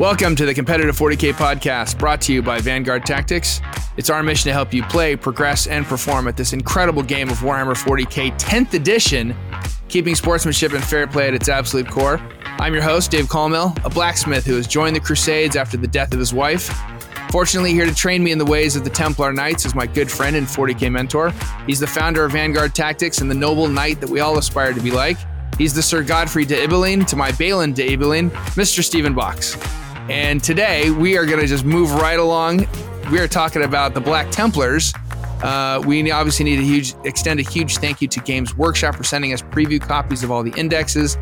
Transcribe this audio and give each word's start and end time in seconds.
Welcome 0.00 0.34
to 0.36 0.46
the 0.46 0.54
Competitive 0.54 0.96
40K 0.96 1.34
podcast 1.34 1.98
brought 1.98 2.22
to 2.22 2.32
you 2.32 2.40
by 2.40 2.58
Vanguard 2.58 3.04
Tactics. 3.04 3.60
It's 3.98 4.08
our 4.08 4.22
mission 4.22 4.48
to 4.48 4.52
help 4.54 4.72
you 4.72 4.82
play, 4.84 5.14
progress, 5.14 5.66
and 5.66 5.84
perform 5.84 6.26
at 6.26 6.38
this 6.38 6.54
incredible 6.54 7.02
game 7.02 7.28
of 7.28 7.40
Warhammer 7.40 7.76
40K 7.76 8.30
10th 8.40 8.72
edition, 8.72 9.36
keeping 9.88 10.14
sportsmanship 10.14 10.72
and 10.72 10.82
fair 10.82 11.06
play 11.06 11.28
at 11.28 11.34
its 11.34 11.50
absolute 11.50 11.86
core. 11.86 12.18
I'm 12.46 12.72
your 12.72 12.82
host, 12.82 13.10
Dave 13.10 13.26
Colmill, 13.26 13.76
a 13.84 13.90
blacksmith 13.90 14.46
who 14.46 14.54
has 14.54 14.66
joined 14.66 14.96
the 14.96 15.00
Crusades 15.00 15.54
after 15.54 15.76
the 15.76 15.86
death 15.86 16.14
of 16.14 16.18
his 16.18 16.32
wife. 16.32 16.74
Fortunately, 17.30 17.72
here 17.72 17.84
to 17.84 17.94
train 17.94 18.24
me 18.24 18.32
in 18.32 18.38
the 18.38 18.46
ways 18.46 18.76
of 18.76 18.84
the 18.84 18.90
Templar 18.90 19.34
Knights 19.34 19.66
is 19.66 19.74
my 19.74 19.86
good 19.86 20.10
friend 20.10 20.34
and 20.34 20.46
40K 20.46 20.90
mentor. 20.90 21.30
He's 21.66 21.78
the 21.78 21.86
founder 21.86 22.24
of 22.24 22.32
Vanguard 22.32 22.74
Tactics 22.74 23.20
and 23.20 23.30
the 23.30 23.34
noble 23.34 23.68
knight 23.68 24.00
that 24.00 24.08
we 24.08 24.20
all 24.20 24.38
aspire 24.38 24.72
to 24.72 24.80
be 24.80 24.92
like. 24.92 25.18
He's 25.58 25.74
the 25.74 25.82
Sir 25.82 26.02
Godfrey 26.02 26.46
de 26.46 26.66
Ibelin 26.66 27.06
to 27.08 27.16
my 27.16 27.32
Balian 27.32 27.74
de 27.74 27.94
Ibelin, 27.94 28.30
Mr. 28.30 28.82
Stephen 28.82 29.12
Box. 29.12 29.58
And 30.10 30.42
today 30.42 30.90
we 30.90 31.16
are 31.16 31.24
going 31.24 31.38
to 31.38 31.46
just 31.46 31.64
move 31.64 31.92
right 31.92 32.18
along. 32.18 32.66
We 33.12 33.20
are 33.20 33.28
talking 33.28 33.62
about 33.62 33.94
the 33.94 34.00
Black 34.00 34.28
Templars. 34.32 34.92
Uh, 35.40 35.80
we 35.86 36.10
obviously 36.10 36.44
need 36.44 36.56
to 36.56 36.64
huge 36.64 36.96
extend 37.04 37.38
a 37.38 37.44
huge 37.44 37.76
thank 37.76 38.02
you 38.02 38.08
to 38.08 38.20
Games 38.20 38.56
Workshop 38.56 38.96
for 38.96 39.04
sending 39.04 39.32
us 39.32 39.40
preview 39.40 39.80
copies 39.80 40.24
of 40.24 40.32
all 40.32 40.42
the 40.42 40.52
indexes. 40.58 41.16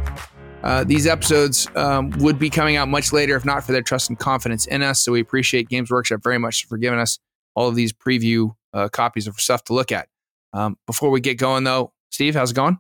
Uh, 0.62 0.84
these 0.84 1.06
episodes 1.06 1.68
um, 1.76 2.08
would 2.20 2.38
be 2.38 2.48
coming 2.48 2.76
out 2.76 2.88
much 2.88 3.12
later 3.12 3.36
if 3.36 3.44
not 3.44 3.62
for 3.62 3.72
their 3.72 3.82
trust 3.82 4.08
and 4.08 4.18
confidence 4.18 4.66
in 4.66 4.82
us. 4.82 5.04
So 5.04 5.12
we 5.12 5.20
appreciate 5.20 5.68
Games 5.68 5.90
Workshop 5.90 6.22
very 6.22 6.38
much 6.38 6.64
for 6.66 6.78
giving 6.78 6.98
us 6.98 7.18
all 7.54 7.68
of 7.68 7.74
these 7.74 7.92
preview 7.92 8.54
uh, 8.72 8.88
copies 8.88 9.26
of 9.26 9.38
stuff 9.38 9.64
to 9.64 9.74
look 9.74 9.92
at. 9.92 10.08
Um, 10.54 10.78
before 10.86 11.10
we 11.10 11.20
get 11.20 11.34
going, 11.34 11.64
though, 11.64 11.92
Steve, 12.10 12.34
how's 12.34 12.52
it 12.52 12.54
going? 12.54 12.78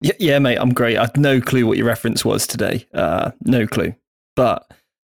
Yeah, 0.00 0.14
yeah, 0.18 0.38
mate, 0.38 0.56
I'm 0.56 0.72
great. 0.72 0.96
I 0.96 1.02
have 1.02 1.18
no 1.18 1.38
clue 1.38 1.66
what 1.66 1.76
your 1.76 1.86
reference 1.86 2.24
was 2.24 2.46
today. 2.46 2.86
Uh, 2.94 3.32
no 3.42 3.66
clue, 3.66 3.94
but 4.36 4.66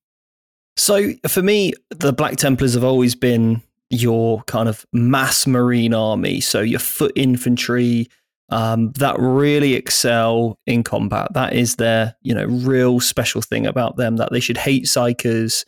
So 0.77 1.11
for 1.27 1.41
me, 1.41 1.73
the 1.89 2.13
Black 2.13 2.37
Templars 2.37 2.73
have 2.73 2.83
always 2.83 3.15
been 3.15 3.61
your 3.89 4.41
kind 4.43 4.67
of 4.67 4.85
mass 4.91 5.45
marine 5.45 5.93
army. 5.93 6.41
So 6.41 6.61
your 6.61 6.79
foot 6.79 7.11
infantry 7.15 8.07
um, 8.49 8.91
that 8.93 9.15
really 9.19 9.73
excel 9.75 10.57
in 10.65 10.83
combat. 10.83 11.33
That 11.33 11.53
is 11.53 11.75
their 11.75 12.15
you 12.21 12.33
know 12.33 12.45
real 12.45 12.99
special 12.99 13.41
thing 13.41 13.65
about 13.67 13.97
them. 13.97 14.17
That 14.17 14.31
they 14.31 14.39
should 14.39 14.57
hate 14.57 14.85
psykers. 14.85 15.65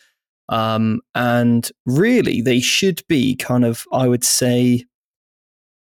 um, 0.49 1.01
and 1.15 1.71
really 1.85 2.41
they 2.41 2.59
should 2.59 3.01
be 3.07 3.35
kind 3.35 3.65
of 3.65 3.85
I 3.91 4.07
would 4.07 4.23
say 4.23 4.85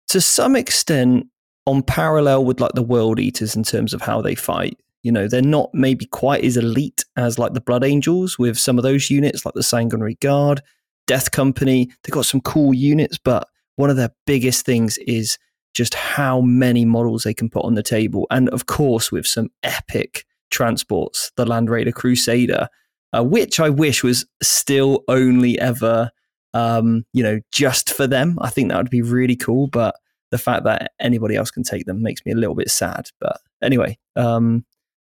to 0.09 0.19
some 0.21 0.55
extent 0.55 1.27
on 1.65 1.83
parallel 1.83 2.45
with 2.45 2.59
like 2.59 2.71
the 2.73 2.81
world 2.83 3.19
eaters 3.19 3.55
in 3.55 3.63
terms 3.63 3.93
of 3.93 4.01
how 4.01 4.21
they 4.21 4.35
fight. 4.35 4.79
You 5.03 5.11
know, 5.11 5.27
they're 5.27 5.41
not 5.41 5.69
maybe 5.73 6.05
quite 6.05 6.43
as 6.43 6.57
elite 6.57 7.05
as 7.15 7.39
like 7.39 7.53
the 7.53 7.61
Blood 7.61 7.83
Angels 7.83 8.37
with 8.37 8.57
some 8.57 8.77
of 8.77 8.83
those 8.83 9.09
units, 9.09 9.45
like 9.45 9.53
the 9.53 9.63
Sanguinary 9.63 10.15
Guard, 10.15 10.61
Death 11.07 11.31
Company. 11.31 11.89
They've 12.03 12.13
got 12.13 12.25
some 12.25 12.41
cool 12.41 12.73
units, 12.73 13.17
but 13.17 13.47
one 13.77 13.89
of 13.89 13.95
their 13.95 14.11
biggest 14.25 14.65
things 14.65 14.97
is 14.99 15.37
just 15.73 15.93
how 15.93 16.41
many 16.41 16.83
models 16.83 17.23
they 17.23 17.33
can 17.33 17.49
put 17.49 17.63
on 17.63 17.75
the 17.75 17.83
table. 17.83 18.27
And 18.29 18.49
of 18.49 18.65
course, 18.65 19.11
with 19.11 19.25
some 19.25 19.49
epic 19.63 20.25
transports, 20.51 21.31
the 21.37 21.45
Land 21.45 21.69
Raider 21.69 21.91
Crusader, 21.91 22.67
uh, 23.13 23.23
which 23.23 23.59
I 23.59 23.69
wish 23.69 24.03
was 24.03 24.25
still 24.43 25.03
only 25.07 25.57
ever, 25.59 26.11
um, 26.53 27.05
you 27.13 27.23
know, 27.23 27.39
just 27.51 27.91
for 27.91 28.07
them. 28.07 28.37
I 28.41 28.49
think 28.49 28.69
that 28.69 28.77
would 28.77 28.89
be 28.89 29.01
really 29.01 29.35
cool. 29.35 29.67
But 29.67 29.95
the 30.31 30.37
fact 30.37 30.63
that 30.65 30.91
anybody 30.99 31.35
else 31.35 31.51
can 31.51 31.63
take 31.63 31.85
them 31.85 32.03
makes 32.03 32.25
me 32.25 32.31
a 32.31 32.35
little 32.35 32.55
bit 32.55 32.69
sad. 32.69 33.09
But 33.19 33.37
anyway, 33.63 33.97
um, 34.15 34.65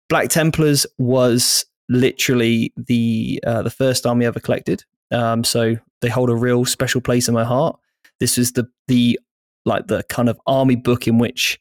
Black 0.10 0.30
Templars 0.30 0.86
was 0.98 1.66
literally 1.90 2.74
the 2.78 3.40
uh, 3.46 3.62
the 3.62 3.70
first 3.70 4.06
army 4.06 4.26
ever 4.26 4.40
collected. 4.40 4.84
Um, 5.12 5.44
so 5.44 5.76
they 6.02 6.10
hold 6.10 6.30
a 6.30 6.36
real 6.36 6.66
special 6.66 7.02
place 7.02 7.28
in 7.28 7.34
my 7.34 7.44
heart. 7.44 7.78
This 8.20 8.38
was 8.38 8.54
the 8.54 8.68
the 8.88 9.20
like 9.66 9.88
the 9.88 10.04
kind 10.04 10.30
of 10.30 10.40
army 10.46 10.76
book 10.76 11.08
in 11.08 11.18
which 11.18 11.60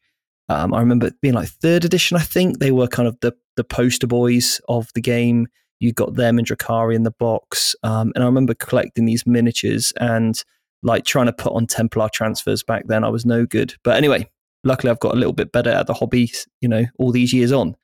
um, 0.48 0.74
I 0.74 0.80
remember 0.80 1.12
being 1.20 1.34
like 1.34 1.48
third 1.48 1.84
edition. 1.84 2.16
I 2.16 2.22
think 2.22 2.58
they 2.58 2.72
were 2.72 2.88
kind 2.88 3.08
of 3.08 3.18
the 3.20 3.32
the 3.56 3.64
poster 3.64 4.06
boys 4.06 4.60
of 4.68 4.88
the 4.94 5.00
game. 5.00 5.46
You 5.80 5.92
got 5.92 6.14
them 6.14 6.38
and 6.38 6.46
Drukhari 6.46 6.94
in 6.94 7.02
the 7.02 7.10
box, 7.10 7.74
um, 7.82 8.12
and 8.14 8.22
I 8.22 8.26
remember 8.26 8.54
collecting 8.54 9.04
these 9.04 9.26
miniatures 9.26 9.92
and 10.00 10.42
like 10.82 11.04
trying 11.04 11.26
to 11.26 11.32
put 11.32 11.52
on 11.52 11.66
Templar 11.66 12.08
transfers 12.12 12.62
back 12.62 12.86
then. 12.86 13.04
I 13.04 13.08
was 13.08 13.24
no 13.24 13.46
good, 13.46 13.74
but 13.82 13.96
anyway, 13.96 14.28
luckily 14.64 14.90
I've 14.90 15.00
got 15.00 15.14
a 15.14 15.18
little 15.18 15.32
bit 15.32 15.52
better 15.52 15.70
at 15.70 15.86
the 15.86 15.94
hobby. 15.94 16.32
You 16.60 16.68
know, 16.68 16.84
all 16.98 17.12
these 17.12 17.32
years 17.32 17.52
on 17.52 17.76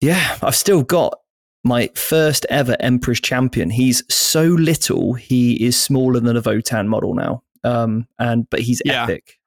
yeah, 0.00 0.38
I've 0.42 0.56
still 0.56 0.82
got 0.82 1.18
my 1.64 1.88
first 1.94 2.46
ever 2.48 2.76
Emperor's 2.80 3.20
Champion. 3.20 3.70
He's 3.70 4.02
so 4.12 4.44
little, 4.44 5.14
he 5.14 5.64
is 5.64 5.80
smaller 5.80 6.20
than 6.20 6.36
a 6.36 6.42
Votann 6.42 6.86
model 6.86 7.14
now. 7.14 7.42
Um, 7.64 8.06
and 8.18 8.48
but 8.48 8.60
he's 8.60 8.80
yeah. 8.84 9.04
epic. 9.04 9.38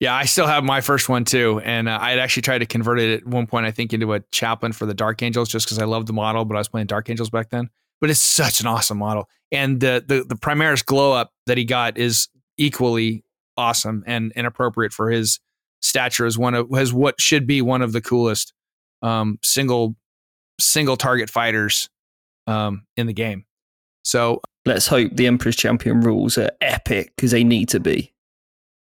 Yeah, 0.00 0.14
I 0.14 0.24
still 0.24 0.46
have 0.46 0.64
my 0.64 0.80
first 0.80 1.10
one 1.10 1.24
too, 1.24 1.60
and 1.62 1.86
uh, 1.86 1.98
I 2.00 2.10
had 2.10 2.18
actually 2.18 2.42
tried 2.42 2.58
to 2.58 2.66
convert 2.66 2.98
it 2.98 3.20
at 3.20 3.26
one 3.26 3.46
point. 3.46 3.66
I 3.66 3.70
think 3.70 3.92
into 3.92 4.14
a 4.14 4.20
chaplain 4.32 4.72
for 4.72 4.86
the 4.86 4.94
Dark 4.94 5.22
Angels, 5.22 5.50
just 5.50 5.66
because 5.66 5.78
I 5.78 5.84
loved 5.84 6.08
the 6.08 6.14
model, 6.14 6.46
but 6.46 6.54
I 6.54 6.58
was 6.58 6.68
playing 6.68 6.86
Dark 6.86 7.10
Angels 7.10 7.28
back 7.28 7.50
then. 7.50 7.68
But 8.00 8.08
it's 8.08 8.20
such 8.20 8.60
an 8.60 8.66
awesome 8.66 8.96
model, 8.96 9.28
and 9.52 9.78
the 9.78 10.02
the 10.04 10.24
the 10.24 10.36
Primaris 10.36 10.84
glow 10.84 11.12
up 11.12 11.32
that 11.46 11.58
he 11.58 11.66
got 11.66 11.98
is 11.98 12.28
equally 12.56 13.24
awesome 13.58 14.02
and 14.06 14.32
inappropriate 14.34 14.94
for 14.94 15.10
his 15.10 15.38
stature 15.82 16.24
as 16.24 16.38
one 16.38 16.54
of 16.54 16.68
as 16.74 16.94
what 16.94 17.20
should 17.20 17.46
be 17.46 17.60
one 17.60 17.82
of 17.82 17.92
the 17.92 18.00
coolest 18.00 18.54
um, 19.02 19.38
single 19.42 19.96
single 20.60 20.96
target 20.96 21.30
fighters 21.30 21.88
um, 22.46 22.84
in 22.96 23.06
the 23.06 23.12
game. 23.12 23.44
So 24.04 24.40
let's 24.64 24.86
hope 24.86 25.12
the 25.14 25.26
Emperor's 25.26 25.56
Champion 25.56 26.00
rules 26.00 26.38
are 26.38 26.50
epic 26.60 27.12
because 27.16 27.30
they 27.30 27.44
need 27.44 27.68
to 27.70 27.80
be. 27.80 28.12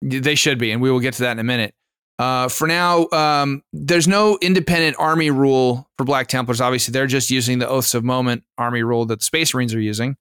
They 0.01 0.35
should 0.35 0.57
be, 0.57 0.71
and 0.71 0.81
we 0.81 0.91
will 0.91 0.99
get 0.99 1.13
to 1.15 1.23
that 1.23 1.33
in 1.33 1.39
a 1.39 1.43
minute. 1.43 1.73
Uh, 2.19 2.49
for 2.49 2.67
now, 2.67 3.07
um, 3.11 3.63
there's 3.71 4.07
no 4.07 4.37
independent 4.41 4.97
army 4.99 5.31
rule 5.31 5.89
for 5.97 6.03
Black 6.03 6.27
Templars. 6.27 6.59
Obviously, 6.59 6.91
they're 6.91 7.07
just 7.07 7.31
using 7.31 7.59
the 7.59 7.67
Oaths 7.67 7.93
of 7.93 8.03
Moment 8.03 8.43
army 8.57 8.83
rule 8.83 9.05
that 9.05 9.19
the 9.19 9.25
Space 9.25 9.53
Marines 9.53 9.73
are 9.73 9.79
using, 9.79 10.15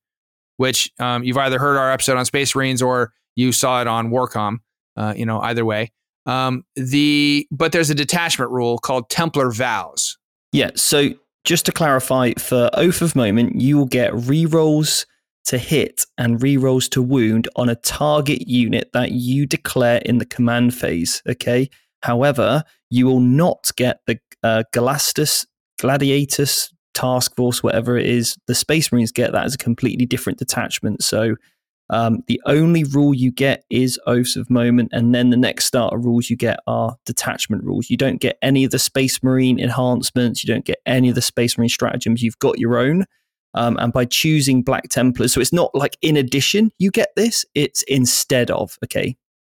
which 0.57 0.93
um, 1.01 1.25
you've 1.25 1.37
either 1.37 1.59
heard 1.59 1.77
our 1.77 1.93
episode 1.93 2.17
on 2.17 2.25
Space 2.25 2.55
Marines 2.55 2.83
or 2.83 3.13
you 3.35 3.51
saw 3.51 3.81
it 3.81 3.87
on 3.87 4.11
Warcom. 4.11 4.59
Uh, 4.97 5.15
you 5.17 5.25
know, 5.25 5.41
either 5.41 5.65
way. 5.65 5.93
Um, 6.27 6.65
the 6.75 7.47
but 7.51 7.73
there's 7.73 7.89
a 7.89 7.95
detachment 7.95 8.51
rule 8.51 8.79
called 8.79 9.09
Templar 9.11 9.53
vows. 9.53 10.19
Yeah. 10.53 10.71
So 10.75 11.11
just 11.49 11.65
to 11.65 11.73
clarify, 11.73 12.35
for 12.39 12.69
Oath 12.75 13.01
of 13.01 13.17
Moment, 13.17 13.59
you 13.59 13.79
will 13.79 13.87
get 13.87 14.13
rerolls 14.13 15.07
to 15.47 15.57
hit 15.57 16.05
and 16.19 16.41
rerolls 16.41 16.91
to 16.91 17.01
wound 17.01 17.49
on 17.57 17.71
a 17.71 17.75
target 17.77 18.47
unit 18.47 18.91
that 18.93 19.13
you 19.13 19.47
declare 19.47 20.03
in 20.05 20.19
the 20.19 20.27
command 20.27 20.75
phase. 20.75 21.23
Okay. 21.27 21.71
However, 22.03 22.65
you 22.91 23.07
will 23.07 23.21
not 23.21 23.71
get 23.77 24.01
the 24.07 24.19
uh, 24.43 24.65
Galastus, 24.75 25.47
Gladiatus 25.81 26.71
Task 26.93 27.35
Force, 27.35 27.63
whatever 27.63 27.97
it 27.97 28.05
is. 28.05 28.37
The 28.47 28.55
Space 28.55 28.93
Marines 28.93 29.11
get 29.11 29.33
that 29.33 29.47
as 29.47 29.55
a 29.55 29.59
completely 29.59 30.05
different 30.05 30.39
detachment. 30.39 31.03
So 31.03 31.35
um, 31.91 32.23
the 32.27 32.41
only 32.47 32.85
rule 32.85 33.15
you 33.15 33.33
get 33.33 33.65
is 33.71 33.99
Oaths 34.07 34.37
of 34.37 34.51
Moment, 34.51 34.91
and 34.93 35.15
then 35.15 35.31
the 35.31 35.37
next 35.37 35.65
starter 35.65 35.97
rules 35.97 36.29
you 36.29 36.37
get 36.37 36.61
are 36.67 36.97
detachment 37.07 37.65
rules. 37.65 37.89
You 37.89 37.97
don't 37.97 38.21
get 38.21 38.39
any 38.43 38.65
of 38.65 38.71
the 38.71 38.79
Space 38.79 39.23
Marine 39.23 39.59
enhancements, 39.59 40.45
you 40.45 40.53
don't 40.53 40.65
get 40.65 40.79
any 40.87 41.09
of 41.09 41.15
the 41.15 41.23
Space 41.23 41.57
Marine 41.57 41.69
stratagems. 41.69 42.23
You've 42.23 42.39
got 42.39 42.59
your 42.59 42.79
own. 42.79 43.05
Um, 43.55 43.79
and 43.79 43.93
by 43.93 44.05
choosing 44.05 44.63
Black 44.63 44.89
Templars, 44.91 45.33
so 45.33 45.41
it's 45.41 45.53
not 45.53 45.75
like 45.75 45.97
in 46.03 46.17
addition 46.17 46.71
you 46.79 46.91
get 46.91 47.09
this, 47.17 47.47
it's 47.55 47.83
instead 47.85 48.51
of, 48.51 48.79
okay? 48.85 49.17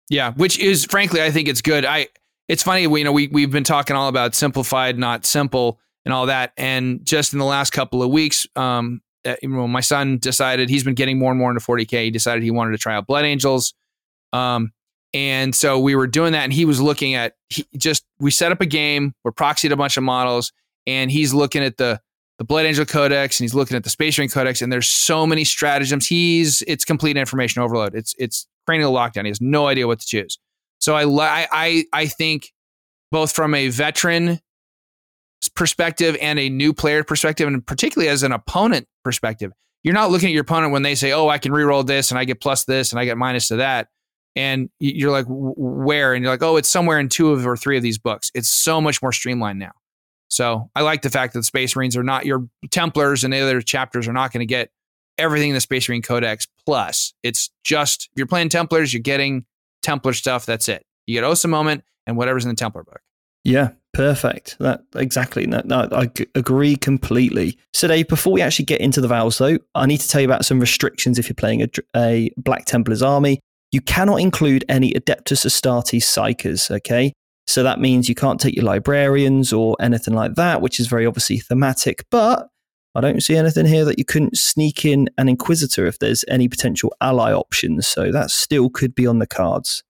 Yeah, 0.09 0.33
which 0.33 0.59
is 0.59 0.85
frankly, 0.85 1.21
I 1.21 1.31
think 1.31 1.47
it's 1.47 1.61
good. 1.61 1.85
I 1.85 2.07
it's 2.47 2.63
funny, 2.63 2.87
we, 2.87 3.01
you 3.01 3.05
know, 3.05 3.11
we 3.11 3.27
we've 3.27 3.51
been 3.51 3.63
talking 3.63 3.95
all 3.95 4.07
about 4.07 4.35
simplified, 4.35 4.97
not 4.97 5.25
simple, 5.25 5.79
and 6.05 6.13
all 6.13 6.27
that. 6.27 6.53
And 6.57 7.03
just 7.05 7.33
in 7.33 7.39
the 7.39 7.45
last 7.45 7.71
couple 7.71 8.01
of 8.03 8.09
weeks, 8.09 8.47
um, 8.55 9.01
uh, 9.25 9.35
my 9.47 9.81
son 9.81 10.17
decided 10.17 10.69
he's 10.69 10.83
been 10.83 10.95
getting 10.95 11.17
more 11.17 11.31
and 11.31 11.39
more 11.39 11.51
into 11.51 11.65
40k. 11.65 12.05
He 12.05 12.11
decided 12.11 12.43
he 12.43 12.51
wanted 12.51 12.71
to 12.71 12.77
try 12.77 12.95
out 12.95 13.07
Blood 13.07 13.25
Angels, 13.25 13.73
um, 14.33 14.71
and 15.13 15.55
so 15.55 15.79
we 15.79 15.95
were 15.95 16.07
doing 16.07 16.33
that. 16.33 16.43
And 16.43 16.53
he 16.53 16.65
was 16.65 16.79
looking 16.81 17.15
at 17.15 17.35
he 17.49 17.65
just 17.77 18.05
we 18.19 18.31
set 18.31 18.51
up 18.51 18.61
a 18.61 18.65
game. 18.65 19.13
We're 19.23 19.31
proxied 19.31 19.71
a 19.71 19.75
bunch 19.75 19.97
of 19.97 20.03
models, 20.03 20.51
and 20.87 21.11
he's 21.11 21.33
looking 21.33 21.63
at 21.63 21.77
the 21.77 21.99
the 22.37 22.45
Blood 22.45 22.65
Angel 22.65 22.85
Codex, 22.85 23.39
and 23.39 23.43
he's 23.43 23.53
looking 23.53 23.75
at 23.75 23.83
the 23.83 23.89
Space 23.89 24.17
Marine 24.17 24.29
Codex, 24.29 24.61
and 24.61 24.71
there's 24.71 24.87
so 24.87 25.27
many 25.27 25.43
stratagems. 25.43 26.07
He's 26.07 26.61
it's 26.63 26.85
complete 26.85 27.17
information 27.17 27.61
overload. 27.61 27.95
It's 27.95 28.15
it's 28.17 28.47
cranial 28.65 28.93
lockdown. 28.93 29.23
He 29.23 29.29
has 29.29 29.41
no 29.41 29.67
idea 29.67 29.87
what 29.87 29.99
to 29.99 30.05
choose. 30.05 30.39
So 30.79 30.95
I 30.95 31.47
I 31.51 31.83
I 31.91 32.07
think 32.07 32.53
both 33.11 33.31
from 33.31 33.53
a 33.53 33.69
veteran 33.69 34.39
perspective 35.47 36.17
and 36.21 36.37
a 36.39 36.49
new 36.49 36.73
player 36.73 37.03
perspective, 37.03 37.47
and 37.47 37.65
particularly 37.65 38.09
as 38.09 38.23
an 38.23 38.31
opponent 38.31 38.87
perspective, 39.03 39.51
you're 39.83 39.93
not 39.93 40.11
looking 40.11 40.27
at 40.27 40.33
your 40.33 40.41
opponent 40.41 40.73
when 40.73 40.81
they 40.81 40.95
say, 40.95 41.13
"Oh, 41.13 41.29
I 41.29 41.37
can 41.37 41.53
reroll 41.53 41.85
this 41.85 42.11
and 42.11 42.19
I 42.19 42.25
get 42.25 42.41
plus 42.41 42.65
this 42.65 42.91
and 42.91 42.99
I 42.99 43.05
get 43.05 43.17
minus 43.17 43.47
to 43.47 43.57
that," 43.57 43.87
and 44.35 44.69
you're 44.79 45.11
like, 45.11 45.25
"Where?" 45.27 46.13
And 46.13 46.23
you're 46.23 46.33
like, 46.33 46.43
"Oh, 46.43 46.57
it's 46.57 46.69
somewhere 46.69 46.99
in 46.99 47.07
two 47.07 47.31
of 47.31 47.47
or 47.47 47.55
three 47.55 47.77
of 47.77 47.83
these 47.83 47.97
books." 47.97 48.31
It's 48.33 48.49
so 48.49 48.81
much 48.81 49.01
more 49.01 49.13
streamlined 49.13 49.59
now. 49.59 49.71
So 50.27 50.69
I 50.75 50.81
like 50.81 51.01
the 51.01 51.09
fact 51.09 51.33
that 51.33 51.39
the 51.39 51.43
Space 51.43 51.75
Marines 51.75 51.97
are 51.97 52.03
not 52.03 52.25
your 52.25 52.47
Templars 52.69 53.23
and 53.23 53.33
the 53.33 53.39
other 53.39 53.61
chapters 53.61 54.07
are 54.07 54.13
not 54.13 54.31
going 54.31 54.41
to 54.41 54.45
get 54.45 54.71
everything 55.17 55.49
in 55.49 55.55
the 55.55 55.61
Space 55.61 55.89
Marine 55.89 56.01
Codex 56.01 56.47
plus. 56.65 57.13
It's 57.23 57.49
just 57.63 58.09
if 58.11 58.17
you're 58.17 58.27
playing 58.27 58.49
Templars, 58.49 58.93
you're 58.93 59.01
getting 59.01 59.45
Templar 59.81 60.13
stuff. 60.13 60.45
That's 60.45 60.69
it. 60.69 60.85
You 61.07 61.15
get 61.15 61.23
Osa 61.23 61.47
Moment 61.47 61.83
and 62.05 62.15
whatever's 62.15 62.45
in 62.45 62.49
the 62.49 62.55
Templar 62.55 62.83
book. 62.83 63.01
Yeah, 63.43 63.69
perfect. 63.93 64.57
That 64.59 64.83
exactly. 64.95 65.45
That, 65.45 65.67
that 65.69 65.93
I 65.93 66.09
agree 66.35 66.75
completely. 66.75 67.57
So, 67.73 67.87
Dave, 67.87 68.07
before 68.07 68.33
we 68.33 68.41
actually 68.41 68.65
get 68.65 68.81
into 68.81 69.01
the 69.01 69.07
vows, 69.07 69.37
though, 69.37 69.57
I 69.75 69.85
need 69.85 69.99
to 69.99 70.07
tell 70.07 70.21
you 70.21 70.27
about 70.27 70.45
some 70.45 70.59
restrictions 70.59 71.17
if 71.17 71.29
you're 71.29 71.35
playing 71.35 71.61
a, 71.61 71.69
a 71.95 72.31
Black 72.37 72.65
Templars 72.65 73.01
army. 73.01 73.39
You 73.71 73.81
cannot 73.81 74.19
include 74.19 74.65
any 74.67 74.91
Adeptus 74.93 75.45
Astartes 75.45 76.01
psykers. 76.01 76.71
okay? 76.71 77.13
So 77.49 77.63
that 77.63 77.79
means 77.79 78.07
you 78.07 78.15
can't 78.15 78.39
take 78.39 78.55
your 78.55 78.65
librarians 78.65 79.51
or 79.53 79.75
anything 79.79 80.13
like 80.13 80.35
that, 80.35 80.61
which 80.61 80.79
is 80.79 80.87
very 80.87 81.05
obviously 81.05 81.39
thematic. 81.39 82.03
But 82.11 82.47
I 82.95 83.01
don't 83.01 83.23
see 83.23 83.35
anything 83.35 83.65
here 83.65 83.85
that 83.85 83.97
you 83.97 84.05
couldn't 84.05 84.37
sneak 84.37 84.85
in 84.85 85.09
an 85.17 85.29
Inquisitor 85.29 85.85
if 85.85 85.99
there's 85.99 86.25
any 86.27 86.47
potential 86.47 86.93
ally 87.01 87.33
options. 87.33 87.87
So 87.87 88.11
that 88.11 88.31
still 88.31 88.69
could 88.69 88.93
be 88.93 89.07
on 89.07 89.19
the 89.19 89.27
cards. 89.27 89.83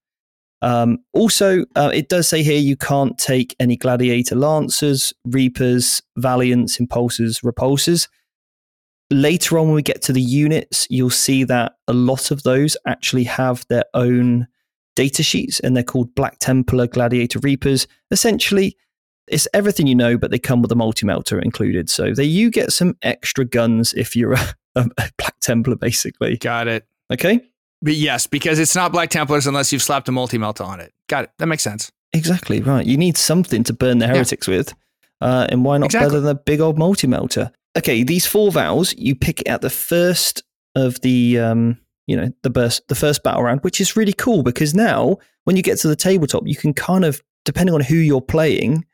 Um, 0.61 0.99
also, 1.13 1.63
uh, 1.75 1.91
it 1.93 2.09
does 2.09 2.27
say 2.27 2.43
here 2.43 2.59
you 2.59 2.75
can't 2.75 3.17
take 3.17 3.55
any 3.59 3.77
gladiator 3.77 4.35
lancers, 4.35 5.13
reapers, 5.25 6.01
valiants, 6.17 6.77
impulsors, 6.77 7.43
repulsors. 7.43 8.07
Later 9.11 9.57
on, 9.57 9.67
when 9.67 9.75
we 9.75 9.81
get 9.81 10.01
to 10.03 10.13
the 10.13 10.21
units, 10.21 10.85
you'll 10.89 11.09
see 11.09 11.43
that 11.45 11.73
a 11.87 11.93
lot 11.93 12.29
of 12.29 12.43
those 12.43 12.77
actually 12.85 13.23
have 13.23 13.65
their 13.69 13.85
own 13.93 14.47
data 14.95 15.23
sheets 15.23 15.59
and 15.61 15.75
they're 15.75 15.83
called 15.83 16.13
Black 16.13 16.37
Templar 16.39 16.85
Gladiator 16.87 17.39
Reapers. 17.39 17.87
Essentially, 18.11 18.75
it's 19.27 19.47
everything 19.53 19.87
you 19.87 19.95
know, 19.95 20.17
but 20.17 20.29
they 20.31 20.39
come 20.39 20.61
with 20.61 20.71
a 20.71 20.75
multi 20.75 21.05
melta 21.05 21.41
included. 21.41 21.89
So 21.89 22.13
there 22.13 22.25
you 22.25 22.51
get 22.51 22.71
some 22.71 22.97
extra 23.01 23.45
guns 23.45 23.93
if 23.93 24.15
you're 24.15 24.33
a, 24.33 24.45
a 24.75 25.09
Black 25.17 25.39
Templar, 25.39 25.75
basically. 25.75 26.37
Got 26.37 26.67
it. 26.67 26.85
Okay. 27.11 27.41
But 27.81 27.93
yes, 27.93 28.27
because 28.27 28.59
it's 28.59 28.75
not 28.75 28.91
Black 28.91 29.09
Templars 29.09 29.47
unless 29.47 29.71
you've 29.71 29.81
slapped 29.81 30.09
a 30.09 30.11
multi 30.11 30.37
melt 30.37 30.59
on 30.59 30.79
it. 30.79 30.93
Got 31.07 31.25
it. 31.25 31.31
That 31.37 31.47
makes 31.47 31.63
sense. 31.63 31.91
Exactly 32.11 32.61
right. 32.61 32.85
You 32.85 32.97
need 32.97 33.17
something 33.17 33.63
to 33.65 33.73
burn 33.73 33.99
the 33.99 34.07
heretics 34.07 34.47
yeah. 34.47 34.57
with, 34.57 34.73
uh, 35.21 35.47
and 35.49 35.63
why 35.63 35.77
not 35.77 35.85
exactly. 35.85 36.09
better 36.09 36.21
than 36.21 36.35
a 36.35 36.39
big 36.39 36.59
old 36.59 36.77
multi 36.77 37.07
melta? 37.07 37.51
Okay, 37.77 38.03
these 38.03 38.25
four 38.25 38.51
vows 38.51 38.93
you 38.97 39.15
pick 39.15 39.47
at 39.47 39.61
the 39.61 39.69
first 39.69 40.43
of 40.75 40.99
the 41.01 41.39
um, 41.39 41.77
you 42.07 42.15
know 42.15 42.31
the 42.41 42.49
burst, 42.49 42.87
the 42.87 42.95
first 42.95 43.23
battle 43.23 43.43
round, 43.43 43.61
which 43.61 43.79
is 43.79 43.95
really 43.95 44.13
cool 44.13 44.43
because 44.43 44.73
now 44.73 45.17
when 45.43 45.55
you 45.55 45.61
get 45.61 45.77
to 45.79 45.87
the 45.87 45.95
tabletop, 45.95 46.47
you 46.47 46.55
can 46.55 46.73
kind 46.73 47.05
of 47.05 47.21
depending 47.45 47.73
on 47.73 47.81
who 47.81 47.95
you're 47.95 48.21
playing, 48.21 48.85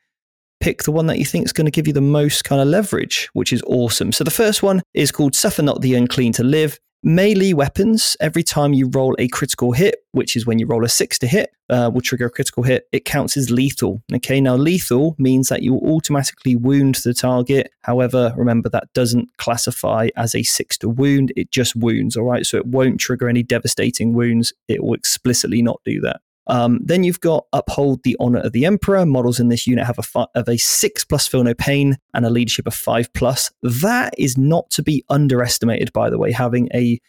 pick 0.60 0.82
the 0.84 0.92
one 0.92 1.06
that 1.06 1.18
you 1.18 1.24
think 1.24 1.44
is 1.44 1.52
going 1.52 1.64
to 1.64 1.70
give 1.70 1.86
you 1.86 1.92
the 1.92 2.00
most 2.00 2.44
kind 2.44 2.60
of 2.60 2.68
leverage, 2.68 3.28
which 3.32 3.52
is 3.52 3.62
awesome. 3.66 4.12
So 4.12 4.24
the 4.24 4.30
first 4.30 4.62
one 4.62 4.82
is 4.94 5.12
called 5.12 5.34
Suffer 5.34 5.62
Not 5.62 5.80
the 5.80 5.94
Unclean 5.94 6.32
to 6.34 6.44
Live. 6.44 6.78
Melee 7.02 7.52
weapons, 7.52 8.16
every 8.20 8.42
time 8.42 8.72
you 8.72 8.88
roll 8.88 9.14
a 9.18 9.28
critical 9.28 9.72
hit, 9.72 9.96
which 10.12 10.34
is 10.34 10.46
when 10.46 10.58
you 10.58 10.66
roll 10.66 10.84
a 10.84 10.88
six 10.88 11.18
to 11.20 11.26
hit, 11.26 11.50
uh, 11.70 11.90
will 11.92 12.00
trigger 12.00 12.26
a 12.26 12.30
critical 12.30 12.62
hit, 12.62 12.88
it 12.90 13.04
counts 13.04 13.36
as 13.36 13.50
lethal. 13.50 14.02
Okay, 14.12 14.40
now 14.40 14.56
lethal 14.56 15.14
means 15.18 15.48
that 15.48 15.62
you 15.62 15.74
will 15.74 15.94
automatically 15.94 16.56
wound 16.56 16.96
the 16.96 17.14
target. 17.14 17.70
However, 17.82 18.34
remember 18.36 18.68
that 18.70 18.92
doesn't 18.92 19.28
classify 19.36 20.08
as 20.16 20.34
a 20.34 20.42
six 20.42 20.76
to 20.78 20.88
wound, 20.88 21.32
it 21.36 21.52
just 21.52 21.76
wounds, 21.76 22.16
all 22.16 22.24
right? 22.24 22.44
So 22.44 22.56
it 22.56 22.66
won't 22.66 22.98
trigger 22.98 23.28
any 23.28 23.42
devastating 23.42 24.12
wounds. 24.12 24.52
It 24.66 24.82
will 24.82 24.94
explicitly 24.94 25.62
not 25.62 25.80
do 25.84 26.00
that. 26.00 26.20
Um, 26.48 26.78
then 26.82 27.02
you've 27.02 27.20
got 27.20 27.46
uphold 27.52 28.02
the 28.02 28.16
honor 28.20 28.40
of 28.40 28.52
the 28.52 28.64
emperor. 28.64 29.04
Models 29.04 29.40
in 29.40 29.48
this 29.48 29.66
unit 29.66 29.86
have 29.86 29.98
a 29.98 30.02
fi- 30.02 30.26
of 30.34 30.48
a 30.48 30.56
six 30.56 31.04
plus 31.04 31.26
feel 31.26 31.42
no 31.42 31.54
pain 31.54 31.96
and 32.14 32.24
a 32.24 32.30
leadership 32.30 32.66
of 32.66 32.74
five 32.74 33.12
plus. 33.14 33.50
That 33.62 34.14
is 34.16 34.38
not 34.38 34.70
to 34.70 34.82
be 34.82 35.04
underestimated, 35.08 35.92
by 35.92 36.10
the 36.10 36.18
way. 36.18 36.32
Having 36.32 36.68
a 36.72 37.00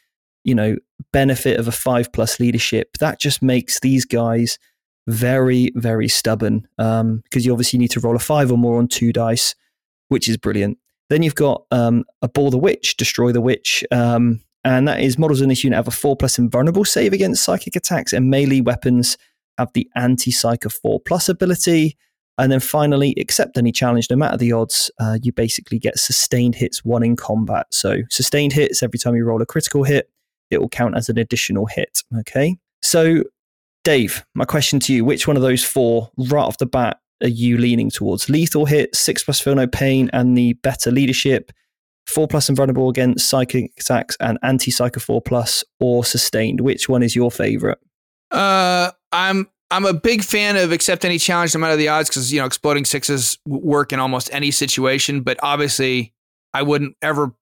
you 0.43 0.55
know 0.55 0.77
benefit 1.11 1.59
of 1.59 1.67
a 1.67 1.71
five 1.71 2.11
plus 2.13 2.39
leadership 2.39 2.97
that 2.99 3.19
just 3.19 3.41
makes 3.41 3.79
these 3.81 4.05
guys 4.05 4.57
very 5.05 5.71
very 5.75 6.07
stubborn 6.07 6.67
because 6.77 7.01
um, 7.01 7.23
you 7.33 7.51
obviously 7.51 7.77
need 7.77 7.91
to 7.91 7.99
roll 7.99 8.15
a 8.15 8.19
five 8.19 8.51
or 8.51 8.57
more 8.57 8.77
on 8.77 8.87
two 8.87 9.13
dice, 9.13 9.55
which 10.07 10.27
is 10.27 10.37
brilliant. 10.37 10.77
Then 11.09 11.23
you've 11.23 11.35
got 11.35 11.63
um, 11.71 12.03
abhor 12.23 12.51
the 12.51 12.57
witch, 12.57 12.97
destroy 12.97 13.31
the 13.31 13.41
witch. 13.41 13.83
Um, 13.91 14.41
and 14.63 14.87
that 14.87 14.99
is 14.99 15.17
models 15.17 15.41
in 15.41 15.49
this 15.49 15.63
unit 15.63 15.77
have 15.77 15.87
a 15.87 15.91
4 15.91 16.17
plus 16.17 16.37
invulnerable 16.37 16.83
save 16.83 17.13
against 17.13 17.43
psychic 17.43 17.75
attacks, 17.75 18.11
and 18.11 18.29
melee 18.29 18.61
weapons 18.61 19.17
have 19.57 19.71
the 19.73 19.89
anti 19.95 20.31
psyker 20.31 20.71
4 20.71 20.99
plus 21.01 21.29
ability. 21.29 21.97
And 22.39 22.51
then 22.51 22.59
finally, 22.59 23.15
accept 23.17 23.57
any 23.57 23.71
challenge, 23.71 24.09
no 24.11 24.15
matter 24.15 24.37
the 24.37 24.51
odds. 24.51 24.91
Uh, 24.99 25.17
you 25.23 25.31
basically 25.31 25.79
get 25.79 25.97
sustained 25.97 26.53
hits, 26.53 26.85
one 26.85 27.01
in 27.01 27.15
combat. 27.15 27.65
So, 27.71 28.01
sustained 28.11 28.53
hits, 28.53 28.83
every 28.83 28.99
time 28.99 29.15
you 29.15 29.25
roll 29.25 29.41
a 29.41 29.45
critical 29.45 29.83
hit, 29.83 30.11
it 30.51 30.61
will 30.61 30.69
count 30.69 30.95
as 30.95 31.09
an 31.09 31.17
additional 31.17 31.65
hit. 31.65 32.03
Okay. 32.19 32.55
So, 32.83 33.23
Dave, 33.83 34.23
my 34.35 34.45
question 34.45 34.79
to 34.81 34.93
you 34.93 35.03
which 35.03 35.27
one 35.27 35.35
of 35.35 35.41
those 35.41 35.63
four, 35.63 36.11
right 36.17 36.43
off 36.43 36.57
the 36.57 36.65
bat, 36.67 36.99
are 37.23 37.27
you 37.27 37.57
leaning 37.57 37.89
towards? 37.89 38.29
Lethal 38.29 38.65
hit, 38.65 38.95
six 38.95 39.23
plus 39.23 39.39
feel 39.39 39.55
no 39.55 39.67
pain, 39.67 40.09
and 40.13 40.37
the 40.37 40.53
better 40.53 40.91
leadership, 40.91 41.51
four 42.05 42.27
plus 42.27 42.49
invulnerable 42.49 42.89
against 42.89 43.27
psychic 43.27 43.71
attacks 43.79 44.15
and 44.19 44.37
anti 44.43 44.71
psyker 44.71 45.01
four 45.01 45.21
plus 45.21 45.63
or 45.79 46.03
sustained. 46.05 46.61
Which 46.61 46.87
one 46.87 47.01
is 47.01 47.15
your 47.15 47.31
favorite? 47.31 47.79
Uh, 48.29 48.91
I'm 49.11 49.47
I'm 49.69 49.85
a 49.85 49.93
big 49.93 50.23
fan 50.23 50.55
of 50.55 50.71
accept 50.71 51.03
any 51.03 51.19
challenge 51.19 51.53
no 51.53 51.59
matter 51.59 51.75
the 51.75 51.89
odds 51.89 52.09
because 52.09 52.31
you 52.31 52.39
know 52.39 52.45
exploding 52.45 52.85
sixes 52.85 53.37
work 53.45 53.91
in 53.91 53.99
almost 53.99 54.29
any 54.31 54.51
situation. 54.51 55.21
But 55.21 55.37
obviously, 55.41 56.13
I 56.53 56.63
wouldn't 56.63 56.95
ever 57.01 57.33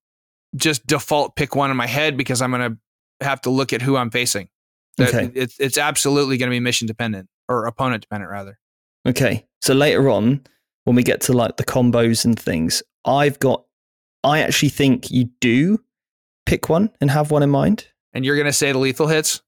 just 0.55 0.85
default 0.87 1.35
pick 1.35 1.55
one 1.55 1.71
in 1.71 1.77
my 1.77 1.87
head 1.87 2.17
because 2.17 2.41
I'm 2.41 2.51
going 2.51 2.71
to 2.71 3.25
have 3.25 3.41
to 3.41 3.49
look 3.49 3.73
at 3.73 3.81
who 3.81 3.95
I'm 3.95 4.09
facing. 4.09 4.49
Okay. 4.99 5.29
It's 5.35 5.59
it's 5.59 5.77
absolutely 5.77 6.37
going 6.37 6.49
to 6.49 6.55
be 6.55 6.59
mission 6.59 6.87
dependent 6.87 7.29
or 7.49 7.65
opponent 7.65 8.01
dependent 8.01 8.31
rather. 8.31 8.57
Okay. 9.07 9.45
So 9.61 9.73
later 9.73 10.09
on, 10.09 10.45
when 10.85 10.95
we 10.95 11.03
get 11.03 11.21
to 11.21 11.33
like 11.33 11.57
the 11.57 11.65
combos 11.65 12.25
and 12.25 12.39
things, 12.39 12.81
I've 13.05 13.39
got 13.39 13.63
I 14.23 14.41
actually 14.41 14.69
think 14.69 15.11
you 15.11 15.25
do 15.41 15.79
pick 16.45 16.69
one 16.69 16.91
and 17.01 17.11
have 17.11 17.31
one 17.31 17.43
in 17.43 17.49
mind. 17.49 17.87
And 18.13 18.25
you're 18.25 18.35
going 18.35 18.45
to 18.45 18.53
say 18.53 18.71
the 18.71 18.77
lethal 18.77 19.07
hits? 19.07 19.41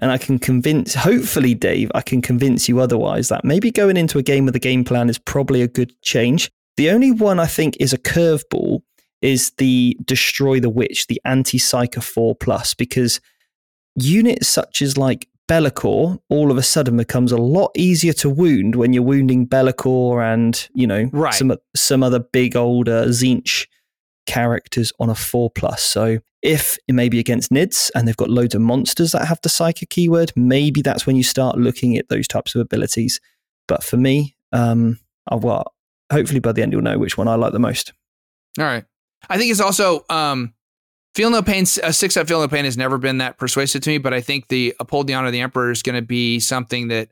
And 0.00 0.12
I 0.12 0.18
can 0.18 0.38
convince, 0.38 0.94
hopefully, 0.94 1.54
Dave, 1.54 1.90
I 1.94 2.02
can 2.02 2.22
convince 2.22 2.68
you 2.68 2.78
otherwise 2.80 3.28
that 3.30 3.44
maybe 3.44 3.70
going 3.70 3.96
into 3.96 4.18
a 4.18 4.22
game 4.22 4.44
with 4.46 4.54
a 4.54 4.60
game 4.60 4.84
plan 4.84 5.08
is 5.08 5.18
probably 5.18 5.60
a 5.62 5.68
good 5.68 5.92
change. 6.02 6.50
The 6.76 6.90
only 6.90 7.10
one 7.10 7.40
I 7.40 7.46
think 7.46 7.76
is 7.80 7.92
a 7.92 7.98
curveball 7.98 8.82
is 9.22 9.50
the 9.58 9.98
Destroy 10.04 10.60
the 10.60 10.70
Witch, 10.70 11.08
the 11.08 11.20
anti 11.24 11.58
Psyker 11.58 12.02
4 12.02 12.36
Plus, 12.36 12.74
because 12.74 13.20
units 13.96 14.46
such 14.46 14.80
as 14.82 14.96
like 14.96 15.26
Be'lakor 15.48 16.18
all 16.28 16.50
of 16.50 16.58
a 16.58 16.62
sudden 16.62 16.96
becomes 16.98 17.32
a 17.32 17.36
lot 17.38 17.70
easier 17.74 18.12
to 18.12 18.28
wound 18.30 18.76
when 18.76 18.92
you're 18.92 19.02
wounding 19.02 19.46
Be'lakor 19.46 20.22
and 20.22 20.68
you 20.74 20.86
know 20.86 21.08
Right. 21.12 21.34
some 21.34 21.56
some 21.74 22.02
other 22.02 22.20
big 22.20 22.54
old 22.54 22.88
uh, 22.88 23.06
Tzeentch 23.06 23.66
characters 24.28 24.92
on 25.00 25.10
a 25.10 25.14
four 25.14 25.50
plus. 25.50 25.82
So 25.82 26.18
if 26.42 26.78
it 26.86 26.92
may 26.92 27.08
be 27.08 27.18
against 27.18 27.50
Nids 27.50 27.90
and 27.94 28.06
they've 28.06 28.16
got 28.16 28.30
loads 28.30 28.54
of 28.54 28.60
monsters 28.60 29.12
that 29.12 29.26
have 29.26 29.40
the 29.42 29.48
psychic 29.48 29.90
keyword, 29.90 30.32
maybe 30.36 30.82
that's 30.82 31.06
when 31.06 31.16
you 31.16 31.24
start 31.24 31.58
looking 31.58 31.96
at 31.96 32.08
those 32.08 32.28
types 32.28 32.54
of 32.54 32.60
abilities. 32.60 33.20
But 33.66 33.82
for 33.82 33.96
me, 33.96 34.36
um, 34.52 35.00
I, 35.28 35.34
well, 35.34 35.74
hopefully 36.12 36.40
by 36.40 36.52
the 36.52 36.62
end 36.62 36.72
you'll 36.72 36.82
know 36.82 36.98
which 36.98 37.18
one 37.18 37.26
I 37.26 37.34
like 37.34 37.52
the 37.52 37.58
most. 37.58 37.92
All 38.58 38.64
right. 38.64 38.84
I 39.28 39.38
think 39.38 39.50
it's 39.50 39.60
also 39.60 40.04
um, 40.10 40.54
feel 41.14 41.30
no 41.30 41.42
pain. 41.42 41.64
A 41.82 41.92
six 41.92 42.16
up 42.16 42.28
feel 42.28 42.40
no 42.40 42.48
pain 42.48 42.64
has 42.64 42.76
never 42.76 42.98
been 42.98 43.18
that 43.18 43.38
persuasive 43.38 43.82
to 43.82 43.90
me, 43.90 43.98
but 43.98 44.14
I 44.14 44.20
think 44.20 44.48
the 44.48 44.74
uphold 44.78 45.06
the 45.06 45.14
honor 45.14 45.28
of 45.28 45.32
the 45.32 45.40
emperor 45.40 45.70
is 45.70 45.82
going 45.82 45.96
to 45.96 46.06
be 46.06 46.38
something 46.38 46.88
that 46.88 47.08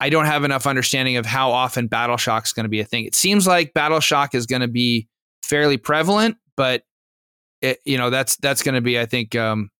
I 0.00 0.08
don't 0.08 0.24
have 0.24 0.44
enough 0.44 0.66
understanding 0.66 1.18
of 1.18 1.26
how 1.26 1.50
often 1.50 1.86
battle 1.86 2.16
shock 2.16 2.46
is 2.46 2.54
going 2.54 2.64
to 2.64 2.70
be 2.70 2.80
a 2.80 2.84
thing. 2.84 3.04
It 3.04 3.14
seems 3.14 3.46
like 3.46 3.74
battle 3.74 4.00
shock 4.00 4.34
is 4.34 4.46
going 4.46 4.62
to 4.62 4.68
be 4.68 5.08
fairly 5.42 5.76
prevalent, 5.76 6.38
but 6.60 6.82
it, 7.62 7.80
you 7.86 7.96
know 7.96 8.10
that's 8.10 8.36
that's 8.36 8.62
going 8.62 8.74
to 8.74 8.82
be 8.82 9.00
I 9.00 9.06
think 9.06 9.34
um, 9.34 9.70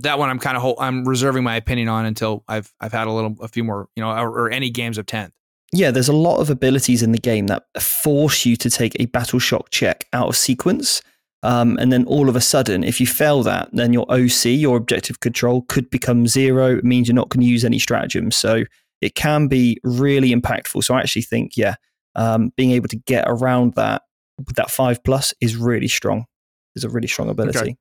that 0.00 0.18
one 0.18 0.28
I'm 0.28 0.38
kind 0.38 0.58
of 0.58 0.74
I'm 0.78 1.08
reserving 1.08 1.42
my 1.42 1.56
opinion 1.56 1.88
on 1.88 2.04
until 2.04 2.44
I've 2.48 2.70
I've 2.82 2.92
had 2.92 3.06
a 3.06 3.10
little 3.10 3.34
a 3.40 3.48
few 3.48 3.64
more 3.64 3.88
you 3.96 4.02
know 4.02 4.10
or, 4.10 4.28
or 4.28 4.50
any 4.50 4.68
games 4.68 4.98
of 4.98 5.06
tenth. 5.06 5.32
Yeah, 5.72 5.90
there's 5.90 6.10
a 6.10 6.12
lot 6.12 6.36
of 6.36 6.50
abilities 6.50 7.02
in 7.02 7.12
the 7.12 7.18
game 7.18 7.46
that 7.46 7.64
force 7.80 8.44
you 8.44 8.56
to 8.56 8.68
take 8.68 8.94
a 9.00 9.06
battle 9.06 9.38
shock 9.38 9.70
check 9.70 10.06
out 10.12 10.28
of 10.28 10.36
sequence. 10.36 11.00
Um, 11.42 11.78
and 11.80 11.90
then 11.90 12.04
all 12.04 12.28
of 12.28 12.36
a 12.36 12.42
sudden, 12.42 12.84
if 12.84 13.00
you 13.00 13.06
fail 13.06 13.42
that, 13.44 13.70
then 13.72 13.94
your 13.94 14.04
OC, 14.12 14.44
your 14.44 14.76
objective 14.76 15.20
control, 15.20 15.62
could 15.62 15.88
become 15.88 16.26
zero. 16.26 16.76
It 16.76 16.84
means 16.84 17.08
you're 17.08 17.14
not 17.14 17.30
going 17.30 17.40
to 17.40 17.50
use 17.50 17.64
any 17.64 17.78
stratagems. 17.78 18.36
So 18.36 18.64
it 19.00 19.14
can 19.14 19.48
be 19.48 19.78
really 19.82 20.34
impactful. 20.34 20.84
So 20.84 20.94
I 20.94 21.00
actually 21.00 21.22
think, 21.22 21.56
yeah, 21.56 21.76
um, 22.14 22.52
being 22.54 22.72
able 22.72 22.88
to 22.88 22.96
get 22.96 23.24
around 23.26 23.74
that 23.76 24.02
with 24.46 24.56
that 24.56 24.70
five 24.70 25.02
plus 25.04 25.34
is 25.40 25.56
really 25.56 25.88
strong. 25.88 26.26
Is 26.74 26.84
a 26.84 26.88
really 26.88 27.08
strong 27.08 27.28
ability. 27.28 27.58
Okay. 27.58 27.76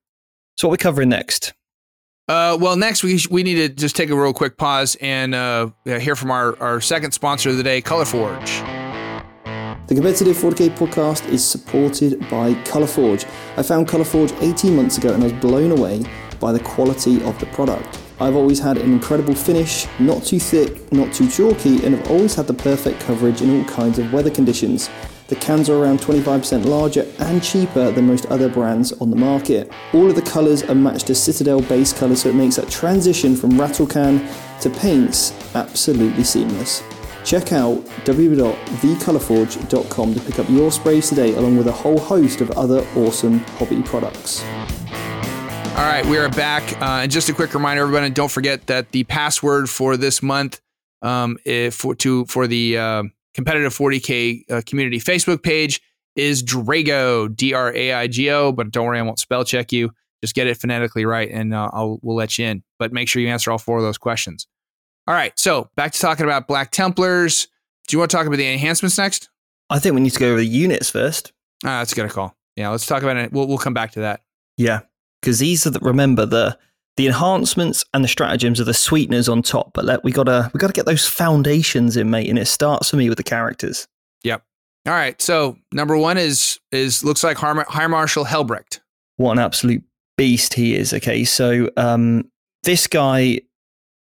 So 0.58 0.68
what 0.68 0.74
we're 0.74 0.84
covering 0.84 1.10
next? 1.10 1.54
Uh, 2.28 2.58
well, 2.60 2.76
next 2.76 3.04
we 3.04 3.20
we 3.30 3.44
need 3.44 3.56
to 3.56 3.70
just 3.70 3.96
take 3.96 4.10
a 4.10 4.16
real 4.16 4.34
quick 4.34 4.58
pause 4.58 4.96
and 5.02 5.34
uh, 5.34 5.70
hear 5.86 6.16
from 6.16 6.32
our, 6.32 6.62
our 6.62 6.82
second 6.82 7.14
sponsor 7.14 7.50
of 7.50 7.58
the 7.58 7.64
day, 7.64 7.82
ColorForge. 7.82 8.82
The 9.92 9.96
Competitive 9.96 10.38
4K 10.38 10.78
podcast 10.78 11.28
is 11.28 11.46
supported 11.46 12.18
by 12.30 12.54
Colourforge. 12.64 13.26
I 13.58 13.62
found 13.62 13.90
Colourforge 13.90 14.32
18 14.42 14.74
months 14.74 14.98
ago 14.98 15.14
and 15.14 15.22
I 15.22 15.26
was 15.26 15.34
blown 15.34 15.72
away 15.72 16.06
by 16.40 16.54
the 16.54 16.62
quality 16.62 17.22
of 17.24 17.38
the 17.42 17.46
product. 17.48 18.00
I've 18.22 18.38
always 18.38 18.58
had 18.58 18.78
an 18.78 18.94
incredible 18.94 19.36
finish, 19.36 19.88
not 20.00 20.24
too 20.24 20.40
thick, 20.40 20.90
not 20.94 21.12
too 21.12 21.28
chalky, 21.30 21.86
and 21.86 21.94
have 21.94 22.10
always 22.10 22.36
had 22.36 22.48
the 22.48 22.54
perfect 22.54 23.02
coverage 23.02 23.42
in 23.42 23.60
all 23.60 23.66
kinds 23.66 24.00
of 24.00 24.14
weather 24.14 24.30
conditions. 24.30 24.90
The 25.32 25.38
cans 25.38 25.70
are 25.70 25.82
around 25.82 26.02
25% 26.02 26.66
larger 26.66 27.08
and 27.20 27.42
cheaper 27.42 27.90
than 27.90 28.06
most 28.06 28.26
other 28.26 28.50
brands 28.50 28.92
on 29.00 29.10
the 29.10 29.16
market. 29.16 29.72
All 29.94 30.10
of 30.10 30.18
the 30.18 30.22
colours 30.22 30.62
are 30.64 30.76
matched 30.76 31.08
to 31.08 31.16
Citadel 31.16 31.62
base 31.62 31.94
colours, 31.94 32.24
so 32.24 32.28
it 32.28 32.36
makes 32.36 32.58
that 32.58 32.70
transition 32.70 33.38
from 33.38 33.58
rattle 33.58 33.88
can 33.88 34.30
to 34.60 34.70
paints 34.70 35.32
absolutely 35.56 36.26
seamless. 36.26 36.84
Check 37.24 37.54
out 37.54 37.78
www.thecolourforge.com 38.04 40.14
to 40.16 40.20
pick 40.20 40.38
up 40.38 40.50
your 40.50 40.70
sprays 40.70 41.08
today, 41.08 41.34
along 41.36 41.56
with 41.56 41.68
a 41.68 41.72
whole 41.72 41.98
host 41.98 42.42
of 42.42 42.52
other 42.52 42.86
awesome 42.98 43.40
hobby 43.56 43.82
products. 43.84 44.44
All 44.44 45.88
right, 45.88 46.06
we 46.08 46.18
are 46.18 46.28
back. 46.28 46.74
Uh, 46.82 47.04
and 47.04 47.10
just 47.10 47.30
a 47.30 47.34
quick 47.34 47.54
reminder, 47.54 47.84
everybody, 47.84 48.10
don't 48.10 48.30
forget 48.30 48.68
that 48.68 48.92
the 48.92 49.06
password 49.06 49.70
for 49.70 49.96
this 49.96 50.22
month 50.22 50.60
um, 51.02 51.38
if 51.46 51.76
for 51.76 51.96
to 51.96 52.26
for 52.26 52.48
the 52.48 52.78
uh, 52.78 53.04
competitive 53.34 53.74
40k 53.74 54.52
uh, 54.52 54.62
community 54.66 55.00
Facebook 55.00 55.44
page 55.44 55.82
is 56.16 56.44
Draigo, 56.44 57.34
D 57.36 57.54
R 57.54 57.74
A 57.74 57.94
I 57.94 58.08
G 58.08 58.30
O. 58.30 58.52
But 58.52 58.72
don't 58.72 58.86
worry, 58.86 59.00
I 59.00 59.02
won't 59.02 59.20
spell 59.20 59.44
check 59.44 59.72
you. 59.72 59.92
Just 60.22 60.36
get 60.36 60.48
it 60.48 60.58
phonetically 60.58 61.06
right, 61.06 61.30
and 61.32 61.54
uh, 61.54 61.70
I'll 61.74 62.00
we'll 62.02 62.16
let 62.16 62.38
you 62.38 62.46
in. 62.46 62.64
But 62.78 62.94
make 62.94 63.10
sure 63.10 63.22
you 63.22 63.30
answer 63.30 63.52
all 63.52 63.58
four 63.58 63.78
of 63.78 63.84
those 63.84 63.98
questions. 63.98 64.48
All 65.08 65.16
right, 65.16 65.38
so 65.38 65.70
back 65.76 65.94
to 65.94 66.00
talking 66.00 66.26
about 66.26 66.48
Black 66.48 66.72
Templars. 66.72 67.48
Do 67.88 67.96
you 67.96 68.00
want 68.00 68.12
to 68.12 68.18
talk 68.18 68.28
about 68.28 68.38
the 68.38 68.52
enhancements 68.52 68.98
next? 68.98 69.30
I 69.70 69.80
think 69.80 69.96
we 69.96 70.02
need 70.02 70.12
to 70.12 70.20
go 70.20 70.28
over 70.30 70.38
the 70.38 70.46
units 70.46 70.90
first. 70.90 71.34
Ah, 71.64 71.80
that's 71.80 71.92
a 71.94 71.96
good 71.96 72.10
call. 72.12 72.36
Yeah, 72.56 72.70
let's 72.70 72.86
talk 72.86 73.02
about 73.02 73.18
it. 73.18 73.32
We'll 73.32 73.48
we'll 73.48 73.58
come 73.58 73.74
back 73.74 73.92
to 73.94 74.02
that. 74.02 74.22
Yeah, 74.58 74.82
because 75.22 75.40
these 75.40 75.66
are 75.66 75.72
the 75.72 75.80
remember 75.80 76.26
the 76.26 76.58
the 76.98 77.08
enhancements 77.08 77.86
and 77.94 78.04
the 78.04 78.08
stratagems 78.08 78.60
are 78.60 78.66
the 78.66 78.74
sweeteners 78.74 79.30
on 79.30 79.42
top. 79.42 79.72
But 79.74 79.86
let, 79.86 80.04
we 80.04 80.12
gotta 80.12 80.50
we 80.54 80.58
gotta 80.60 80.74
get 80.74 80.86
those 80.86 81.08
foundations 81.08 81.98
in, 81.98 82.10
mate. 82.10 82.30
And 82.30 82.38
it 82.38 82.48
starts 82.48 82.90
for 82.90 82.98
me 82.98 83.10
with 83.10 83.18
the 83.18 83.24
characters. 83.24 83.88
Yep. 84.24 84.44
All 84.88 84.94
right. 84.94 85.22
So 85.22 85.58
number 85.72 85.98
one 85.98 86.18
is 86.18 86.60
is 86.72 87.04
looks 87.04 87.24
like 87.24 87.38
High 87.38 87.64
High 87.68 87.88
Marshal 87.88 88.26
Helbrecht. 88.26 88.80
What 89.18 89.34
an 89.34 89.40
absolute 89.40 89.84
beast 90.18 90.54
he 90.54 90.76
is. 90.76 90.94
Okay, 90.94 91.24
so 91.24 91.70
um, 91.78 92.30
this 92.64 92.88
guy 92.88 93.40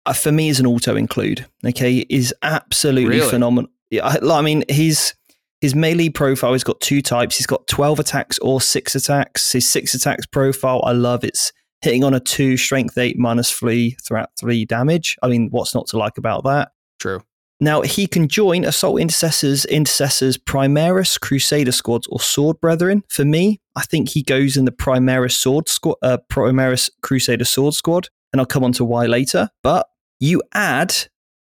uh, 0.05 0.13
for 0.13 0.32
me 0.32 0.50
is 0.50 0.60
an 0.60 0.65
auto 0.65 0.96
include. 0.96 1.46
Okay, 1.65 2.05
is 2.10 2.34
absolutely 2.41 3.17
Really? 3.17 3.29
phenomenal. 3.29 3.70
Yeah, 3.91 4.05
I, 4.08 4.17
I 4.39 4.41
mean 4.41 4.63
his 4.70 5.13
his 5.62 5.74
melee 5.75 6.10
profile 6.10 6.51
has 6.51 6.63
got 6.63 6.82
two 6.82 7.01
types. 7.01 7.38
He's 7.38 7.48
got 7.48 7.65
twelve 7.67 8.00
attacks 8.00 8.38
or 8.39 8.60
six 8.62 8.96
attacks. 8.96 9.51
His 9.51 9.67
six 9.70 9.94
attacks 9.94 10.25
profile 10.25 10.82
I 10.84 10.91
love. 10.91 11.24
It's 11.24 11.53
hitting 11.82 12.03
on 12.03 12.13
a 12.13 12.20
two, 12.20 12.58
strength 12.58 12.98
eight, 12.98 13.17
minus 13.17 13.51
three 13.51 13.98
throughout 14.03 14.29
three 14.39 14.65
damage. 14.65 15.17
I 15.22 15.27
mean, 15.27 15.50
what's 15.51 15.75
not 15.75 15.88
to 15.88 15.98
like 15.98 16.17
about 16.17 16.44
that? 16.44 16.72
True. 17.00 17.22
Now 17.62 17.82
he 17.82 18.05
can 18.05 18.27
join 18.27 18.65
Assault 18.65 19.00
Intercessors, 19.00 19.63
Intercessors, 19.65 20.38
Primaris, 20.38 21.20
Crusader 21.20 21.72
squads, 21.72 22.08
or 22.08 22.20
Sword 22.20 22.60
Brethren. 22.60 23.03
For 23.10 23.24
me, 23.24 23.62
I 23.75 23.84
think 23.84 24.10
he 24.10 24.24
goes 24.24 24.58
in 24.58 24.65
the 24.65 24.72
Primaris 24.72 25.32
Sword 25.32 25.70
squad, 25.70 25.96
uh, 26.01 26.17
Primaris 26.29 26.89
Crusader 27.01 27.46
Sword 27.46 27.74
squad, 27.74 28.10
and 28.34 28.41
I'll 28.41 28.46
come 28.46 28.63
on 28.63 28.74
to 28.74 28.86
why 28.86 29.05
later. 29.05 29.50
But 29.63 29.88
you 30.20 30.41
add 30.53 30.89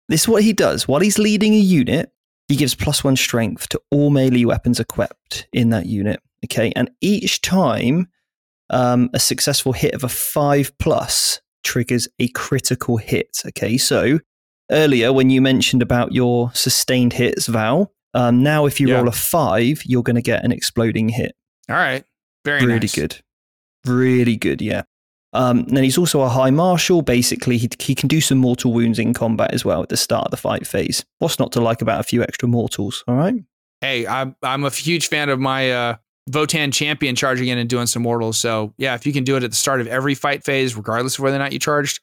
this 0.08 0.22
is 0.22 0.28
what 0.28 0.42
he 0.42 0.54
does 0.54 0.88
while 0.88 1.00
he's 1.00 1.18
leading 1.18 1.52
a 1.52 1.58
unit. 1.58 2.10
He 2.48 2.56
gives 2.56 2.74
plus 2.74 3.04
one 3.04 3.16
strength 3.16 3.68
to 3.68 3.80
all 3.90 4.08
melee 4.08 4.46
weapons 4.46 4.80
equipped 4.80 5.46
in 5.52 5.68
that 5.70 5.84
unit. 5.84 6.20
Okay, 6.46 6.72
and 6.74 6.90
each 7.02 7.42
time 7.42 8.08
um, 8.70 9.10
a 9.14 9.18
successful 9.18 9.72
hit 9.72 9.94
of 9.94 10.04
a 10.04 10.08
five 10.08 10.76
plus 10.78 11.40
triggers 11.64 12.08
a 12.18 12.28
critical 12.28 12.96
hit. 12.96 13.42
Okay, 13.46 13.76
so 13.78 14.18
earlier 14.70 15.12
when 15.12 15.30
you 15.30 15.40
mentioned 15.40 15.82
about 15.82 16.12
your 16.12 16.50
sustained 16.54 17.12
hits, 17.14 17.46
Val. 17.46 17.92
Um, 18.14 18.42
now, 18.42 18.64
if 18.66 18.80
you 18.80 18.88
Yeah. 18.88 18.96
roll 18.96 19.08
a 19.08 19.12
five, 19.12 19.82
you're 19.84 20.02
going 20.02 20.16
to 20.16 20.22
get 20.22 20.42
an 20.44 20.50
exploding 20.50 21.10
hit. 21.10 21.34
All 21.68 21.76
right. 21.76 22.04
Very 22.44 22.64
really 22.64 22.80
nice. 22.80 22.94
good, 22.94 23.20
really 23.84 24.36
good. 24.36 24.62
Yeah. 24.62 24.82
Um, 25.34 25.58
and 25.60 25.76
then 25.76 25.84
he's 25.84 25.98
also 25.98 26.22
a 26.22 26.28
high 26.28 26.50
marshal. 26.50 27.02
Basically, 27.02 27.58
he, 27.58 27.68
he 27.78 27.94
can 27.94 28.08
do 28.08 28.20
some 28.20 28.38
mortal 28.38 28.72
wounds 28.72 28.98
in 28.98 29.12
combat 29.12 29.52
as 29.52 29.62
well 29.64 29.82
at 29.82 29.90
the 29.90 29.96
start 29.96 30.24
of 30.24 30.30
the 30.30 30.36
fight 30.38 30.66
phase. 30.66 31.04
What's 31.18 31.38
not 31.38 31.52
to 31.52 31.60
like 31.60 31.82
about 31.82 32.00
a 32.00 32.04
few 32.04 32.22
extra 32.22 32.48
mortals? 32.48 33.04
All 33.06 33.14
right. 33.14 33.34
Hey, 33.82 34.06
I'm 34.06 34.34
I'm 34.42 34.64
a 34.64 34.70
huge 34.70 35.08
fan 35.08 35.28
of 35.28 35.38
my 35.38 35.70
uh, 35.70 35.96
Votann 36.28 36.72
champion 36.72 37.14
charging 37.14 37.48
in 37.48 37.58
and 37.58 37.68
doing 37.68 37.86
some 37.86 38.02
mortals. 38.02 38.38
So 38.38 38.74
yeah, 38.78 38.94
if 38.94 39.06
you 39.06 39.12
can 39.12 39.24
do 39.24 39.36
it 39.36 39.42
at 39.42 39.50
the 39.50 39.56
start 39.56 39.80
of 39.80 39.86
every 39.86 40.14
fight 40.14 40.44
phase, 40.44 40.76
regardless 40.76 41.18
of 41.18 41.24
whether 41.24 41.36
or 41.36 41.40
not 41.40 41.52
you 41.52 41.58
charged, 41.58 42.00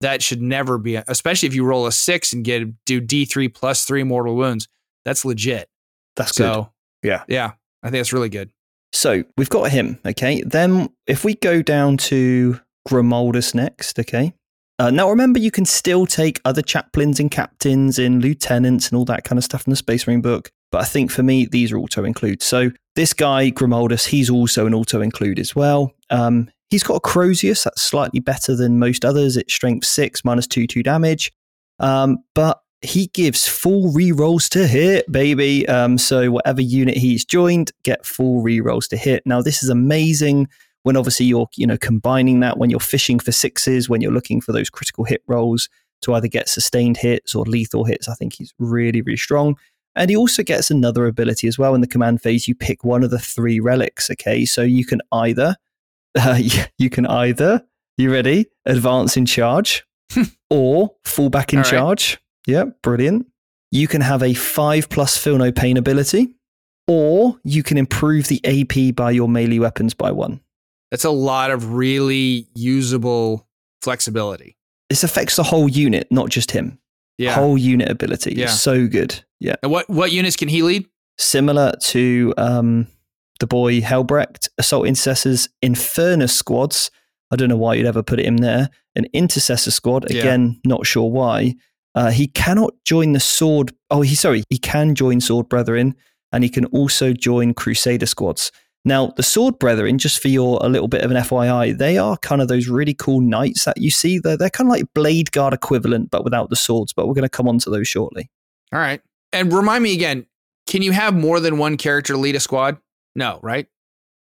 that 0.00 0.22
should 0.22 0.42
never 0.42 0.78
be. 0.78 0.96
especially 0.96 1.46
if 1.46 1.54
you 1.54 1.64
roll 1.64 1.86
a 1.86 1.92
six 1.92 2.32
and 2.32 2.44
get 2.44 2.68
do 2.84 3.00
D 3.00 3.24
three 3.24 3.48
plus 3.48 3.84
three 3.84 4.02
mortal 4.02 4.36
wounds. 4.36 4.68
That's 5.04 5.24
legit. 5.24 5.68
That's 6.16 6.32
good. 6.32 6.66
Yeah. 7.02 7.22
yeah, 7.28 7.52
I 7.82 7.90
think 7.90 8.00
that's 8.00 8.12
really 8.12 8.28
good. 8.28 8.50
So 8.92 9.24
we've 9.36 9.50
got 9.50 9.70
him. 9.70 9.98
Okay. 10.04 10.42
Then 10.42 10.88
if 11.06 11.24
we 11.24 11.34
go 11.34 11.62
down 11.62 11.98
to 11.98 12.60
Grimaldus 12.88 13.54
next, 13.54 13.98
okay. 13.98 14.32
Uh, 14.78 14.90
now 14.90 15.08
remember, 15.08 15.38
you 15.38 15.50
can 15.50 15.64
still 15.64 16.06
take 16.06 16.40
other 16.44 16.62
chaplains 16.62 17.18
and 17.18 17.30
captains 17.30 17.98
and 17.98 18.22
lieutenants 18.22 18.88
and 18.88 18.98
all 18.98 19.04
that 19.06 19.24
kind 19.24 19.38
of 19.38 19.44
stuff 19.44 19.66
in 19.66 19.70
the 19.70 19.76
Space 19.76 20.06
Marine 20.06 20.20
book. 20.20 20.50
But 20.70 20.82
I 20.82 20.84
think 20.84 21.10
for 21.10 21.22
me, 21.22 21.46
these 21.46 21.72
are 21.72 21.78
auto 21.78 22.04
include. 22.04 22.42
So 22.42 22.70
this 22.96 23.12
guy, 23.12 23.50
Grimaldus, 23.50 24.06
he's 24.06 24.28
also 24.28 24.66
an 24.66 24.74
auto 24.74 25.00
include 25.00 25.38
as 25.38 25.54
well. 25.54 25.92
Um, 26.10 26.50
he's 26.70 26.82
got 26.82 26.94
a 26.94 27.00
Crozius 27.00 27.64
that's 27.64 27.82
slightly 27.82 28.20
better 28.20 28.56
than 28.56 28.78
most 28.78 29.04
others. 29.04 29.36
It's 29.36 29.54
strength 29.54 29.86
six, 29.86 30.24
minus 30.24 30.46
two, 30.46 30.66
two 30.66 30.82
damage. 30.82 31.32
Um, 31.78 32.18
but 32.34 32.60
he 32.80 33.08
gives 33.08 33.46
full 33.46 33.92
rerolls 33.92 34.48
to 34.50 34.66
hit, 34.66 35.10
baby. 35.10 35.68
Um, 35.68 35.98
so 35.98 36.30
whatever 36.30 36.60
unit 36.60 36.96
he's 36.96 37.24
joined, 37.24 37.72
get 37.84 38.04
full 38.04 38.42
rerolls 38.42 38.88
to 38.88 38.96
hit. 38.96 39.22
Now 39.26 39.42
this 39.42 39.62
is 39.62 39.68
amazing 39.68 40.48
when 40.82 40.96
obviously 40.96 41.26
you're 41.26 41.48
you 41.56 41.66
know 41.66 41.78
combining 41.78 42.40
that 42.40 42.58
when 42.58 42.70
you're 42.70 42.80
fishing 42.80 43.18
for 43.18 43.32
sixes, 43.32 43.88
when 43.88 44.00
you're 44.00 44.12
looking 44.12 44.40
for 44.40 44.52
those 44.52 44.70
critical 44.70 45.04
hit 45.04 45.22
rolls 45.26 45.68
to 46.02 46.14
either 46.14 46.28
get 46.28 46.48
sustained 46.48 46.96
hits 46.96 47.34
or 47.34 47.44
lethal 47.44 47.84
hits. 47.84 48.08
I 48.08 48.14
think 48.14 48.34
he's 48.34 48.54
really 48.58 49.02
really 49.02 49.16
strong. 49.16 49.56
And 49.96 50.10
he 50.10 50.16
also 50.16 50.42
gets 50.42 50.70
another 50.70 51.06
ability 51.06 51.48
as 51.48 51.58
well 51.58 51.74
in 51.74 51.80
the 51.80 51.86
command 51.86 52.20
phase. 52.20 52.46
You 52.46 52.54
pick 52.54 52.84
one 52.84 53.02
of 53.02 53.10
the 53.10 53.18
three 53.18 53.58
relics. 53.60 54.10
Okay, 54.10 54.44
so 54.44 54.62
you 54.62 54.84
can 54.84 55.00
either 55.10 55.56
uh, 56.18 56.38
you 56.78 56.90
can 56.90 57.06
either 57.06 57.62
you 57.98 58.12
ready 58.12 58.46
advance 58.64 59.16
in 59.16 59.26
charge. 59.26 59.84
or 60.50 60.94
fall 61.04 61.28
back 61.28 61.52
in 61.52 61.58
All 61.58 61.64
right. 61.64 61.70
charge. 61.70 62.18
Yeah, 62.46 62.64
brilliant. 62.82 63.26
You 63.72 63.88
can 63.88 64.00
have 64.00 64.22
a 64.22 64.34
five 64.34 64.88
plus 64.88 65.16
feel 65.16 65.36
no 65.36 65.50
pain 65.50 65.76
ability, 65.76 66.28
or 66.86 67.38
you 67.44 67.62
can 67.62 67.76
improve 67.76 68.28
the 68.28 68.40
AP 68.44 68.94
by 68.94 69.10
your 69.10 69.28
melee 69.28 69.58
weapons 69.58 69.94
by 69.94 70.12
one. 70.12 70.40
That's 70.90 71.04
a 71.04 71.10
lot 71.10 71.50
of 71.50 71.72
really 71.74 72.46
usable 72.54 73.48
flexibility. 73.82 74.56
This 74.88 75.02
affects 75.02 75.36
the 75.36 75.42
whole 75.42 75.68
unit, 75.68 76.06
not 76.12 76.30
just 76.30 76.52
him. 76.52 76.78
Yeah. 77.18 77.32
Whole 77.32 77.58
unit 77.58 77.90
ability. 77.90 78.34
Yeah. 78.36 78.46
So 78.46 78.86
good. 78.86 79.24
Yeah. 79.40 79.56
and 79.62 79.70
what 79.70 79.88
what 79.90 80.12
units 80.12 80.36
can 80.36 80.48
he 80.48 80.62
lead? 80.62 80.86
Similar 81.18 81.72
to 81.82 82.34
um, 82.36 82.86
the 83.40 83.46
boy 83.46 83.80
Helbrecht, 83.80 84.48
Assault 84.58 84.86
Intercessors, 84.86 85.48
Infernus 85.62 86.30
squads. 86.30 86.90
I 87.30 87.36
don't 87.36 87.48
know 87.48 87.56
why 87.56 87.74
you'd 87.74 87.86
ever 87.86 88.02
put 88.02 88.20
him 88.20 88.36
there. 88.38 88.70
An 88.94 89.06
Intercessor 89.12 89.70
squad, 89.70 90.10
Yeah. 90.10 90.20
again, 90.20 90.60
not 90.64 90.86
sure 90.86 91.10
why. 91.10 91.54
Uh, 91.94 92.10
he 92.10 92.28
cannot 92.28 92.74
join 92.84 93.12
the 93.12 93.20
Sword. 93.20 93.72
Oh, 93.90 94.02
he 94.02 94.14
sorry, 94.14 94.44
he 94.50 94.58
can 94.58 94.94
join 94.94 95.20
Sword 95.20 95.48
Brethren, 95.48 95.94
and 96.32 96.44
he 96.44 96.50
can 96.50 96.66
also 96.66 97.12
join 97.12 97.54
Crusader 97.54 98.06
squads. 98.06 98.52
Now, 98.84 99.08
the 99.16 99.22
Sword 99.22 99.58
Brethren, 99.58 99.98
just 99.98 100.20
for 100.22 100.28
your 100.28 100.58
a 100.62 100.68
little 100.68 100.86
bit 100.88 101.02
of 101.02 101.10
an 101.10 101.16
FYI, 101.16 101.76
they 101.76 101.98
are 101.98 102.16
kind 102.18 102.40
of 102.40 102.48
those 102.48 102.68
really 102.68 102.94
cool 102.94 103.20
knights 103.20 103.64
that 103.64 103.78
you 103.80 103.90
see. 103.90 104.18
They're, 104.18 104.36
they're 104.36 104.50
kind 104.50 104.68
of 104.68 104.72
like 104.72 104.84
Blade 104.94 105.32
Guard 105.32 105.52
equivalent, 105.54 106.10
but 106.10 106.22
without 106.22 106.50
the 106.50 106.56
swords. 106.56 106.92
But 106.92 107.08
we're 107.08 107.14
going 107.14 107.22
to 107.24 107.28
come 107.28 107.48
on 107.48 107.58
to 107.60 107.70
those 107.70 107.88
shortly. 107.88 108.30
All 108.72 108.78
right. 108.78 109.00
And 109.36 109.52
remind 109.52 109.84
me 109.84 109.94
again, 109.94 110.26
can 110.66 110.82
you 110.82 110.92
have 110.92 111.14
more 111.14 111.40
than 111.40 111.58
one 111.58 111.76
character 111.76 112.16
lead 112.16 112.34
a 112.34 112.40
squad? 112.40 112.78
No, 113.14 113.38
right? 113.42 113.66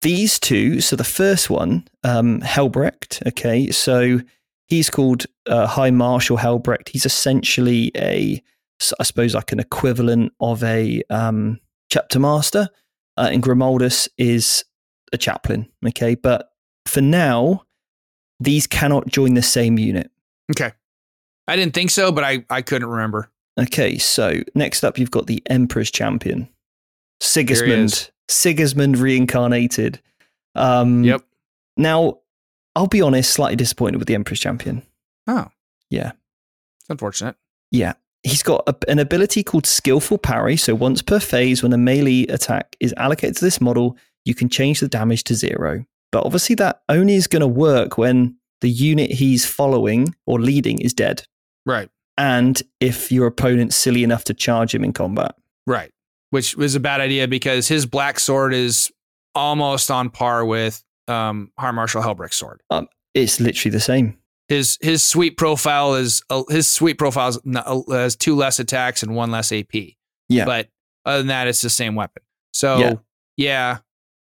these 0.03 0.39
two 0.39 0.83
so 0.83 0.97
the 0.97 1.03
first 1.03 1.49
one 1.49 1.83
um 2.03 2.39
helbrecht 2.43 3.27
okay 3.27 3.71
so 3.71 4.21
he's 4.67 4.91
called 4.91 5.25
uh, 5.47 5.67
high 5.67 5.91
marshal 5.91 6.37
helbrecht 6.37 6.91
he's 6.91 7.07
essentially 7.07 7.91
a, 7.97 8.39
I 9.01 9.03
suppose 9.03 9.35
like 9.35 9.51
an 9.51 9.61
equivalent 9.61 10.35
of 10.41 10.63
a 10.63 11.03
um 11.09 11.59
chapter 11.91 12.21
master 12.21 12.69
uh, 13.17 13.31
and 13.33 13.43
grimaldus 13.43 14.07
is 14.19 14.67
a 15.15 15.17
chaplain 15.17 15.67
okay 15.87 16.17
but 16.17 16.51
for 16.85 17.01
now 17.01 17.63
these 18.41 18.67
cannot 18.67 19.09
join 19.09 19.33
the 19.33 19.43
same 19.43 19.79
unit 19.79 20.11
Okay. 20.51 20.73
I 21.47 21.57
didn't 21.57 21.75
think 21.75 21.91
so, 21.91 22.13
but 22.13 22.25
I, 22.25 22.45
I 22.51 22.63
couldn't 22.63 22.89
remember. 22.89 23.31
Okay, 23.61 23.99
so 23.99 24.41
next 24.55 24.85
up, 24.85 24.99
you've 24.99 25.11
got 25.11 25.27
the 25.27 25.43
Emperor's 25.47 25.91
Champion, 25.91 26.49
Sigismund. 27.21 27.85
is. 27.85 28.11
Sigismund 28.29 28.99
reincarnated. 28.99 30.01
Um, 30.55 31.05
Yep. 31.05 31.23
Now, 31.77 32.19
I'll 32.75 32.87
be 32.87 33.03
honest, 33.03 33.33
slightly 33.33 33.57
disappointed 33.57 33.99
with 33.99 34.09
the 34.09 34.15
Emperor's 34.15 34.41
Champion. 34.41 34.83
Oh. 35.27 35.47
Yeah. 35.91 36.13
It's 36.81 36.91
unfortunate. 36.91 37.37
Yeah. 37.71 37.95
He's 38.23 38.43
got 38.43 38.63
a, 38.67 38.75
an 38.89 38.99
ability 38.99 39.43
called 39.43 39.67
Skillful 39.67 40.19
Parry. 40.19 40.57
So 40.57 40.75
once 40.75 41.03
per 41.03 41.21
phase, 41.21 41.63
when 41.63 41.73
a 41.73 41.79
melee 41.79 42.23
attack 42.27 42.77
is 42.81 42.95
allocated 42.97 43.37
to 43.37 43.45
this 43.45 43.61
model, 43.61 43.97
you 44.25 44.35
can 44.35 44.49
change 44.49 44.81
the 44.81 44.89
damage 44.89 45.25
to 45.25 45.35
zero. 45.35 45.85
But 46.11 46.25
obviously, 46.25 46.55
that 46.57 46.83
only 46.89 47.15
is 47.15 47.27
going 47.27 47.41
to 47.41 47.47
work 47.49 47.99
when 47.99 48.37
the 48.63 48.71
unit 48.71 49.11
he's 49.11 49.45
following 49.45 50.15
or 50.27 50.41
leading 50.41 50.81
is 50.81 50.95
dead. 50.95 51.25
Right. 51.67 51.91
And 52.17 52.61
if 52.81 53.11
your 53.11 53.27
opponent's 53.27 53.77
silly 53.77 54.05
enough 54.05 54.25
to 54.25 54.35
charge 54.35 54.75
him 54.75 54.85
in 54.85 54.93
combat. 54.93 55.35
Right. 55.67 55.91
Which 56.31 56.57
was 56.57 56.75
a 56.75 56.81
bad 56.81 57.01
idea 57.01 57.27
because 57.29 57.69
his 57.69 57.87
black 57.87 58.19
sword 58.21 58.55
is 58.55 58.91
almost 59.35 59.91
on 59.91 60.11
par 60.11 60.45
with 60.45 60.83
um 61.09 61.51
High 61.59 61.71
Marshal 61.73 62.03
Helbrecht's 62.03 62.37
sword. 62.37 62.61
It's 63.15 63.41
literally 63.41 63.73
the 63.73 63.81
same. 63.81 64.19
His 64.49 64.79
his 64.81 65.03
sweep 65.03 65.37
profile 65.39 65.95
is 65.95 66.23
uh, 66.31 66.45
his 66.49 66.69
sweep 66.69 66.99
profile 66.99 67.29
is 67.29 67.39
uh, 67.55 67.81
has 67.91 68.17
two 68.17 68.35
less 68.37 68.59
attacks 68.59 69.03
and 69.03 69.15
one 69.15 69.31
less 69.31 69.53
AP. 69.53 69.75
Yeah. 70.29 70.45
But 70.45 70.69
other 71.05 71.19
than 71.19 71.29
that, 71.29 71.49
it's 71.49 71.63
the 71.63 71.71
same 71.71 71.95
weapon. 71.95 72.23
So 72.53 72.79
Yeah. 72.79 72.95
yeah, 73.37 73.79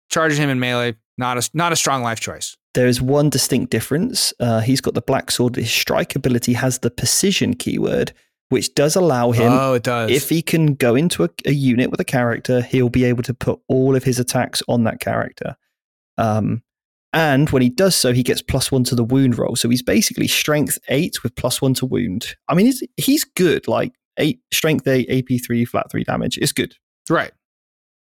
charging 0.10 0.41
him 0.41 0.49
in 0.49 0.60
melee 0.60 0.95
not 1.17 1.38
a 1.38 1.49
not 1.54 1.71
a 1.73 1.75
strong 1.75 2.01
life 2.01 2.19
choice. 2.19 2.58
There 2.75 2.88
is 2.88 3.01
one 3.01 3.29
distinct 3.29 3.71
difference. 3.71 4.34
Uh, 4.39 4.60
he's 4.60 4.82
got 4.82 4.93
the 4.93 5.01
black 5.01 5.32
sword. 5.32 5.55
His 5.55 5.71
strike 5.71 6.15
ability 6.15 6.53
has 6.53 6.79
the 6.79 6.91
precision 6.91 7.55
keyword, 7.55 8.13
which 8.49 8.75
does 8.75 8.95
allow 8.95 9.32
him, 9.32 9.51
oh, 9.51 9.73
it 9.73 9.84
does. 9.84 10.12
if 10.12 10.29
he 10.29 10.41
can 10.41 10.75
go 10.75 10.95
into 10.95 11.23
a, 11.23 11.29
a 11.45 11.51
unit 11.51 11.89
with 11.89 11.99
a 11.99 12.05
character, 12.05 12.62
he'll 12.62 12.89
be 12.89 13.05
able 13.05 13.23
to 13.23 13.34
put 13.34 13.60
all 13.67 13.95
of 13.95 14.03
his 14.03 14.19
attacks 14.19 14.62
on 14.67 14.84
that 14.84 14.99
character. 14.99 15.55
Um, 16.17 16.62
and 17.12 17.49
when 17.49 17.63
he 17.63 17.69
does 17.69 17.95
so, 17.95 18.13
he 18.13 18.21
gets 18.21 18.41
plus 18.41 18.71
one 18.71 18.84
to 18.86 18.95
the 18.95 19.03
wound 19.03 19.38
roll. 19.38 19.55
So 19.55 19.67
he's 19.69 19.82
basically 19.82 20.27
strength 20.27 20.77
eight 20.89 21.23
with 21.23 21.36
plus 21.36 21.62
one 21.62 21.73
to 21.75 21.86
wound. 21.88 22.36
I 22.47 22.53
mean, 22.53 22.67
he's, 22.67 22.84
he's 22.97 23.23
good. 23.23 23.67
Like 23.67 23.93
eight 24.17 24.41
strength 24.53 24.88
eight, 24.88 25.10
AP 25.10 25.39
three, 25.43 25.65
flat 25.65 25.89
three 25.89 26.03
damage. 26.03 26.38
It's 26.38 26.51
good. 26.51 26.75
right. 27.10 27.32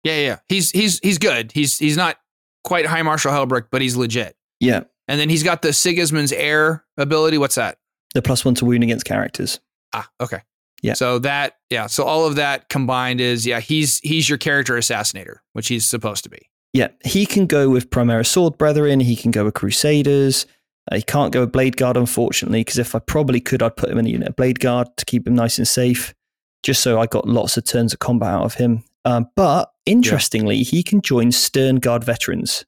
Yeah, 0.04 0.14
yeah, 0.14 0.26
yeah. 0.26 0.36
He's 0.48 0.70
he's 0.70 0.98
he's 1.02 1.18
good. 1.18 1.52
He's 1.52 1.78
he's 1.78 1.96
not 1.96 2.16
quite 2.64 2.86
High 2.86 3.02
Marshal 3.02 3.32
Helbrecht, 3.32 3.68
but 3.70 3.82
he's 3.82 3.96
legit. 3.96 4.34
Yeah. 4.60 4.82
And 5.08 5.18
then 5.18 5.28
he's 5.28 5.42
got 5.42 5.62
the 5.62 5.72
Sigismund's 5.72 6.32
Heir 6.32 6.84
ability. 6.96 7.38
What's 7.38 7.56
that? 7.56 7.78
The 8.14 8.22
plus 8.22 8.44
one 8.44 8.54
to 8.56 8.64
wound 8.64 8.84
against 8.84 9.04
characters. 9.04 9.58
Ah, 9.92 10.08
okay. 10.20 10.42
Yeah. 10.82 10.94
So 10.94 11.18
that, 11.20 11.56
yeah. 11.68 11.88
So 11.88 12.04
all 12.04 12.26
of 12.26 12.36
that 12.36 12.68
combined 12.68 13.20
is, 13.20 13.46
yeah, 13.46 13.60
he's 13.60 13.98
he's 14.00 14.28
your 14.28 14.38
character 14.38 14.74
assassinator, 14.74 15.38
which 15.52 15.68
he's 15.68 15.86
supposed 15.86 16.24
to 16.24 16.30
be. 16.30 16.48
Yeah, 16.72 16.88
he 17.04 17.26
can 17.26 17.46
go 17.46 17.68
with 17.68 17.90
Primaris 17.90 18.26
Sword 18.26 18.56
Brethren. 18.56 19.00
He 19.00 19.16
can 19.16 19.30
go 19.32 19.44
with 19.44 19.54
Crusaders. 19.54 20.46
Uh, 20.90 20.96
he 20.96 21.02
can't 21.02 21.32
go 21.32 21.40
with 21.40 21.52
Blade 21.52 21.76
Guard, 21.76 21.96
unfortunately, 21.96 22.60
because 22.60 22.78
if 22.78 22.94
I 22.94 23.00
probably 23.00 23.40
could, 23.40 23.62
I'd 23.62 23.76
put 23.76 23.90
him 23.90 23.98
in 23.98 24.06
a 24.06 24.10
unit 24.10 24.28
of 24.28 24.36
Blade 24.36 24.60
Guard 24.60 24.88
to 24.96 25.04
keep 25.04 25.26
him 25.26 25.34
nice 25.34 25.58
and 25.58 25.66
safe, 25.66 26.14
just 26.62 26.82
so 26.82 27.00
I 27.00 27.06
got 27.06 27.28
lots 27.28 27.56
of 27.56 27.64
turns 27.64 27.92
of 27.92 27.98
combat 27.98 28.34
out 28.34 28.44
of 28.44 28.54
him. 28.54 28.84
Um, 29.04 29.28
but 29.34 29.72
interestingly, 29.84 30.62
he 30.62 30.82
can 30.82 31.02
join 31.02 31.32
Stern 31.32 31.76
Guard 31.76 32.04
veterans. 32.04 32.64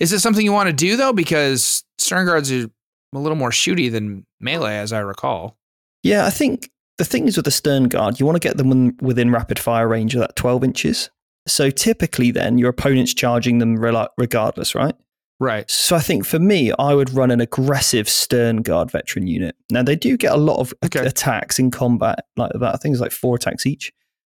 Is 0.00 0.12
it 0.12 0.20
something 0.20 0.44
you 0.44 0.52
want 0.52 0.68
to 0.68 0.72
do 0.74 0.96
though? 0.96 1.12
Because 1.12 1.84
Stern 1.98 2.26
Guards 2.26 2.50
are 2.52 2.66
a 3.14 3.18
little 3.18 3.36
more 3.36 3.50
shooty 3.50 3.90
than 3.90 4.26
melee, 4.40 4.76
as 4.78 4.92
I 4.92 5.00
recall. 5.00 5.56
Yeah, 6.02 6.26
I 6.26 6.30
think 6.30 6.70
the 6.98 7.04
thing 7.04 7.26
is 7.28 7.36
with 7.36 7.44
the 7.46 7.50
Stern 7.50 7.84
Guard, 7.88 8.20
you 8.20 8.26
want 8.26 8.36
to 8.40 8.46
get 8.48 8.56
them 8.58 8.96
within- 9.00 9.30
rapid 9.30 9.58
fire 9.58 9.88
range 9.88 10.14
of 10.14 10.20
that 10.20 10.36
12 10.36 10.64
inches. 10.64 11.10
So 11.48 11.70
typically, 11.70 12.30
then 12.30 12.58
your 12.58 12.70
opponent's 12.70 13.14
charging 13.14 13.58
them 13.58 13.76
regardless, 13.76 14.74
right? 14.74 14.94
Right. 15.38 15.70
So 15.70 15.96
I 15.96 16.00
think 16.00 16.24
for 16.24 16.38
me, 16.38 16.72
I 16.78 16.94
would 16.94 17.10
run 17.12 17.30
an 17.30 17.40
aggressive 17.40 18.08
Stern 18.08 18.62
Guard 18.62 18.90
veteran 18.90 19.26
unit. 19.26 19.54
Now 19.70 19.82
they 19.82 19.94
do 19.96 20.16
get 20.16 20.32
a 20.32 20.36
lot 20.38 20.58
of 20.60 20.72
Okay. 20.84 21.04
attacks 21.06 21.58
in 21.58 21.70
combat, 21.70 22.24
like 22.36 22.50
that. 22.54 22.74
I 22.74 22.76
think 22.78 22.94
it's 22.94 23.02
like 23.02 23.12
four 23.12 23.36
attacks 23.36 23.66
each. 23.66 23.92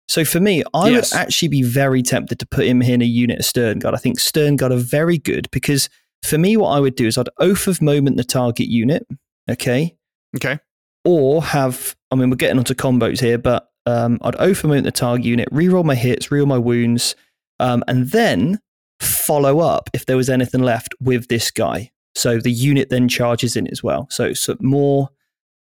So 0.08 0.24
for 0.24 0.40
me, 0.40 0.64
I 0.74 0.90
Yes. 0.90 1.12
would 1.14 1.20
actually 1.20 1.50
be 1.50 1.64
very 1.64 2.02
tempted 2.02 2.40
to 2.40 2.46
put 2.46 2.66
him 2.66 2.82
in 2.82 3.02
a 3.02 3.06
unit 3.06 3.40
of 3.40 3.46
Stern 3.46 3.80
Guard. 3.80 3.94
I 3.94 3.98
think 3.98 4.20
Stern 4.20 4.56
Guard 4.56 4.72
are 4.72 4.78
very 4.78 5.18
good 5.18 5.50
because 5.52 5.90
for 6.24 6.38
me, 6.38 6.56
what 6.58 6.70
I 6.70 6.80
would 6.80 6.96
do 6.96 7.08
is 7.08 7.18
I'd 7.18 7.30
oath 7.40 7.68
of 7.68 7.82
moment 7.82 8.18
the 8.18 8.24
target 8.24 8.68
unit, 8.68 9.06
okay, 9.50 9.96
Okay. 10.36 10.60
or 11.04 11.44
have. 11.44 11.96
I 12.10 12.16
mean, 12.16 12.30
we're 12.30 12.38
getting 12.38 12.58
onto 12.58 12.74
combos 12.74 13.20
here, 13.20 13.38
but 13.38 13.70
um, 13.86 14.18
I'd 14.22 14.36
oath 14.40 14.64
of 14.64 14.70
moment 14.70 14.86
the 14.86 14.92
target 14.92 15.26
unit, 15.26 15.50
reroll 15.52 15.84
my 15.84 15.96
hits, 15.96 16.28
reroll 16.28 16.48
my 16.48 16.58
wounds, 16.58 17.16
um, 17.60 17.84
and 17.88 18.10
then 18.12 18.60
follow 19.02 19.60
up 19.60 19.90
if 19.94 20.06
there 20.06 20.18
was 20.18 20.30
anything 20.30 20.62
left 20.62 20.96
with 21.02 21.28
this 21.28 21.52
guy. 21.52 21.92
So 22.16 22.40
the 22.40 22.52
unit 22.52 22.90
then 22.90 23.08
charges 23.10 23.56
in 23.56 23.68
as 23.68 23.84
well. 23.84 24.08
So 24.10 24.24
it's 24.26 24.50
more 24.62 25.10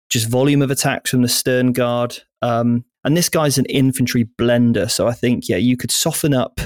just 0.08 0.28
volume 0.28 0.62
of 0.62 0.70
attacks 0.70 1.10
from 1.10 1.22
the 1.22 1.28
stern 1.28 1.72
guard. 1.72 2.18
Um, 2.42 2.84
and 3.06 3.16
this 3.16 3.30
guy's 3.30 3.56
an 3.56 3.64
infantry 3.66 4.28
blender. 4.38 4.90
So 4.90 5.06
I 5.08 5.12
think, 5.14 5.48
yeah, 5.48 5.56
you 5.56 5.76
could 5.78 5.90
soften 5.90 6.34
up. 6.34 6.60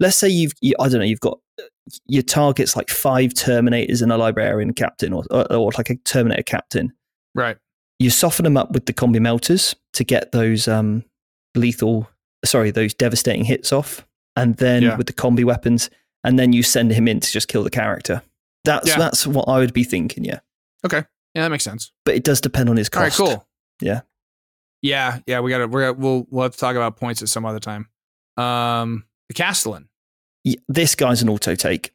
Let's 0.00 0.16
say 0.16 0.28
you've, 0.28 0.52
you, 0.60 0.74
I 0.80 0.88
don't 0.88 0.98
know, 0.98 1.04
you've 1.06 1.20
got 1.20 1.38
your 2.06 2.22
target's 2.22 2.74
like 2.76 2.90
five 2.90 3.32
Terminators 3.34 4.02
and 4.02 4.10
a 4.10 4.16
Librarian 4.16 4.72
captain 4.74 5.12
or, 5.12 5.24
or, 5.30 5.52
or 5.52 5.72
like 5.78 5.90
a 5.90 5.96
Terminator 5.96 6.42
captain. 6.42 6.92
Right. 7.34 7.56
You 8.00 8.10
soften 8.10 8.44
them 8.44 8.56
up 8.56 8.72
with 8.72 8.86
the 8.86 8.92
combi 8.92 9.20
melters 9.20 9.74
to 9.92 10.04
get 10.04 10.32
those 10.32 10.66
um, 10.68 11.04
lethal, 11.54 12.08
sorry, 12.44 12.70
those 12.70 12.94
devastating 12.94 13.44
hits 13.44 13.72
off. 13.72 14.04
And 14.36 14.56
then 14.58 14.82
Yeah. 14.82 14.96
with 14.96 15.08
the 15.08 15.12
combi 15.12 15.44
weapons, 15.44 15.90
and 16.22 16.38
then 16.38 16.52
you 16.52 16.62
send 16.62 16.92
him 16.92 17.08
in 17.08 17.18
to 17.20 17.30
just 17.30 17.48
kill 17.48 17.64
the 17.64 17.70
character. 17.70 18.22
That's 18.64 18.86
Yeah. 18.88 18.98
that's 18.98 19.26
what 19.26 19.48
I 19.48 19.58
would 19.58 19.72
be 19.72 19.82
thinking, 19.82 20.24
yeah. 20.24 20.38
Okay. 20.86 21.02
Yeah, 21.34 21.42
that 21.42 21.50
makes 21.50 21.64
sense. 21.64 21.90
But 22.04 22.14
it 22.14 22.22
does 22.22 22.40
depend 22.40 22.68
on 22.70 22.76
his 22.76 22.88
All 22.94 23.02
right. 23.02 23.12
cost. 23.12 23.18
Cool. 23.18 23.48
Yeah. 23.80 24.02
Yeah. 24.82 25.18
Yeah. 25.26 25.40
We 25.40 25.50
got 25.50 25.58
to. 25.58 25.66
We're 25.66 25.92
gonna, 25.92 25.98
we'll 25.98 26.26
we'll 26.30 26.44
have 26.44 26.52
to 26.52 26.58
talk 26.58 26.76
about 26.76 26.96
points 26.96 27.22
at 27.22 27.28
some 27.28 27.44
other 27.44 27.60
time. 27.60 27.88
Um, 28.36 29.04
the 29.28 29.34
Castellan. 29.34 29.88
This 30.68 30.94
guy's 30.94 31.20
an 31.20 31.28
auto 31.28 31.54
take, 31.54 31.92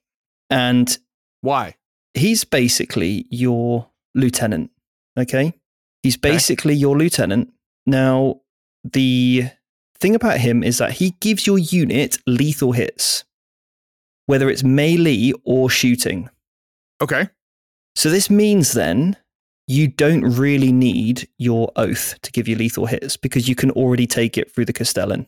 and 0.50 0.96
Why? 1.42 1.76
he's 2.14 2.44
basically 2.44 3.26
your 3.32 3.90
lieutenant. 4.14 4.70
Okay, 5.18 5.54
he's 6.04 6.18
basically 6.18 6.76
your 6.76 6.96
lieutenant. 6.96 7.52
Now, 7.88 8.42
the 8.84 9.46
thing 10.00 10.14
about 10.14 10.40
him 10.40 10.64
is 10.64 10.78
that 10.78 10.92
he 10.92 11.16
gives 11.22 11.48
your 11.48 11.58
unit 11.58 12.18
lethal 12.28 12.74
hits, 12.74 13.24
whether 14.28 14.50
it's 14.50 14.64
melee 14.64 15.32
or 15.46 15.70
shooting. 15.70 16.30
Okay. 17.02 17.30
So 17.96 18.10
this 18.10 18.30
means 18.30 18.74
then 18.74 19.18
you 19.68 19.88
don't 19.88 20.24
really 20.24 20.72
need 20.72 21.28
your 21.38 21.72
oath 21.76 22.20
to 22.22 22.32
give 22.32 22.48
you 22.48 22.56
lethal 22.56 22.86
hits 22.86 23.18
because 23.18 23.48
you 23.48 23.56
can 23.56 23.72
already 23.72 24.08
take 24.08 24.38
it 24.38 24.52
through 24.52 24.66
the 24.66 24.74
Castellan. 24.74 25.26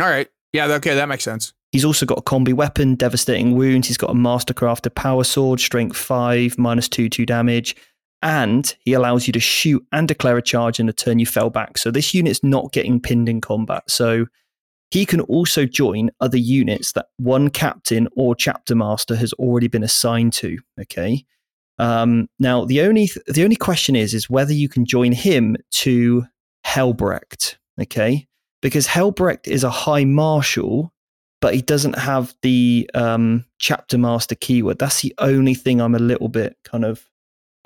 All 0.00 0.08
right. 0.08 0.28
Yeah. 0.52 0.66
Okay. 0.66 0.94
That 0.94 1.08
makes 1.08 1.24
sense. 1.24 1.52
He's 1.72 1.84
also 1.84 2.06
got 2.06 2.18
a 2.18 2.22
combi 2.22 2.54
weapon, 2.54 2.94
devastating 2.94 3.56
wounds. 3.56 3.88
He's 3.88 3.96
got 3.96 4.10
a 4.10 4.14
mastercrafted 4.14 4.94
power 4.94 5.24
sword, 5.24 5.58
strength 5.58 5.96
five, 5.96 6.56
minus 6.56 6.88
two, 6.88 7.08
two 7.08 7.26
damage. 7.26 7.74
And 8.22 8.74
he 8.80 8.92
allows 8.92 9.26
you 9.26 9.32
to 9.32 9.40
shoot 9.40 9.84
and 9.92 10.06
declare 10.06 10.38
a 10.38 10.42
charge 10.42 10.78
in 10.78 10.88
a 10.88 10.92
turn 10.92 11.18
you 11.18 11.26
fell 11.26 11.50
back. 11.50 11.76
So 11.76 11.90
this 11.90 12.14
unit's 12.14 12.44
not 12.44 12.72
getting 12.72 13.00
pinned 13.00 13.28
in 13.28 13.40
combat. 13.40 13.82
So 13.90 14.26
he 14.92 15.04
can 15.04 15.20
also 15.22 15.66
join 15.66 16.10
other 16.20 16.38
units 16.38 16.92
that 16.92 17.06
one 17.16 17.50
captain 17.50 18.06
or 18.14 18.36
chapter 18.36 18.76
master 18.76 19.16
has 19.16 19.32
already 19.34 19.66
been 19.66 19.82
assigned 19.82 20.32
to. 20.34 20.58
Okay. 20.80 21.26
Um, 21.78 22.28
now 22.38 22.64
the 22.64 22.82
only 22.82 23.08
th- 23.08 23.26
the 23.26 23.44
only 23.44 23.56
question 23.56 23.96
is 23.96 24.14
is 24.14 24.30
whether 24.30 24.52
you 24.52 24.68
can 24.68 24.84
join 24.84 25.12
him 25.12 25.56
to 25.72 26.24
Helbrecht. 26.64 27.56
Okay, 27.80 28.26
because 28.62 28.86
Helbrecht 28.86 29.48
is 29.48 29.64
a 29.64 29.70
high 29.70 30.04
marshal, 30.04 30.92
but 31.40 31.54
he 31.54 31.62
doesn't 31.62 31.98
have 31.98 32.34
the 32.42 32.88
um, 32.94 33.44
chapter 33.58 33.98
master 33.98 34.34
keyword. 34.34 34.78
That's 34.78 35.02
the 35.02 35.14
only 35.18 35.54
thing 35.54 35.80
I'm 35.80 35.94
a 35.94 35.98
little 35.98 36.28
bit 36.28 36.56
kind 36.64 36.84
of 36.84 37.04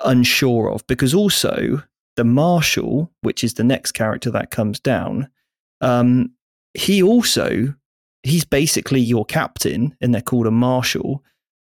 unsure 0.03 0.71
of. 0.71 0.85
Because 0.87 1.13
also 1.13 1.83
the 2.15 2.23
marshal, 2.23 3.11
which 3.21 3.43
is 3.43 3.53
the 3.53 3.63
next 3.63 3.93
character 3.93 4.31
that 4.31 4.51
comes 4.51 4.79
down, 4.79 5.29
um, 5.81 6.33
he 6.73 7.01
also 7.01 7.73
he's 8.23 8.43
basically 8.43 8.99
your 8.99 9.25
captain, 9.25 9.95
and 10.01 10.13
they're 10.13 10.21
called 10.21 10.47
a 10.47 10.51
marshal. 10.51 11.23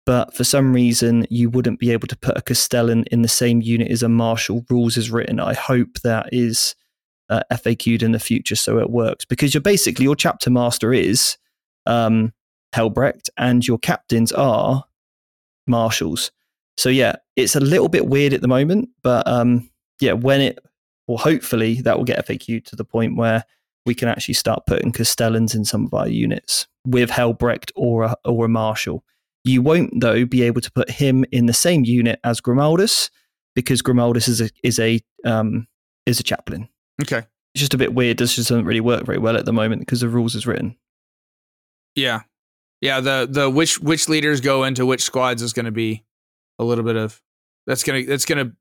But 0.07 0.35
for 0.35 0.45
some 0.45 0.73
reason, 0.73 1.27
you 1.31 1.51
wouldn't 1.51 1.79
be 1.79 1.91
able 1.91 2.09
to 2.09 2.17
put 2.17 2.37
a 2.37 2.43
Castellan 2.43 3.05
in 3.11 3.23
the 3.23 3.29
same 3.29 3.61
unit 3.61 3.91
as 3.91 4.03
a 4.03 4.09
marshal. 4.09 4.65
Rules 4.71 4.97
is 4.97 5.11
written. 5.11 5.39
I 5.39 5.55
hope 5.55 6.01
that 6.03 6.31
is 6.33 6.75
uh, 7.29 7.43
FAQ'd 7.53 8.03
in 8.03 8.13
the 8.13 8.19
future 8.19 8.57
so 8.57 8.79
it 8.79 8.91
works 8.91 9.25
because 9.25 9.55
you're 9.55 9.61
basically 9.61 10.05
your 10.05 10.17
chapter 10.17 10.51
master 10.51 10.93
is 10.93 11.39
um, 11.87 12.33
Helbrecht 12.75 13.31
and 13.37 13.67
your 13.67 13.79
captains 13.79 14.33
are 14.33 14.85
marshals. 15.67 16.33
So 16.77 16.89
yeah, 16.89 17.17
it's 17.37 17.55
a 17.55 17.61
little 17.61 17.89
bit 17.89 18.07
weird 18.07 18.33
at 18.33 18.41
the 18.41 18.49
moment, 18.49 18.89
but 19.03 19.27
um, 19.29 19.71
yeah, 20.01 20.13
when 20.13 20.41
it 20.41 20.59
well, 21.07 21.19
hopefully 21.19 21.81
that 21.83 21.97
will 21.97 22.05
get 22.05 22.27
FAQ 22.27 22.65
to 22.67 22.77
the 22.77 22.85
point 22.85 23.17
where 23.17 23.45
we 23.87 23.95
can 23.95 24.09
actually 24.09 24.35
start 24.35 24.67
putting 24.67 24.93
Castellans 24.93 25.55
in 25.55 25.65
some 25.65 25.87
of 25.87 25.95
our 25.95 26.09
units 26.09 26.69
with 26.87 27.11
Helbrecht 27.11 27.73
or 27.75 28.05
a, 28.05 28.17
or 28.25 28.45
a 28.45 28.49
marshal. 28.49 29.05
You 29.45 29.63
won't 29.63 30.01
though 30.01 30.25
be 30.25 30.43
able 30.43 30.61
to 30.61 30.73
put 30.73 30.91
him 30.91 31.25
in 31.33 31.47
the 31.47 31.53
same 31.53 31.85
unit 31.85 32.21
as 32.25 32.41
Grimaldus 32.41 33.11
because 33.55 33.83
Grimaldus 33.83 34.29
is 34.29 34.41
a 34.41 34.51
is 34.63 34.79
a 34.79 35.01
um, 35.25 35.67
is 36.07 36.21
a 36.21 36.23
chaplain. 36.23 36.69
Okay. 37.01 37.25
It's 37.55 37.61
just 37.61 37.75
a 37.75 37.79
bit 37.79 37.95
weird. 37.95 38.19
This 38.19 38.37
just 38.37 38.49
doesn't 38.49 38.65
really 38.65 38.81
work 38.81 39.05
very 39.05 39.19
well 39.19 39.37
at 39.37 39.45
the 39.45 39.53
moment 39.53 39.81
because 39.81 40.01
the 40.01 40.09
rules 40.09 40.35
is 40.35 40.47
written. 40.47 40.77
Yeah. 41.95 42.21
Yeah. 42.81 43.01
The 43.01 43.27
the 43.29 43.51
which 43.51 43.81
which 43.81 44.09
leaders 44.09 44.41
go 44.41 44.65
into 44.65 44.87
which 44.87 45.03
squads 45.03 45.43
is 45.43 45.53
going 45.53 45.67
to 45.67 45.73
be 45.73 46.05
a 46.59 46.65
little 46.65 46.85
bit 46.85 46.97
of 46.97 47.21
that's 47.67 47.83
gonna 47.83 48.05
that's 48.05 48.25
gonna 48.25 48.53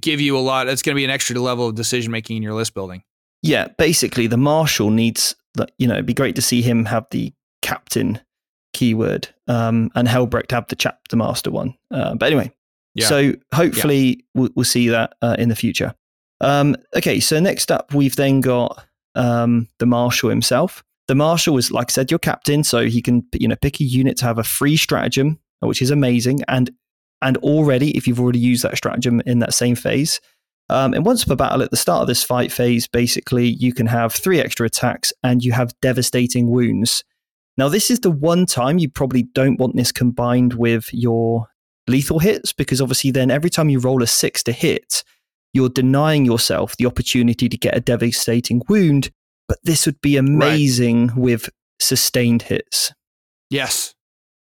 give 0.00 0.20
you 0.20 0.36
a 0.36 0.40
lot. 0.40 0.66
That's 0.66 0.82
gonna 0.82 0.94
be 0.94 1.04
an 1.04 1.10
extra 1.10 1.38
level 1.40 1.68
of 1.68 1.74
decision 1.74 2.12
making 2.12 2.36
in 2.36 2.42
your 2.42 2.54
list 2.54 2.74
building. 2.74 3.02
Yeah, 3.42 3.68
basically, 3.78 4.26
the 4.26 4.36
marshal 4.36 4.90
needs. 4.90 5.34
That. 5.54 5.72
You 5.78 5.88
know, 5.88 5.94
it'd 5.94 6.06
be 6.06 6.14
great 6.14 6.36
to 6.36 6.42
see 6.42 6.60
him 6.60 6.84
have 6.84 7.06
the 7.10 7.32
captain 7.62 8.20
keyword, 8.72 9.28
um, 9.46 9.90
and 9.94 10.08
Helbrecht 10.08 10.50
have 10.52 10.68
the 10.68 10.76
chapter 10.76 11.16
master 11.16 11.50
one. 11.50 11.74
Uh, 11.90 12.14
but 12.14 12.26
anyway, 12.26 12.52
Yeah. 12.94 13.06
so 13.06 13.32
hopefully 13.54 14.24
we'll, 14.34 14.50
we'll 14.54 14.64
see 14.64 14.88
that 14.88 15.14
uh, 15.22 15.36
in 15.38 15.48
the 15.48 15.56
future. 15.56 15.94
Um, 16.40 16.76
okay, 16.96 17.18
so 17.20 17.40
next 17.40 17.70
up, 17.72 17.92
we've 17.94 18.16
then 18.16 18.40
got 18.40 18.84
um, 19.14 19.68
the 19.78 19.86
marshal 19.86 20.30
himself. 20.30 20.84
The 21.08 21.14
marshal 21.14 21.54
was, 21.54 21.70
like 21.72 21.90
I 21.90 21.92
said, 21.92 22.10
your 22.10 22.18
captain, 22.18 22.62
so 22.62 22.86
he 22.86 23.00
can 23.02 23.24
you 23.32 23.48
know 23.48 23.56
pick 23.56 23.80
a 23.80 23.84
unit 23.84 24.16
to 24.18 24.24
have 24.26 24.38
a 24.38 24.44
free 24.44 24.76
stratagem, 24.76 25.38
which 25.60 25.82
is 25.82 25.90
amazing, 25.90 26.40
and 26.48 26.70
and 27.22 27.36
already 27.38 27.96
if 27.96 28.06
you've 28.06 28.20
already 28.20 28.38
used 28.38 28.62
that 28.62 28.76
stratagem 28.76 29.20
in 29.26 29.40
that 29.40 29.54
same 29.54 29.74
phase. 29.74 30.20
Um, 30.70 30.92
and 30.92 31.04
once 31.06 31.24
per 31.24 31.34
battle 31.34 31.62
at 31.62 31.70
the 31.70 31.76
start 31.78 32.02
of 32.02 32.08
this 32.08 32.22
fight 32.22 32.52
phase, 32.52 32.86
basically 32.86 33.48
you 33.48 33.72
can 33.72 33.86
have 33.86 34.12
three 34.12 34.38
extra 34.38 34.66
attacks 34.66 35.12
and 35.22 35.42
you 35.42 35.52
have 35.52 35.72
devastating 35.80 36.50
wounds. 36.50 37.02
Now, 37.58 37.68
this 37.68 37.90
is 37.90 38.00
the 38.00 38.10
one 38.10 38.46
time 38.46 38.78
you 38.78 38.88
probably 38.88 39.24
don't 39.24 39.58
want 39.58 39.74
this 39.76 39.90
combined 39.90 40.54
with 40.54 40.88
your 40.94 41.48
lethal 41.88 42.20
hits 42.20 42.52
because 42.52 42.80
obviously 42.80 43.10
then 43.10 43.30
every 43.32 43.50
time 43.50 43.68
you 43.68 43.80
roll 43.80 44.02
a 44.02 44.06
six 44.06 44.44
to 44.44 44.52
hit, 44.52 45.02
you're 45.52 45.68
denying 45.68 46.24
yourself 46.24 46.76
the 46.76 46.86
opportunity 46.86 47.48
to 47.48 47.56
get 47.58 47.76
a 47.76 47.80
devastating 47.80 48.62
wound. 48.68 49.10
But 49.48 49.58
this 49.64 49.86
would 49.86 50.00
be 50.00 50.16
amazing 50.16 51.10
with 51.16 51.50
sustained 51.80 52.42
hits. 52.42 52.92
Yes. 53.50 53.94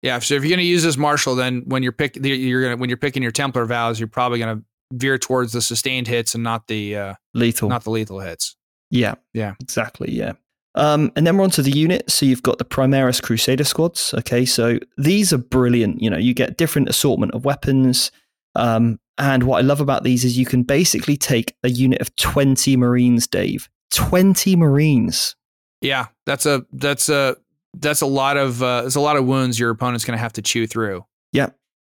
Yeah. 0.03 0.19
So 0.19 0.35
if 0.35 0.43
you're 0.43 0.51
going 0.51 0.59
to 0.59 0.65
use 0.65 0.83
this 0.83 0.97
marshal, 0.97 1.37
then 1.37 1.63
when 1.67 1.83
you're 1.83 1.93
pick, 1.93 2.17
you're 2.17 2.63
gonna 2.63 2.77
when 2.77 2.91
you're 2.91 2.97
picking 2.97 3.23
your 3.23 3.33
Templar 3.33 3.65
vows, 3.67 4.01
you're 4.01 4.09
probably 4.09 4.39
going 4.39 4.59
to 4.59 4.65
veer 4.93 5.19
towards 5.19 5.53
the 5.53 5.61
sustained 5.61 6.09
hits 6.09 6.35
and 6.35 6.43
not 6.43 6.67
the 6.67 6.97
uh, 6.97 7.15
Lethal. 7.33 7.69
not 7.69 7.85
the 7.85 7.91
lethal 7.91 8.21
hits. 8.21 8.57
yeah. 8.91 9.15
Yeah. 9.33 9.55
Exactly. 9.61 10.11
Yeah. 10.11 10.33
Um, 10.75 11.13
and 11.15 11.27
then 11.27 11.37
we're 11.37 11.45
onto 11.45 11.63
the 11.63 11.71
unit. 11.71 12.11
So 12.11 12.27
you've 12.27 12.43
got 12.43 12.59
the 12.59 12.65
Primaris 12.65 13.23
Crusader 13.23 13.65
squads. 13.65 14.13
Okay, 14.15 14.45
so 14.45 14.79
these 14.99 15.33
are 15.33 15.39
brilliant. 15.39 16.03
You 16.03 16.11
know, 16.11 16.19
you 16.19 16.35
get 16.35 16.57
different 16.57 16.89
assortment 16.89 17.33
of 17.33 17.45
weapons. 17.45 18.11
Um, 18.55 18.99
and 19.19 19.45
what 19.45 19.59
I 19.59 19.61
love 19.63 19.81
about 19.81 20.03
these 20.03 20.25
is 20.25 20.37
you 20.37 20.47
can 20.47 20.65
basically 20.65 21.17
take 21.17 21.57
a 21.63 21.69
unit 21.69 22.01
of 22.01 22.15
20 22.17 22.77
Marines, 22.77 23.27
Dave. 23.27 23.69
20 23.93 24.57
Marines. 24.57 25.37
Yeah. 25.81 26.09
That's 26.27 26.47
a 26.47 26.67
that's 26.73 27.09
a 27.09 27.37
that's 27.75 28.01
a 28.01 28.07
lot 28.07 28.37
of 28.37 28.63
uh, 28.63 28.83
there's 28.83 28.97
a 28.97 29.01
lot 29.01 29.17
of 29.17 29.25
wounds 29.25 29.59
your 29.59 29.71
opponent's 29.71 30.05
going 30.05 30.17
to 30.17 30.23
have 30.23 30.33
to 30.35 30.43
chew 30.43 30.67
through. 30.67 31.05
Yeah, 31.33 31.51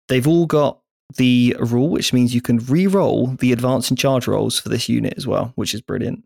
They've 0.08 0.28
all 0.28 0.46
got 0.46 0.80
the 1.16 1.56
rule, 1.60 1.90
which 1.90 2.14
means 2.14 2.34
you 2.34 2.42
can 2.42 2.58
re-roll 2.60 3.28
the 3.28 3.52
advance 3.52 3.90
and 3.90 3.98
charge 3.98 4.28
rolls 4.28 4.60
for 4.60 4.70
this 4.70 4.90
unit 4.90 5.14
as 5.18 5.26
well, 5.26 5.52
which 5.56 5.74
is 5.74 5.82
brilliant. 5.82 6.24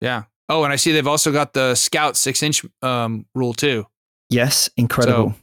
Yeah. 0.00 0.24
Oh, 0.52 0.64
and 0.64 0.72
I 0.72 0.76
see 0.76 0.92
they've 0.92 1.06
also 1.06 1.32
got 1.32 1.54
the 1.54 1.74
scout 1.74 2.14
six 2.14 2.42
inch 2.42 2.62
um, 2.82 3.24
rule 3.34 3.54
too. 3.54 3.86
Yes, 4.28 4.68
incredible. 4.76 5.34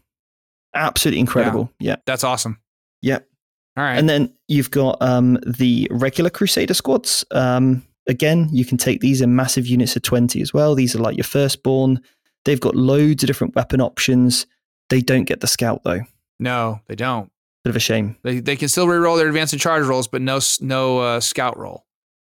Absolutely 0.76 1.20
incredible. 1.20 1.72
Yeah. 1.80 1.96
That's 2.06 2.24
awesome. 2.24 2.60
Yep. 3.02 3.28
All 3.76 3.84
right. 3.84 3.98
And 3.98 4.08
then 4.08 4.32
you've 4.48 4.70
got 4.70 5.02
um, 5.02 5.40
the 5.48 5.88
regular 5.90 6.30
Crusader 6.30 6.76
squads. 6.76 7.26
Um, 7.32 7.82
again, 8.08 8.50
you 8.52 8.66
can 8.66 8.78
take 8.78 9.02
these 9.02 9.20
in 9.20 9.36
massive 9.36 9.66
units 9.66 9.96
of 9.96 10.04
20 10.04 10.44
as 10.44 10.54
well. 10.54 10.76
These 10.76 10.96
are 10.96 11.00
like 11.00 11.18
your 11.18 11.24
firstborn. 11.24 12.00
They've 12.46 12.60
got 12.60 12.76
loads 12.76 13.24
of 13.24 13.28
different 13.28 13.56
weapon 13.56 13.82
options. 13.82 14.46
They 14.90 15.02
don't 15.02 15.26
get 15.26 15.40
the 15.40 15.48
scout 15.48 15.82
though. 15.84 16.02
no, 16.40 16.82
they 16.88 16.96
don't. 16.96 17.32
Bit 17.64 17.72
of 17.72 17.76
a 17.76 17.80
shame. 17.80 18.16
They 18.24 18.40
they 18.40 18.56
can 18.56 18.70
still 18.70 18.86
reroll 18.86 19.18
their 19.18 19.28
advance 19.28 19.54
and 19.54 19.62
charge 19.62 19.86
rolls, 19.86 20.08
but 20.08 20.22
no 20.22 20.40
no 20.62 21.00
uh, 21.00 21.20
scout 21.20 21.58
roll. 21.58 21.86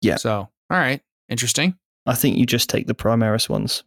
Yeah. 0.03 0.17
So 0.17 0.33
all 0.33 0.51
right, 0.71 1.01
interesting. 1.29 1.79
I 2.07 2.15
think 2.15 2.37
you 2.37 2.47
just 2.47 2.69
take 2.69 2.87
the 2.87 2.95
Primaris 2.95 3.49
ones. 3.49 3.83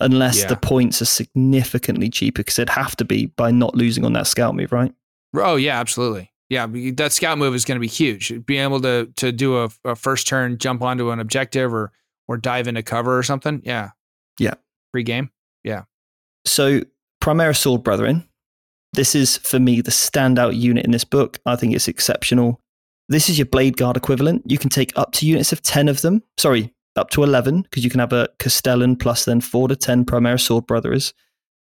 Unless 0.00 0.40
Yeah. 0.42 0.46
the 0.48 0.56
points 0.56 1.00
are 1.00 1.04
significantly 1.06 2.08
cheaper, 2.10 2.40
because 2.40 2.58
it'd 2.58 2.70
have 2.70 2.96
to 2.96 3.04
be 3.04 3.26
by 3.26 3.50
not 3.50 3.74
losing 3.76 4.04
on 4.04 4.12
that 4.14 4.26
scout 4.26 4.54
move, 4.56 4.72
right? 4.72 4.92
Oh 5.36 5.56
yeah, 5.56 5.78
absolutely. 5.78 6.30
Yeah, 6.50 6.66
that 6.96 7.12
scout 7.12 7.38
move 7.38 7.54
is 7.54 7.64
going 7.64 7.76
to 7.76 7.80
be 7.80 7.86
huge. 7.86 8.32
Being 8.46 8.62
able 8.62 8.80
to 8.80 9.06
to 9.16 9.30
do 9.32 9.62
a, 9.62 9.68
a 9.84 9.94
first 9.94 10.26
turn 10.26 10.58
jump 10.58 10.82
onto 10.82 11.10
an 11.10 11.20
objective 11.20 11.72
or 11.72 11.92
or 12.28 12.36
dive 12.36 12.66
into 12.68 12.82
cover 12.82 13.16
or 13.16 13.22
something. 13.22 13.62
Yeah. 13.64 13.90
Yeah. 14.38 14.54
Free 14.92 15.02
game. 15.04 15.30
Yeah. 15.64 15.82
So, 16.46 16.80
Primaris 17.22 17.58
Sword 17.58 17.82
Brethren, 17.84 18.28
this 18.92 19.14
is 19.14 19.36
for 19.38 19.58
me 19.60 19.80
the 19.80 19.90
standout 19.92 20.56
unit 20.58 20.84
in 20.84 20.90
this 20.90 21.04
book. 21.04 21.38
I 21.46 21.56
think 21.56 21.74
it's 21.74 21.88
exceptional. 21.88 22.60
This 23.08 23.28
is 23.28 23.38
your 23.38 23.46
Blade 23.46 23.76
Guard 23.76 23.96
equivalent. 23.96 24.42
You 24.46 24.58
can 24.58 24.70
take 24.70 24.92
up 24.96 25.12
to 25.12 25.26
units 25.26 25.52
of 25.52 25.62
10 25.62 25.88
of 25.88 26.00
them. 26.02 26.22
Sorry, 26.38 26.72
up 26.96 27.10
to 27.10 27.22
11, 27.22 27.62
because 27.62 27.84
you 27.84 27.90
can 27.90 28.00
have 28.00 28.12
a 28.12 28.28
Castellan 28.38 28.96
plus 28.96 29.24
then 29.24 29.40
4 29.40 29.68
to 29.68 29.76
10 29.76 30.04
Primaris 30.04 30.40
Sword 30.40 30.66
Brothers. 30.66 31.14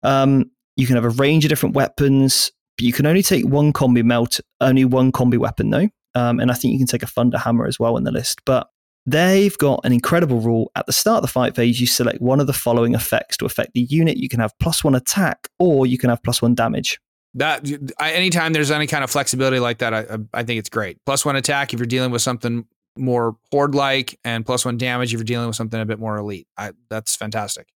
Um, 0.02 0.50
you 0.76 0.86
can 0.86 0.96
have 0.96 1.04
a 1.04 1.10
range 1.10 1.44
of 1.44 1.48
different 1.48 1.74
weapons, 1.74 2.50
but 2.76 2.84
you 2.84 2.92
can 2.92 3.06
only 3.06 3.22
take 3.22 3.46
one 3.46 3.72
combi 3.72 4.02
melt, 4.02 4.40
only 4.60 4.84
one 4.84 5.12
combi 5.12 5.38
weapon 5.38 5.70
though. 5.70 5.88
Um, 6.16 6.40
and 6.40 6.50
I 6.50 6.54
think 6.54 6.72
you 6.72 6.78
can 6.78 6.86
take 6.86 7.02
a 7.02 7.06
Thunder 7.08 7.38
Hammer 7.38 7.66
as 7.66 7.78
well 7.78 7.96
in 7.96 8.04
the 8.04 8.12
list. 8.12 8.40
But 8.44 8.68
they've 9.06 9.56
got 9.58 9.80
an 9.84 9.92
incredible 9.92 10.40
rule. 10.40 10.70
At 10.76 10.86
the 10.86 10.92
start 10.92 11.18
of 11.18 11.22
the 11.22 11.28
fight 11.28 11.54
phase, 11.56 11.80
you 11.80 11.86
select 11.86 12.20
one 12.20 12.40
of 12.40 12.46
the 12.46 12.52
following 12.52 12.94
effects 12.94 13.36
to 13.38 13.44
affect 13.46 13.72
the 13.74 13.82
unit. 13.82 14.16
You 14.16 14.28
can 14.28 14.40
have 14.40 14.52
plus 14.60 14.82
one 14.84 14.94
attack, 14.94 15.48
or 15.58 15.86
you 15.86 15.98
can 15.98 16.10
have 16.10 16.22
plus 16.22 16.40
one 16.42 16.54
damage. 16.54 17.00
That 17.34 17.68
anytime 18.00 18.52
there's 18.52 18.70
any 18.70 18.86
kind 18.86 19.02
of 19.02 19.10
flexibility 19.10 19.58
like 19.58 19.78
that, 19.78 19.92
I- 19.92 20.18
I 20.32 20.44
think 20.44 20.58
it's 20.60 20.68
great. 20.68 20.98
Plus 21.04 21.24
one 21.24 21.34
attack 21.34 21.74
if 21.74 21.80
you're 21.80 21.86
dealing 21.86 22.12
with 22.12 22.22
something 22.22 22.64
more 22.96 23.36
horde 23.50 23.74
like, 23.74 24.18
and 24.24 24.44
plus 24.46 24.64
one 24.64 24.76
damage 24.76 25.12
if 25.12 25.18
you're 25.18 25.24
dealing 25.24 25.46
with 25.46 25.56
something 25.56 25.80
a 25.80 25.84
bit 25.86 25.98
more 25.98 26.16
elite. 26.16 26.46
I, 26.56 26.72
that's 26.88 27.16
fantastic. 27.16 27.68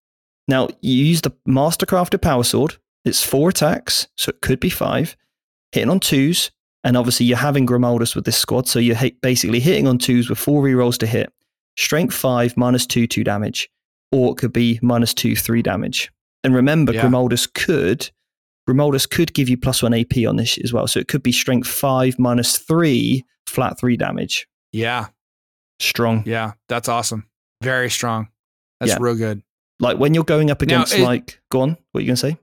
Now, 0.48 0.70
you 0.82 1.06
use 1.06 1.22
the 1.22 1.32
Mastercrafted 1.48 2.22
Power 2.22 2.44
Sword. 2.44 2.78
It's 3.04 3.24
four 3.24 3.50
attacks, 3.50 4.08
so 4.18 4.30
it 4.30 4.42
could 4.42 4.60
be 4.60 4.70
five, 4.70 5.16
hitting 5.72 5.90
on 5.90 6.00
twos, 6.00 6.52
And 6.84 6.96
obviously, 6.96 7.26
you're 7.26 7.38
having 7.38 7.66
Grimaldus 7.66 8.16
with 8.16 8.26
this 8.26 8.38
squad, 8.38 8.68
so 8.68 8.80
you're 8.80 8.96
hit, 8.96 9.20
basically 9.22 9.60
hitting 9.60 9.88
on 9.88 9.98
twos 9.98 10.30
with 10.30 10.40
four 10.40 10.64
rerolls 10.64 10.98
to 11.00 11.08
hit. 11.08 11.32
Strength 11.78 12.14
five, 12.14 12.56
minus 12.56 12.86
two, 12.86 13.08
two 13.08 13.24
damage, 13.24 13.70
or 14.12 14.32
it 14.32 14.38
could 14.38 14.54
be 14.54 14.80
minus 14.82 15.14
two, 15.14 15.36
three 15.36 15.62
damage. 15.62 16.12
And 16.44 16.56
remember, 16.56 16.94
Yeah. 16.94 17.04
Grimaldus 17.04 17.52
could 17.54 18.10
Grimaldus 18.70 19.10
could 19.10 19.34
give 19.34 19.48
you 19.48 19.58
plus 19.58 19.82
one 19.82 19.94
AP 19.94 20.26
on 20.28 20.36
this 20.36 20.58
as 20.58 20.74
well. 20.74 20.88
So 20.88 21.00
it 21.00 21.08
could 21.08 21.24
be 21.24 21.32
strength 21.32 21.68
five 21.68 22.20
minus 22.20 22.58
three, 22.58 23.24
flat 23.46 23.80
three 23.80 23.96
damage. 23.96 24.46
Yeah, 24.78 25.08
Strong. 25.80 26.24
yeah, 26.26 26.54
that's 26.70 26.88
awesome. 26.90 27.28
Very 27.62 27.90
strong. 27.90 28.30
That's 28.80 28.94
Yeah. 28.94 28.98
real 29.02 29.16
good. 29.16 29.42
Like 29.80 29.98
when 29.98 30.14
you're 30.14 30.24
going 30.24 30.50
up 30.52 30.62
Now, 30.62 30.66
against 30.66 30.94
it- 30.96 31.02
like 31.04 31.40
go 31.52 31.62
on, 31.62 31.78
what 31.92 32.00
are 32.00 32.02
you 32.02 32.08
gonna 32.08 32.18
say? 32.18 32.38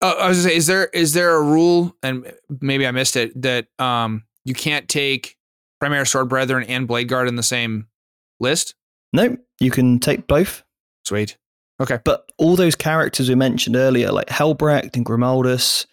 Oh, 0.00 0.10
I 0.18 0.28
was 0.28 0.38
gonna 0.38 0.50
say, 0.50 0.56
is 0.56 0.66
there 0.66 0.86
is 0.86 1.12
there 1.12 1.34
a 1.34 1.42
rule, 1.42 1.96
and 2.02 2.32
maybe 2.60 2.86
I 2.86 2.90
missed 2.92 3.16
it, 3.16 3.40
that 3.42 3.66
um 3.80 4.24
you 4.44 4.54
can't 4.54 4.88
take 4.88 5.36
Primaris 5.82 6.08
Sword 6.08 6.28
Brethren 6.28 6.64
and 6.68 6.86
Blade 6.88 7.08
Guard 7.08 7.28
in 7.28 7.36
the 7.36 7.42
same 7.42 7.88
list? 8.40 8.74
No, 9.12 9.36
you 9.60 9.70
can 9.70 9.98
take 9.98 10.26
both. 10.26 10.62
Sweet. 11.04 11.36
Okay. 11.80 11.98
But 12.04 12.30
all 12.38 12.56
those 12.56 12.74
characters 12.74 13.28
we 13.28 13.34
mentioned 13.36 13.76
earlier, 13.76 14.10
like 14.12 14.28
Helbrecht 14.28 14.96
and 14.96 15.06
Grimaldus 15.06 15.86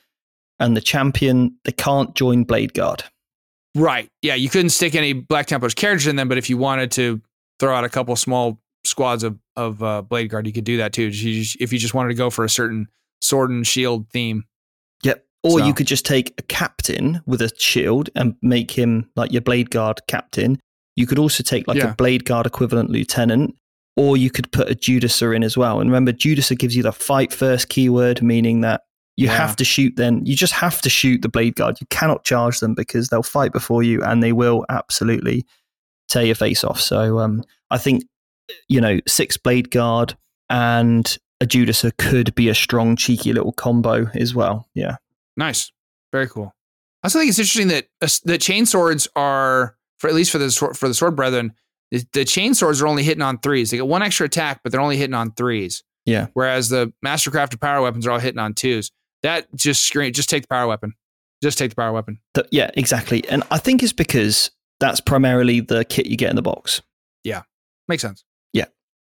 and 0.59 0.75
the 0.75 0.81
champion, 0.81 1.57
they 1.63 1.71
can't 1.71 2.15
join 2.15 2.43
Blade 2.43 2.73
Guard. 2.73 3.03
Right. 3.75 4.09
Yeah, 4.21 4.35
you 4.35 4.49
couldn't 4.49 4.69
stick 4.69 4.95
any 4.95 5.13
Black 5.13 5.47
Templars 5.47 5.73
characters 5.73 6.07
in 6.07 6.15
them, 6.15 6.29
but 6.29 6.37
if 6.37 6.49
you 6.49 6.57
wanted 6.57 6.91
to 6.93 7.21
throw 7.59 7.75
out 7.75 7.83
a 7.83 7.89
couple 7.89 8.15
small 8.15 8.59
squads 8.85 9.23
of 9.23 9.37
of 9.57 9.81
uh, 9.83 10.01
Blade 10.01 10.27
Guard, 10.29 10.45
you 10.47 10.53
could 10.53 10.63
do 10.65 10.77
that 10.77 10.91
too. 10.93 11.09
Just- 11.11 11.23
you 11.23 11.41
just- 11.43 11.57
If 11.61 11.71
you 11.71 11.79
just 11.79 11.93
wanted 11.93 12.09
to 12.09 12.15
go 12.15 12.29
for 12.29 12.43
a 12.43 12.49
certain 12.49 12.87
sword 13.21 13.49
and 13.49 13.65
shield 13.65 14.09
theme. 14.11 14.43
Yep. 15.03 15.25
Or 15.43 15.59
So- 15.59 15.65
you 15.65 15.73
could 15.73 15.87
just 15.87 16.05
take 16.05 16.33
a 16.37 16.41
captain 16.43 17.21
with 17.25 17.41
a 17.41 17.49
shield 17.57 18.09
and 18.15 18.35
make 18.41 18.71
him 18.71 19.09
like 19.15 19.31
your 19.31 19.41
Blade 19.41 19.71
Guard 19.71 20.01
captain. 20.07 20.59
You 20.97 21.07
could 21.07 21.19
also 21.19 21.41
take 21.43 21.67
like 21.67 21.77
Yeah. 21.77 21.91
a 21.91 21.95
Blade 21.95 22.25
Guard 22.25 22.45
equivalent 22.45 22.89
lieutenant, 22.89 23.55
or 23.97 24.17
you 24.17 24.29
could 24.29 24.51
put 24.51 24.69
a 24.69 24.75
Judiciar 24.75 25.33
in 25.33 25.43
as 25.43 25.55
well. 25.57 25.79
And 25.79 25.89
remember, 25.89 26.11
Judiciar 26.11 26.55
gives 26.57 26.75
you 26.75 26.83
the 26.83 26.91
fight 26.93 27.31
first 27.33 27.69
keyword, 27.69 28.21
meaning 28.21 28.61
that 28.61 28.81
you 29.17 29.27
Yeah. 29.27 29.37
have 29.37 29.55
to 29.57 29.65
shoot 29.65 29.95
then. 29.95 30.25
You 30.25 30.35
just 30.35 30.53
have 30.53 30.81
to 30.81 30.89
shoot 30.89 31.21
the 31.21 31.29
Blade 31.29 31.55
Guard. 31.55 31.77
You 31.79 31.87
cannot 31.89 32.23
charge 32.23 32.59
them 32.59 32.73
because 32.73 33.09
they'll 33.09 33.23
fight 33.23 33.51
before 33.53 33.83
you 33.83 34.03
and 34.03 34.21
they 34.21 34.33
will 34.33 34.65
absolutely 34.69 35.45
tear 36.09 36.23
your 36.23 36.35
face 36.35 36.63
off. 36.63 36.79
So 36.79 37.19
um, 37.19 37.43
I 37.71 37.77
think, 37.77 38.03
you 38.67 38.79
know, 38.81 38.99
six 39.07 39.37
Blade 39.37 39.71
Guard 39.71 40.15
and 40.49 41.17
a 41.41 41.45
Judiciar 41.45 41.91
could 41.97 42.33
be 42.35 42.49
a 42.49 42.55
strong, 42.55 42.95
cheeky 42.95 43.33
little 43.33 43.51
combo 43.53 44.07
as 44.15 44.35
well. 44.35 44.67
Yeah. 44.73 44.97
Nice. 45.37 45.71
Very 46.11 46.27
cool. 46.27 46.53
I 47.03 47.07
also 47.07 47.19
think 47.19 47.29
it's 47.29 47.39
interesting 47.39 47.67
that 47.69 47.87
uh, 48.01 48.07
that 48.25 48.41
chain 48.41 48.65
swords 48.65 49.07
are 49.15 49.75
for 49.99 50.07
at 50.09 50.13
least 50.15 50.31
for 50.31 50.37
the 50.37 50.49
sword, 50.51 50.77
for 50.77 50.87
the 50.87 50.93
sword 50.93 51.15
brethren, 51.15 51.53
the, 51.91 52.03
the 52.13 52.25
chain 52.25 52.53
swords 52.53 52.81
are 52.81 52.87
only 52.87 53.03
hitting 53.03 53.21
on 53.21 53.37
threes. 53.39 53.69
They 53.71 53.77
get 53.77 53.87
one 53.87 54.01
extra 54.01 54.25
attack, 54.25 54.61
but 54.63 54.71
they're 54.71 54.81
only 54.81 54.97
hitting 54.97 55.13
on 55.13 55.31
threes. 55.33 55.83
Yeah. 56.05 56.27
Whereas 56.33 56.69
the 56.69 56.93
mastercrafted 57.05 57.59
power 57.59 57.81
weapons 57.81 58.05
are 58.07 58.11
all 58.11 58.19
hitting 58.19 58.39
on 58.39 58.53
twos. 58.53 58.91
That 59.25 59.47
just 59.55 59.83
scream. 59.83 60.13
Just 60.13 60.29
take 60.29 60.43
the 60.43 60.47
power 60.47 60.67
weapon. 60.67 60.93
Just 61.41 61.57
take 61.57 61.71
the 61.71 61.75
power 61.75 61.91
weapon. 61.91 62.19
Th- 62.35 62.45
yeah, 62.51 62.69
exactly. 62.75 63.27
And 63.27 63.41
I 63.49 63.57
think 63.57 63.81
it's 63.81 63.91
because 63.91 64.51
that's 64.79 64.99
primarily 64.99 65.61
the 65.61 65.83
kit 65.83 66.05
you 66.05 66.15
get 66.15 66.29
in 66.29 66.35
the 66.35 66.43
box. 66.43 66.83
Yeah, 67.23 67.41
makes 67.87 68.03
sense. 68.03 68.23
Yeah, 68.53 68.65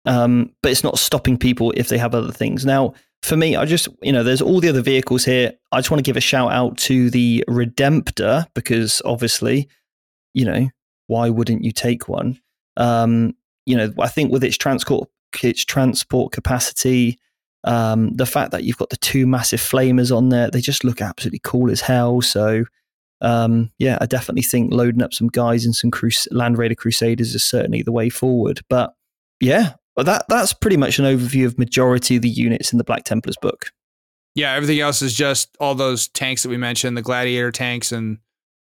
um, 0.05 0.53
but 0.63 0.71
it's 0.71 0.85
not 0.85 1.01
stopping 1.01 1.37
people 1.37 1.73
if 1.77 1.89
they 1.89 1.99
have 1.99 2.15
other 2.15 2.31
things. 2.31 2.65
Now, 2.65 2.95
for 3.25 3.37
me, 3.37 3.57
I 3.57 3.65
just, 3.65 3.89
you 4.01 4.13
know, 4.13 4.23
there's 4.23 4.41
all 4.41 4.61
the 4.61 4.69
other 4.69 4.81
vehicles 4.81 5.25
here. 5.25 5.53
I 5.73 5.79
just 5.79 5.91
want 5.91 5.99
to 5.99 6.09
give 6.09 6.17
a 6.17 6.21
shout 6.21 6.53
out 6.53 6.79
to 6.79 7.11
the 7.11 7.45
Redemptor 7.49 8.47
because 8.55 9.03
obviously, 9.05 9.69
you 10.35 10.45
know, 10.45 10.69
why 11.09 11.31
wouldn't 11.31 11.65
you 11.65 11.73
take 11.73 12.09
one? 12.09 12.41
Um, 12.77 13.35
you 13.65 13.77
know, 13.77 13.93
I 13.99 14.07
think 14.07 14.31
with 14.31 14.45
its 14.45 14.57
transport, 14.57 15.09
its 15.43 15.65
transport 15.65 16.31
capacity, 16.31 17.19
um, 17.67 18.13
the 18.13 18.27
fact 18.27 18.53
that 18.53 18.63
you've 18.63 18.79
got 18.79 18.91
the 18.91 18.97
two 18.97 19.27
massive 19.27 19.61
flamers 19.61 20.17
on 20.17 20.29
there, 20.29 20.51
they 20.51 20.61
just 20.61 20.85
look 20.85 21.03
absolutely 21.03 21.41
cool 21.43 21.71
as 21.71 21.81
hell. 21.81 22.23
So, 22.23 22.65
um, 23.21 23.73
yeah, 23.79 23.99
I 24.01 24.07
definitely 24.07 24.43
think 24.43 24.73
loading 24.73 25.03
up 25.03 25.13
some 25.13 25.27
guys 25.27 25.65
and 25.65 25.75
some 25.75 25.91
Crus- 25.91 26.29
Land 26.31 26.59
Raider 26.59 26.77
Crusaders 26.77 27.35
is 27.35 27.45
certainly 27.45 27.83
the 27.83 27.93
way 27.93 28.09
forward. 28.09 28.61
But 28.71 28.95
yeah, 29.41 29.75
that 29.97 30.27
that's 30.29 30.53
pretty 30.53 30.77
much 30.77 31.01
an 31.01 31.07
overview 31.07 31.45
of 31.45 31.59
majority 31.59 32.17
of 32.17 32.23
the 32.23 32.29
units 32.29 32.73
in 32.73 32.79
the 32.79 32.85
Black 32.85 33.03
Templars 33.05 33.37
book. 33.43 33.71
Yeah. 34.37 34.53
Everything 34.53 34.79
else 34.79 35.03
is 35.03 35.15
just 35.15 35.57
all 35.59 35.75
those 35.75 36.09
tanks 36.09 36.45
that 36.45 36.51
we 36.51 36.59
mentioned, 36.59 36.97
the 36.97 37.03
gladiator 37.03 37.51
tanks 37.51 37.91
and 37.91 38.19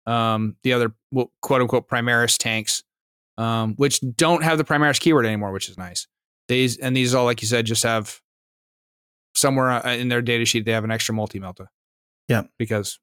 um, 0.07 0.57
the 0.63 0.73
other 0.73 0.93
quote 1.41 1.61
unquote 1.61 1.87
Primaris 1.87 2.37
tanks, 2.37 2.83
um, 3.37 3.75
which 3.75 4.01
don't 4.17 4.43
have 4.43 4.57
the 4.57 4.63
Primaris 4.65 4.99
keyword 4.99 5.25
anymore, 5.25 5.51
which 5.53 5.69
is 5.69 5.77
nice. 5.77 6.07
These 6.49 6.77
and 6.77 6.97
these 6.97 7.13
all, 7.13 7.25
like 7.25 7.41
you 7.41 7.47
said, 7.47 7.65
just 7.65 7.83
have 7.83 8.19
somewhere 9.39 9.69
uh, 9.85 9.93
in 9.93 10.09
their 10.09 10.21
data 10.21 10.45
sheet 10.45 10.65
they 10.65 10.71
have 10.71 10.83
an 10.83 10.91
extra 10.91 11.13
multi 11.15 11.39
melta. 11.39 11.67
Yeah. 12.27 12.43
because 12.59 12.99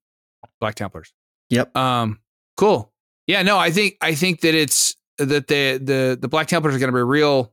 Black 0.61 0.75
Templars. 0.77 1.13
Yep. 1.51 1.77
Um, 1.77 2.21
cool. 2.57 2.93
Yeah, 3.27 3.43
no, 3.43 3.59
I 3.59 3.71
think 3.73 3.97
I 4.01 4.15
think 4.15 4.41
that 4.43 4.55
it's 4.55 4.95
that 5.19 5.49
the 5.49 5.79
the 5.83 6.19
the 6.21 6.29
Black 6.29 6.47
Templars 6.47 6.75
are 6.77 6.79
going 6.79 6.93
to 6.93 6.97
be 6.97 7.03
real. 7.03 7.53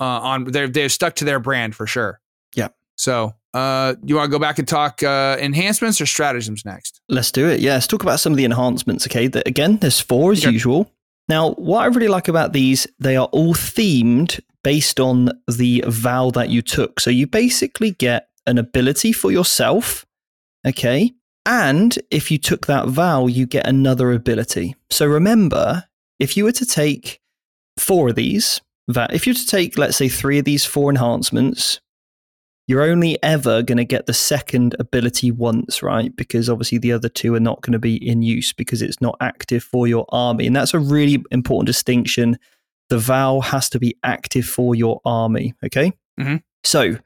Uh, 0.00 0.04
on 0.04 0.44
they're 0.44 0.66
they've 0.66 0.90
stuck 0.90 1.14
to 1.16 1.24
their 1.24 1.38
brand 1.38 1.76
for 1.76 1.86
sure. 1.86 2.20
Yeah. 2.56 2.68
So, 2.96 3.34
uh, 3.54 3.94
you 4.02 4.16
want 4.16 4.26
to 4.26 4.30
go 4.30 4.38
back 4.38 4.58
and 4.58 4.66
talk 4.66 5.02
uh, 5.02 5.36
enhancements 5.40 6.00
or 6.00 6.06
stratagems 6.06 6.64
next? 6.64 7.00
Let's 7.08 7.30
do 7.30 7.48
it. 7.48 7.60
Yeah, 7.60 7.74
let's 7.74 7.86
talk 7.86 8.02
about 8.02 8.18
some 8.18 8.32
of 8.32 8.36
the 8.38 8.44
enhancements. 8.44 9.06
Okay, 9.06 9.26
that 9.28 9.46
again, 9.46 9.76
there's 9.76 10.00
four 10.00 10.32
as 10.32 10.44
Okay. 10.44 10.52
usual. 10.52 10.90
Now, 11.30 11.52
what 11.52 11.82
I 11.82 11.86
really 11.86 12.08
like 12.08 12.26
about 12.26 12.52
these, 12.52 12.88
they 12.98 13.16
are 13.16 13.28
all 13.28 13.54
themed 13.54 14.40
based 14.64 14.98
on 14.98 15.30
the 15.46 15.84
vow 15.86 16.30
that 16.32 16.48
you 16.48 16.60
took. 16.60 16.98
So 16.98 17.08
you 17.08 17.28
basically 17.28 17.92
get 17.92 18.30
an 18.48 18.58
ability 18.58 19.12
for 19.12 19.30
yourself. 19.30 20.04
Okay. 20.66 21.12
And 21.46 21.96
if 22.10 22.32
you 22.32 22.38
took 22.38 22.66
that 22.66 22.88
vow, 22.88 23.28
you 23.28 23.46
get 23.46 23.68
another 23.68 24.10
ability. 24.10 24.74
So 24.90 25.06
remember, 25.06 25.84
if 26.18 26.36
you 26.36 26.42
were 26.42 26.52
to 26.52 26.66
take 26.66 27.20
four 27.78 28.08
of 28.08 28.16
these, 28.16 28.60
that 28.88 29.14
if 29.14 29.24
you 29.24 29.30
were 29.30 29.38
to 29.38 29.46
take, 29.46 29.78
let's 29.78 29.96
say, 29.96 30.08
three 30.08 30.40
of 30.40 30.44
these 30.44 30.64
four 30.64 30.90
enhancements, 30.90 31.80
you're 32.70 32.82
only 32.82 33.20
ever 33.24 33.64
going 33.64 33.78
to 33.78 33.84
get 33.84 34.06
the 34.06 34.14
second 34.14 34.76
ability 34.78 35.32
once, 35.32 35.82
right? 35.82 36.14
Because 36.14 36.48
obviously 36.48 36.78
the 36.78 36.92
other 36.92 37.08
two 37.08 37.34
are 37.34 37.40
not 37.40 37.62
going 37.62 37.72
to 37.72 37.80
be 37.80 37.96
in 37.96 38.22
use 38.22 38.52
because 38.52 38.80
it's 38.80 39.00
not 39.00 39.16
active 39.20 39.64
for 39.64 39.88
your 39.88 40.06
army. 40.10 40.46
And 40.46 40.54
that's 40.54 40.72
a 40.72 40.78
really 40.78 41.20
important 41.32 41.66
distinction. 41.66 42.38
The 42.88 42.98
vow 42.98 43.40
has 43.40 43.68
to 43.70 43.80
be 43.80 43.96
active 44.04 44.46
for 44.46 44.76
your 44.76 45.00
army, 45.04 45.52
okay? 45.64 45.92
Mhm. 46.20 46.44
So 46.62 46.96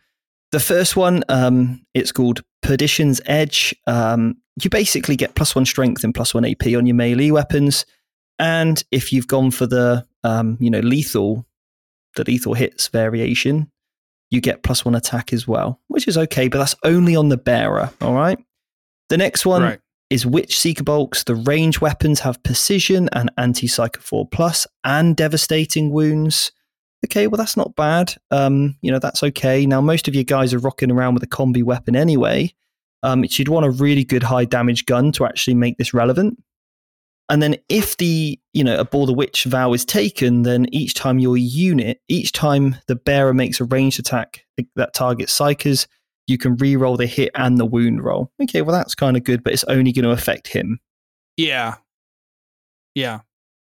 the 0.52 0.60
first 0.60 0.96
one, 0.96 1.24
um, 1.30 1.86
it's 1.94 2.12
called 2.12 2.42
Perdition's 2.60 3.22
Edge. 3.24 3.74
Um, 3.86 4.36
you 4.62 4.68
basically 4.68 5.16
get 5.16 5.34
plus 5.34 5.54
one 5.54 5.64
strength 5.64 6.04
and 6.04 6.14
plus 6.14 6.34
one 6.34 6.44
AP 6.44 6.76
on 6.76 6.84
your 6.84 6.94
melee 6.94 7.30
weapons. 7.30 7.86
And 8.38 8.84
if 8.90 9.14
you've 9.14 9.28
gone 9.28 9.50
for 9.50 9.66
the, 9.66 10.06
um, 10.24 10.58
you 10.60 10.68
know, 10.68 10.80
lethal, 10.80 11.46
the 12.16 12.24
lethal 12.24 12.52
hits 12.52 12.88
variation, 12.88 13.70
you 14.30 14.40
get 14.40 14.62
plus 14.62 14.84
one 14.84 14.94
attack 14.94 15.32
as 15.32 15.46
well, 15.46 15.80
which 15.88 16.08
is 16.08 16.18
okay, 16.18 16.48
but 16.48 16.58
that's 16.58 16.74
only 16.84 17.16
on 17.16 17.28
the 17.28 17.36
bearer. 17.36 17.90
All 18.00 18.14
right. 18.14 18.38
The 19.08 19.16
next 19.16 19.44
one 19.46 19.62
right. 19.62 19.80
is 20.10 20.26
Witch 20.26 20.58
Seeker 20.58 20.82
Bolts. 20.82 21.24
The 21.24 21.34
range 21.34 21.80
weapons 21.80 22.20
have 22.20 22.42
precision 22.42 23.08
and 23.12 23.30
anti 23.38 23.66
psyker 23.66 23.98
4 23.98 24.28
plus 24.28 24.66
and 24.82 25.16
devastating 25.16 25.90
wounds. 25.90 26.52
Okay, 27.04 27.26
well, 27.26 27.36
that's 27.36 27.56
not 27.56 27.76
bad. 27.76 28.14
Um, 28.30 28.76
you 28.80 28.90
know, 28.90 28.98
that's 28.98 29.22
okay. 29.22 29.66
Now, 29.66 29.82
most 29.82 30.08
of 30.08 30.14
you 30.14 30.24
guys 30.24 30.54
are 30.54 30.58
rocking 30.58 30.90
around 30.90 31.14
with 31.14 31.22
a 31.22 31.28
combi 31.28 31.62
weapon 31.62 31.94
anyway. 31.94 32.54
Um, 33.02 33.24
you'd 33.28 33.48
want 33.48 33.66
a 33.66 33.70
really 33.70 34.04
good 34.04 34.22
high 34.22 34.46
damage 34.46 34.86
gun 34.86 35.12
to 35.12 35.26
actually 35.26 35.54
make 35.54 35.76
this 35.76 35.92
relevant. 35.92 36.42
And 37.28 37.42
then 37.42 37.56
if 37.68 37.96
the, 37.96 38.38
you 38.52 38.62
know, 38.62 38.78
Abhor 38.78 39.06
the 39.06 39.14
Witch 39.14 39.44
vow 39.44 39.72
is 39.72 39.84
taken, 39.84 40.42
then 40.42 40.66
each 40.72 40.94
time 40.94 41.18
your 41.18 41.36
unit, 41.36 42.00
each 42.08 42.32
time 42.32 42.76
the 42.86 42.96
bearer 42.96 43.32
makes 43.32 43.60
a 43.60 43.64
ranged 43.64 43.98
attack 43.98 44.44
that 44.76 44.92
targets 44.92 45.36
psykers, 45.36 45.86
you 46.26 46.36
can 46.36 46.56
re-roll 46.56 46.96
the 46.96 47.06
hit 47.06 47.30
and 47.34 47.58
the 47.58 47.64
wound 47.64 48.02
roll. 48.04 48.30
Okay, 48.42 48.62
well 48.62 48.76
that's 48.76 48.94
kind 48.94 49.16
of 49.16 49.24
good, 49.24 49.42
but 49.42 49.52
it's 49.52 49.64
only 49.64 49.92
going 49.92 50.04
to 50.04 50.10
affect 50.10 50.48
him. 50.48 50.80
Yeah. 51.36 51.76
Yeah. 52.94 53.20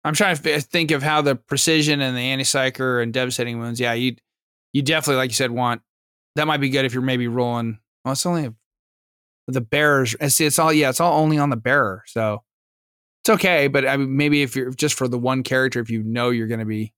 I'm 0.04 0.14
trying 0.14 0.36
to 0.36 0.60
think 0.60 0.90
of 0.90 1.02
how 1.02 1.22
the 1.22 1.34
precision 1.34 2.00
and 2.00 2.16
the 2.16 2.20
anti-psyker 2.20 3.02
and 3.02 3.12
devastating 3.12 3.58
wounds. 3.58 3.80
Yeah, 3.80 3.94
you 3.94 4.16
you 4.72 4.82
definitely, 4.82 5.16
like 5.16 5.30
you 5.30 5.34
said, 5.34 5.50
want 5.50 5.80
that 6.36 6.46
might 6.46 6.60
be 6.60 6.68
good 6.68 6.84
if 6.84 6.92
you're 6.92 7.02
maybe 7.02 7.28
rolling. 7.28 7.78
Well, 8.04 8.12
it's 8.12 8.26
only 8.26 8.52
the 9.46 9.60
bearers. 9.62 10.14
It's, 10.20 10.40
it's 10.40 10.58
all 10.58 10.72
yeah, 10.72 10.90
it's 10.90 11.00
all 11.00 11.22
only 11.22 11.38
on 11.38 11.48
the 11.48 11.56
bearer, 11.56 12.02
so 12.06 12.42
it's 13.24 13.30
okay. 13.30 13.68
But 13.68 13.86
I 13.88 13.96
mean, 13.96 14.16
maybe 14.16 14.42
if 14.42 14.54
you're 14.54 14.70
just 14.70 14.96
for 14.96 15.08
the 15.08 15.18
one 15.18 15.42
character, 15.42 15.80
if 15.80 15.90
you 15.90 16.02
know 16.02 16.30
you're 16.30 16.46
going 16.46 16.60
to 16.60 16.66
be 16.66 16.92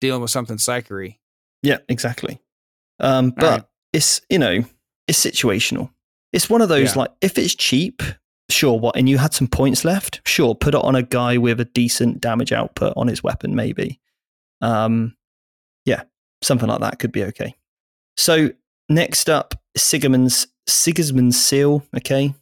dealing 0.00 0.20
with 0.20 0.30
something 0.30 0.56
psychery. 0.56 1.18
Yeah, 1.62 1.78
exactly. 1.88 2.40
Um, 2.98 3.30
but 3.30 3.44
right. 3.44 3.64
it's 3.92 4.20
you 4.28 4.38
know 4.38 4.64
it's 5.06 5.24
situational. 5.24 5.90
It's 6.32 6.50
one 6.50 6.62
of 6.62 6.68
those 6.68 6.94
Yeah. 6.94 7.02
like 7.02 7.10
if 7.20 7.38
it's 7.38 7.54
cheap, 7.54 8.02
sure. 8.50 8.78
What? 8.78 8.96
And 8.96 9.08
you 9.08 9.18
had 9.18 9.34
some 9.34 9.46
points 9.46 9.84
left? 9.84 10.20
Sure. 10.26 10.54
Put 10.54 10.74
it 10.74 10.82
on 10.82 10.96
a 10.96 11.02
guy 11.02 11.38
with 11.38 11.60
a 11.60 11.64
decent 11.64 12.20
damage 12.20 12.52
output 12.52 12.94
on 12.96 13.06
his 13.06 13.22
weapon, 13.22 13.54
maybe. 13.54 14.00
Um, 14.60 15.16
yeah, 15.84 16.02
something 16.42 16.68
like 16.68 16.80
that 16.80 16.98
could 16.98 17.12
be 17.12 17.24
okay. 17.24 17.54
So 18.16 18.50
next 18.88 19.30
up, 19.30 19.54
Sigismund's 19.76 20.48
Sigismund's 20.68 21.40
seal. 21.40 21.84
Okay, 21.96 22.34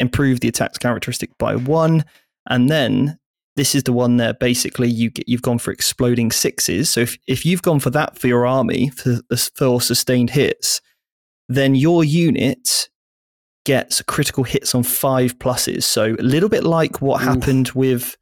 improve 0.00 0.40
the 0.40 0.48
attack's 0.48 0.78
characteristic 0.78 1.30
by 1.38 1.56
one, 1.56 2.04
and 2.48 2.68
then 2.68 3.18
this 3.56 3.74
is 3.74 3.82
the 3.82 3.92
one 3.92 4.16
that 4.16 4.40
basically 4.40 4.88
you 4.88 5.10
get, 5.10 5.28
you've 5.28 5.42
gone 5.42 5.58
for 5.58 5.72
exploding 5.72 6.32
sixes. 6.32 6.88
So 6.90 7.00
if, 7.00 7.18
if 7.26 7.44
you've 7.44 7.62
gone 7.62 7.80
for 7.80 7.90
that 7.90 8.18
for 8.18 8.26
your 8.26 8.46
army 8.46 8.88
for, 8.90 9.20
for 9.54 9.80
sustained 9.80 10.30
hits, 10.30 10.80
then 11.48 11.74
your 11.74 12.02
unit 12.02 12.88
gets 13.64 14.00
critical 14.02 14.44
hits 14.44 14.74
on 14.74 14.82
five 14.82 15.38
pluses. 15.38 15.82
So 15.82 16.16
a 16.18 16.22
little 16.22 16.48
bit 16.48 16.64
like 16.64 17.02
what 17.02 17.20
Oof. 17.20 17.28
happened 17.28 17.70
with 17.70 18.16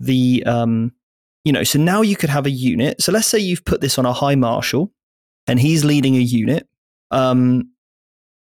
the, 0.00 0.42
um, 0.46 0.92
you 1.44 1.52
know, 1.52 1.64
so 1.64 1.78
now 1.78 2.02
you 2.02 2.16
could 2.16 2.30
have 2.30 2.46
a 2.46 2.50
unit. 2.50 3.02
So 3.02 3.12
let's 3.12 3.26
say 3.26 3.38
you've 3.38 3.64
put 3.64 3.80
this 3.80 3.98
on 3.98 4.06
a 4.06 4.12
high 4.12 4.36
marshal 4.36 4.90
and 5.46 5.60
he's 5.60 5.84
leading 5.84 6.16
a 6.16 6.20
unit. 6.20 6.66
Um, 7.10 7.72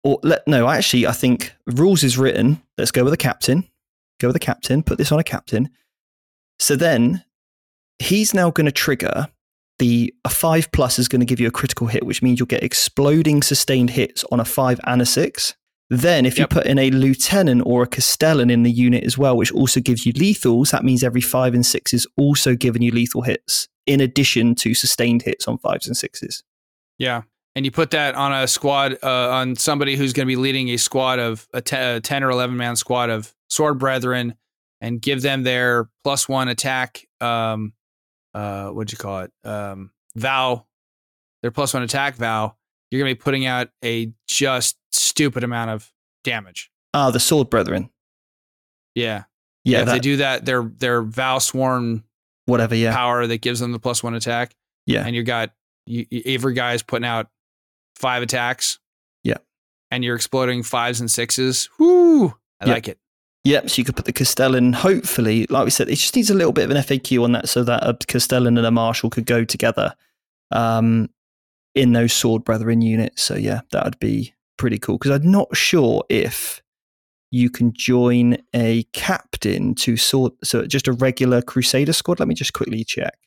or 0.03 0.19
let, 0.23 0.47
no, 0.49 0.69
actually, 0.69 1.07
I 1.07 1.13
think 1.13 1.55
rules 1.67 2.03
is 2.03 2.17
written. 2.17 2.63
Let's 2.79 2.91
go 2.91 3.05
with 3.05 3.13
a 3.13 3.19
captain. 3.19 3.69
Go 4.21 4.29
with 4.29 4.37
a 4.37 4.41
captain. 4.41 4.83
Put 4.83 4.99
this 4.99 5.13
on 5.13 5.19
a 5.19 5.25
captain 5.25 5.71
so 6.59 6.77
then 6.77 7.25
he's 7.99 8.35
now 8.35 8.51
going 8.51 8.67
to 8.67 8.73
trigger 8.73 9.29
the 9.79 10.15
a 10.25 10.29
five 10.29 10.71
plus 10.73 10.99
is 10.99 11.09
going 11.09 11.21
to 11.21 11.27
give 11.27 11.41
you 11.41 11.49
a 11.49 11.53
critical 11.53 11.89
hit, 11.89 12.07
which 12.07 12.23
means 12.23 12.39
you'll 12.39 12.47
get 12.47 12.63
exploding 12.63 13.43
sustained 13.43 13.91
hits 13.91 14.25
on 14.31 14.41
a 14.41 14.45
five 14.45 14.81
and 14.85 15.03
a 15.03 15.07
six. 15.07 15.55
Then, 15.91 16.25
if 16.25 16.39
yep. 16.39 16.51
you 16.51 16.61
put 16.61 16.67
in 16.67 16.79
a 16.79 16.91
lieutenant 16.91 17.63
or 17.67 17.83
a 17.83 17.87
castellan 17.87 18.51
in 18.51 18.63
the 18.63 18.71
unit 18.71 19.05
as 19.05 19.19
well, 19.19 19.37
which 19.37 19.53
also 19.53 19.81
gives 19.81 20.07
you 20.07 20.13
lethals, 20.15 20.71
that 20.71 20.85
means 20.85 21.05
every 21.05 21.21
five 21.21 21.55
and 21.55 21.67
six 21.67 21.93
is 21.93 22.07
also 22.17 22.55
giving 22.55 22.83
you 22.83 22.91
lethal 22.91 23.23
hits 23.23 23.69
in 23.87 24.01
addition 24.01 24.55
to 24.55 24.75
sustained 24.75 25.23
hits 25.23 25.47
on 25.47 25.59
fives 25.59 25.87
and 25.87 25.97
sixes. 25.97 26.43
Yeah. 26.99 27.23
And 27.57 27.65
you 27.65 27.71
put 27.71 27.93
that 27.93 28.15
on 28.17 28.33
a 28.33 28.49
squad, 28.49 28.99
uh, 29.03 29.31
on 29.31 29.55
somebody 29.55 29.97
who's 29.97 30.13
going 30.13 30.27
to 30.27 30.29
be 30.29 30.37
leading 30.37 30.71
a 30.71 30.77
squad 30.77 31.21
of 31.21 31.47
a, 31.53 31.61
t- 31.61 31.77
a 31.77 32.01
10 32.01 32.25
or 32.25 32.31
11 32.31 32.57
man 32.57 32.75
squad 32.75 33.11
of 33.11 33.33
sword 33.49 33.79
brethren 33.79 34.35
and 34.81 35.01
give 35.01 35.23
them 35.23 35.45
their 35.45 35.89
plus 36.03 36.29
one 36.29 36.49
attack. 36.49 37.07
Um, 37.21 37.73
uh, 38.35 38.69
what'd 38.69 38.93
you 38.93 38.99
call 38.99 39.21
it? 39.21 39.33
Um, 39.45 39.93
vow, 40.17 40.67
their 41.43 41.51
plus 41.51 41.73
one 41.73 41.83
attack 41.83 42.17
vow. 42.17 42.57
You're 42.91 43.01
gonna 43.01 43.15
be 43.15 43.19
putting 43.19 43.47
out 43.47 43.71
a 43.85 44.13
just 44.29 44.77
stupid 44.93 45.43
amount 45.43 45.71
of 45.71 45.91
damage. 46.23 46.71
Ah, 46.93 47.11
the 47.11 47.21
sword 47.21 47.51
brethren. 47.51 47.91
Yeah, 48.95 49.25
yeah. 49.65 49.81
if 49.81 49.87
that, 49.87 49.93
they 49.93 49.99
do 50.01 50.17
that, 50.19 50.45
their 50.45 50.63
their 50.63 51.03
vow 51.03 51.39
sworn 51.39 52.05
whatever 52.47 52.75
yeah 52.75 52.95
power 52.95 53.27
that 53.27 53.41
gives 53.41 53.59
them 53.61 53.73
the 53.73 53.79
plus 53.79 54.03
one 54.03 54.15
attack. 54.15 54.55
Yeah, 54.87 55.05
and 55.07 55.17
you 55.17 55.23
got 55.23 55.53
you, 55.87 56.07
every 56.27 56.55
guy 56.55 56.75
is 56.75 56.83
putting 56.83 57.07
out 57.07 57.29
five 57.97 58.23
attacks. 58.23 58.79
Yeah, 59.23 59.39
and 59.91 60.05
you're 60.05 60.17
exploding 60.17 60.63
fives 60.63 61.01
and 61.01 61.11
sixes. 61.11 61.69
Whoo! 61.79 62.35
I 62.61 62.67
like 62.67 62.89
it. 62.89 62.99
Yep, 63.45 63.69
so 63.69 63.77
you 63.79 63.85
could 63.85 63.97
put 63.97 64.07
the 64.07 64.13
Castellan, 64.13 64.73
hopefully, 64.73 65.47
like 65.51 65.67
we 65.67 65.71
said, 65.71 65.91
it 65.91 65.97
just 65.97 66.17
needs 66.17 66.31
a 66.31 66.35
little 66.35 66.53
bit 66.53 66.65
of 66.65 66.71
an 66.71 66.79
FAQ 66.79 67.23
on 67.23 67.33
that 67.33 67.47
so 67.47 67.63
that 67.63 67.87
a 67.87 67.95
Castellan 68.07 68.57
and 68.57 68.67
a 68.67 68.71
Marshal 68.71 69.11
could 69.11 69.27
go 69.27 69.45
together 69.45 69.95
um, 70.51 71.11
in 71.75 71.93
those 71.93 72.15
Sword 72.15 72.43
Brethren 72.43 72.81
units. 72.81 73.23
So, 73.23 73.35
yeah, 73.35 73.61
that 73.73 73.85
would 73.85 73.99
be 73.99 74.33
pretty 74.57 74.79
cool. 74.79 74.97
Because 74.97 75.11
I'm 75.11 75.31
not 75.31 75.55
sure 75.55 76.05
if 76.09 76.63
you 77.31 77.51
can 77.51 77.75
join 77.75 78.39
a 78.55 78.85
captain 78.95 79.75
to 79.75 79.99
sword, 79.99 80.33
so 80.43 80.65
just 80.65 80.89
a 80.89 80.93
regular 80.93 81.43
Crusader 81.43 81.93
squad. 81.93 82.21
Let 82.21 82.29
me 82.29 82.35
just 82.35 82.55
quickly 82.55 82.83
check. 82.83 83.19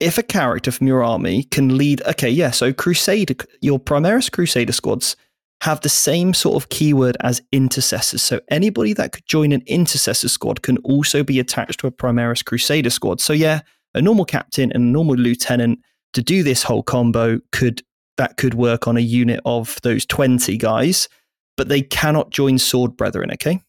If 0.00 0.18
a 0.18 0.22
character 0.22 0.70
from 0.70 0.86
your 0.86 1.02
army 1.02 1.44
can 1.44 1.78
lead, 1.78 2.02
okay, 2.02 2.28
yeah, 2.28 2.50
so 2.50 2.72
Crusader, 2.72 3.34
your 3.60 3.78
Primaris 3.78 4.30
Crusader 4.30 4.72
squads 4.72 5.16
have 5.60 5.80
the 5.80 5.88
same 5.88 6.34
sort 6.34 6.56
of 6.56 6.68
keyword 6.68 7.16
as 7.20 7.40
intercessors. 7.52 8.22
So 8.22 8.40
anybody 8.50 8.92
that 8.94 9.12
could 9.12 9.26
join 9.26 9.52
an 9.52 9.62
intercessor 9.66 10.28
squad 10.28 10.62
can 10.62 10.78
also 10.78 11.22
be 11.22 11.38
attached 11.38 11.80
to 11.80 11.86
a 11.86 11.92
Primaris 11.92 12.44
Crusader 12.44 12.90
squad. 12.90 13.20
So 13.20 13.32
yeah, 13.32 13.60
a 13.94 14.02
normal 14.02 14.24
captain 14.24 14.72
and 14.72 14.84
a 14.84 14.86
normal 14.86 15.14
lieutenant 15.14 15.78
to 16.12 16.22
do 16.22 16.42
this 16.42 16.62
whole 16.62 16.82
combo 16.82 17.40
could 17.52 17.82
that 18.16 18.36
could 18.36 18.54
work 18.54 18.86
on 18.86 18.96
a 18.96 19.00
unit 19.00 19.40
of 19.44 19.80
those 19.82 20.06
20 20.06 20.56
guys, 20.58 21.08
but 21.56 21.68
they 21.68 21.82
cannot 21.82 22.30
join 22.30 22.58
sword 22.58 22.96
brethren, 22.96 23.32
okay? 23.32 23.60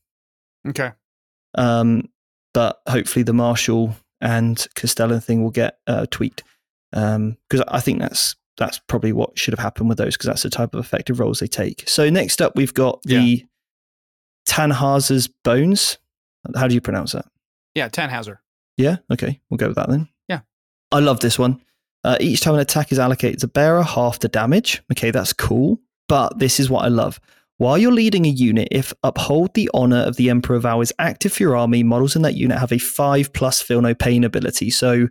Okay. 0.68 0.92
Um, 1.58 2.10
but 2.54 2.80
hopefully 2.88 3.24
the 3.24 3.34
Marshal 3.34 3.96
and 4.26 4.66
Castellan 4.74 5.22
thing 5.22 5.44
will 5.44 5.52
get 5.52 5.78
uh, 5.86 6.08
tweaked 6.10 6.44
because 6.92 7.16
um, 7.16 7.38
I 7.68 7.80
think 7.80 8.00
that's 8.00 8.36
that's 8.58 8.80
probably 8.88 9.14
what 9.14 9.38
should 9.38 9.54
have 9.54 9.60
happened 9.60 9.88
with 9.88 10.00
those 10.00 10.16
because 10.16 10.28
that's 10.28 10.44
the 10.44 10.50
type 10.50 10.74
of 10.74 10.84
effective 10.84 11.20
roles 11.20 11.40
they 11.40 11.48
take. 11.48 11.88
So 11.88 12.10
next 12.10 12.42
up, 12.42 12.56
we've 12.56 12.74
got 12.74 13.04
the 13.04 13.46
yeah. 14.50 15.28
Bones. 15.44 16.00
How 16.56 16.68
do 16.68 16.74
you 16.74 16.82
pronounce 16.82 17.12
that? 17.12 17.26
Yeah, 17.76 17.90
Tannhäuser. 17.90 18.38
Yeah, 18.78 18.98
okay, 19.12 19.40
we'll 19.50 19.58
go 19.58 19.68
with 19.68 19.76
that 19.76 19.90
then. 19.90 20.10
Yeah, 20.28 20.42
I 20.92 21.00
love 21.00 21.20
this 21.20 21.38
one. 21.38 21.62
Uh, 22.04 22.18
each 22.20 22.42
time 22.42 22.56
an 22.56 22.62
attack 22.62 22.92
is 22.92 23.00
allocated 23.00 23.40
to 23.42 23.48
bearer, 23.48 23.84
half 23.84 24.20
the 24.20 24.28
damage. 24.28 24.82
Okay, 24.92 25.12
that's 25.12 25.34
cool. 25.34 25.80
But 26.08 26.40
this 26.40 26.60
is 26.60 26.70
what 26.70 26.86
I 26.86 26.88
love. 26.88 27.20
While 27.58 27.78
you're 27.78 27.92
leading 27.92 28.26
a 28.26 28.30
unit, 28.30 28.68
if 28.72 28.94
uphold 29.04 29.54
the 29.54 29.70
honor 29.74 30.00
of 30.00 30.18
the 30.18 30.30
Emperor 30.30 30.60
vow 30.60 30.82
is 30.82 30.94
active 31.00 31.34
for 31.34 31.44
your 31.44 31.56
army, 31.56 31.84
models 31.84 32.16
in 32.16 32.22
that 32.24 32.36
unit 32.36 32.60
have 32.60 32.74
a 32.74 32.78
five 32.78 33.32
plus 33.32 33.62
feel 33.62 33.82
no 33.82 33.96
pain 33.96 34.26
ability. 34.26 34.70
So 34.72 35.08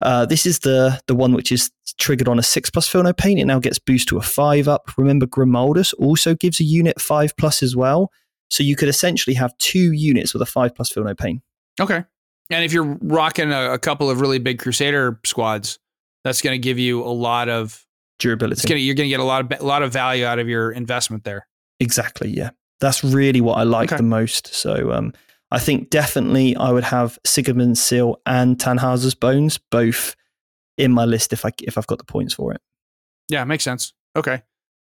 uh, 0.00 0.24
this 0.24 0.46
is 0.46 0.60
the 0.60 1.00
the 1.06 1.14
one 1.14 1.34
which 1.34 1.52
is 1.52 1.70
triggered 1.98 2.28
on 2.28 2.38
a 2.38 2.42
six 2.42 2.70
plus 2.70 2.88
feel 2.88 3.02
no 3.02 3.12
pain. 3.12 3.38
It 3.38 3.44
now 3.44 3.58
gets 3.58 3.78
boost 3.78 4.08
to 4.08 4.18
a 4.18 4.22
five 4.22 4.66
up. 4.66 4.90
Remember, 4.96 5.26
Grimaldus 5.26 5.92
also 5.98 6.34
gives 6.34 6.58
a 6.58 6.64
unit 6.64 7.00
five 7.00 7.36
plus 7.36 7.62
as 7.62 7.76
well. 7.76 8.10
So 8.50 8.62
you 8.62 8.76
could 8.76 8.88
essentially 8.88 9.34
have 9.34 9.56
two 9.58 9.92
units 9.92 10.32
with 10.32 10.42
a 10.42 10.46
five 10.46 10.74
plus 10.74 10.90
feel 10.90 11.04
no 11.04 11.14
pain. 11.14 11.42
Okay. 11.80 12.04
And 12.50 12.64
if 12.64 12.72
you're 12.72 12.98
rocking 13.02 13.52
a, 13.52 13.72
a 13.72 13.78
couple 13.78 14.10
of 14.10 14.20
really 14.20 14.38
big 14.38 14.58
Crusader 14.58 15.18
squads, 15.24 15.78
that's 16.24 16.42
going 16.42 16.54
to 16.54 16.58
give 16.58 16.78
you 16.78 17.02
a 17.02 17.08
lot 17.12 17.48
of 17.48 17.84
durability. 18.18 18.66
Gonna, 18.68 18.80
you're 18.80 18.94
going 18.94 19.08
to 19.08 19.10
get 19.10 19.20
a 19.20 19.24
lot 19.24 19.52
of 19.52 19.60
a 19.60 19.64
lot 19.64 19.82
of 19.82 19.92
value 19.92 20.24
out 20.24 20.38
of 20.38 20.48
your 20.48 20.70
investment 20.70 21.24
there. 21.24 21.46
Exactly. 21.80 22.30
Yeah, 22.30 22.50
that's 22.80 23.02
really 23.04 23.40
what 23.40 23.58
I 23.58 23.62
like 23.62 23.90
okay. 23.90 23.96
the 23.96 24.02
most. 24.02 24.54
So 24.54 24.92
um, 24.92 25.12
I 25.50 25.58
think 25.58 25.90
definitely 25.90 26.56
I 26.56 26.70
would 26.70 26.84
have 26.84 27.18
Sigismund's 27.24 27.82
seal 27.82 28.20
and 28.26 28.58
Tannhäuser's 28.58 29.14
bones 29.14 29.58
both 29.58 30.16
in 30.76 30.92
my 30.92 31.04
list 31.04 31.32
if 31.32 31.44
I 31.44 31.52
if 31.62 31.78
I've 31.78 31.86
got 31.86 31.98
the 31.98 32.04
points 32.04 32.34
for 32.34 32.52
it. 32.52 32.60
Yeah, 33.28 33.44
makes 33.44 33.64
sense. 33.64 33.92
Okay. 34.16 34.42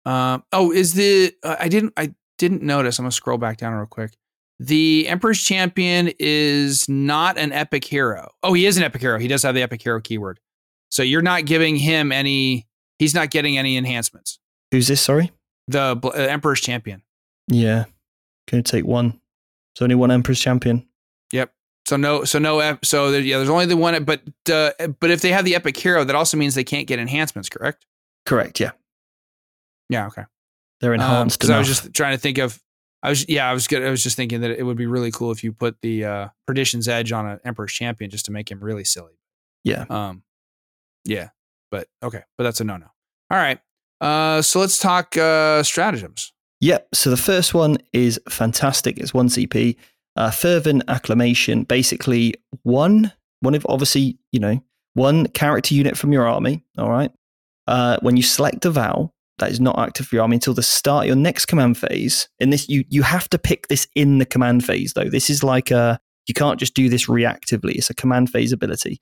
Um, 0.05 0.43
oh, 0.51 0.71
is 0.71 0.93
the 0.93 1.33
uh, 1.43 1.55
I 1.59 1.67
didn't 1.67 1.93
I 1.97 2.13
didn't 2.37 2.61
notice. 2.61 2.99
I'm 2.99 3.03
gonna 3.03 3.11
scroll 3.11 3.37
back 3.37 3.57
down 3.57 3.73
real 3.73 3.85
quick. 3.85 4.15
The 4.59 5.07
Emperor's 5.07 5.43
Champion 5.43 6.13
is 6.17 6.87
not 6.87 7.37
an 7.37 7.51
epic 7.51 7.83
hero. 7.83 8.31
Oh, 8.41 8.53
he 8.53 8.65
is 8.65 8.77
an 8.77 8.83
epic 8.83 9.01
hero. 9.01 9.19
He 9.19 9.27
does 9.27 9.43
have 9.43 9.53
the 9.53 9.61
epic 9.61 9.81
hero 9.81 9.99
keyword. 9.99 10.39
So 10.89 11.03
you're 11.03 11.21
not 11.21 11.45
giving 11.45 11.75
him 11.75 12.11
any. 12.11 12.67
He's 12.99 13.13
not 13.13 13.31
getting 13.31 13.57
any 13.57 13.75
enhancements. 13.75 14.39
Who's 14.71 14.87
this? 14.87 15.01
Sorry. 15.01 15.31
The 15.67 15.99
uh, 16.03 16.09
Emperor's 16.09 16.61
Champion. 16.61 17.01
Yeah. 17.47 17.85
Can 18.47 18.57
you 18.57 18.63
take 18.63 18.85
one? 18.85 19.19
So 19.75 19.85
only 19.85 19.95
one 19.95 20.11
Emperor's 20.11 20.39
Champion. 20.39 20.87
Yep. 21.31 21.51
So 21.87 21.97
no, 21.97 22.23
so 22.23 22.39
no, 22.39 22.77
so 22.83 23.11
there, 23.11 23.21
yeah, 23.21 23.37
there's 23.37 23.49
only 23.49 23.65
the 23.65 23.77
one, 23.77 24.03
but 24.05 24.21
uh, 24.51 24.71
but 24.99 25.11
if 25.11 25.21
they 25.21 25.31
have 25.31 25.45
the 25.45 25.55
epic 25.55 25.77
hero, 25.77 26.03
that 26.03 26.15
also 26.15 26.35
means 26.37 26.55
they 26.55 26.63
can't 26.63 26.87
get 26.87 26.97
enhancements, 26.97 27.49
correct? 27.49 27.85
Correct. 28.25 28.59
Yeah. 28.59 28.71
Yeah. 29.89 30.07
Okay. 30.07 30.23
They're 30.81 30.93
um, 30.93 31.01
enhanced. 31.01 31.39
Because 31.39 31.51
um, 31.51 31.55
I 31.57 31.59
was 31.59 31.67
just 31.67 31.93
trying 31.93 32.15
to 32.15 32.19
think 32.19 32.39
of, 32.39 32.59
I 33.03 33.09
was 33.09 33.29
yeah, 33.29 33.47
I 33.47 33.53
was 33.53 33.67
good. 33.67 33.83
I 33.83 33.91
was 33.91 34.01
just 34.01 34.15
thinking 34.15 34.41
that 34.41 34.51
it 34.51 34.63
would 34.63 34.77
be 34.77 34.87
really 34.87 35.11
cool 35.11 35.31
if 35.31 35.43
you 35.43 35.53
put 35.53 35.79
the 35.81 36.05
uh, 36.05 36.27
Perdition's 36.47 36.87
Edge 36.87 37.11
on 37.11 37.27
an 37.27 37.39
Emperor's 37.45 37.73
Champion 37.73 38.09
just 38.09 38.25
to 38.25 38.31
make 38.31 38.49
him 38.49 38.59
really 38.59 38.83
silly. 38.83 39.19
Yeah. 39.63 39.85
Um. 39.89 40.23
Yeah. 41.03 41.29
But 41.69 41.87
okay. 42.01 42.23
But 42.37 42.45
that's 42.45 42.61
a 42.61 42.63
no 42.63 42.77
no. 42.77 42.87
All 43.29 43.37
right. 43.37 43.59
Uh. 44.05 44.41
So 44.41 44.59
let's 44.59 44.77
talk 44.77 45.17
uh 45.17 45.63
stratagems. 45.63 46.31
Yep. 46.61 46.89
So 46.93 47.09
the 47.09 47.17
first 47.17 47.53
one 47.53 47.77
is 47.93 48.19
fantastic. 48.29 48.97
It's 48.97 49.13
one 49.13 49.29
CP. 49.29 49.75
Uh, 50.15 50.31
fervent 50.31 50.83
acclamation. 50.87 51.63
Basically, 51.63 52.35
one 52.63 53.11
one 53.41 53.55
of 53.55 53.65
obviously 53.67 54.17
you 54.31 54.39
know 54.39 54.63
one 54.93 55.27
character 55.27 55.73
unit 55.73 55.97
from 55.97 56.13
your 56.13 56.27
army. 56.27 56.63
All 56.77 56.89
right. 56.89 57.11
Uh, 57.67 57.97
when 58.01 58.15
you 58.15 58.23
select 58.23 58.63
a 58.65 58.71
vow 58.71 59.11
that 59.37 59.51
is 59.51 59.59
not 59.59 59.77
active 59.77 60.07
for 60.07 60.15
your 60.15 60.21
army 60.21 60.35
until 60.35 60.53
the 60.53 60.63
start 60.63 61.03
of 61.03 61.07
your 61.07 61.15
next 61.15 61.47
command 61.47 61.77
phase. 61.77 62.29
In 62.39 62.49
this, 62.49 62.69
you 62.69 62.85
you 62.89 63.03
have 63.03 63.29
to 63.29 63.37
pick 63.37 63.67
this 63.67 63.87
in 63.95 64.19
the 64.19 64.25
command 64.25 64.65
phase 64.65 64.93
though. 64.93 65.09
This 65.09 65.29
is 65.29 65.43
like 65.43 65.71
a 65.71 65.99
you 66.27 66.33
can't 66.33 66.59
just 66.59 66.73
do 66.73 66.89
this 66.89 67.07
reactively. 67.07 67.75
It's 67.75 67.89
a 67.89 67.93
command 67.95 68.29
phase 68.29 68.51
ability. 68.51 68.99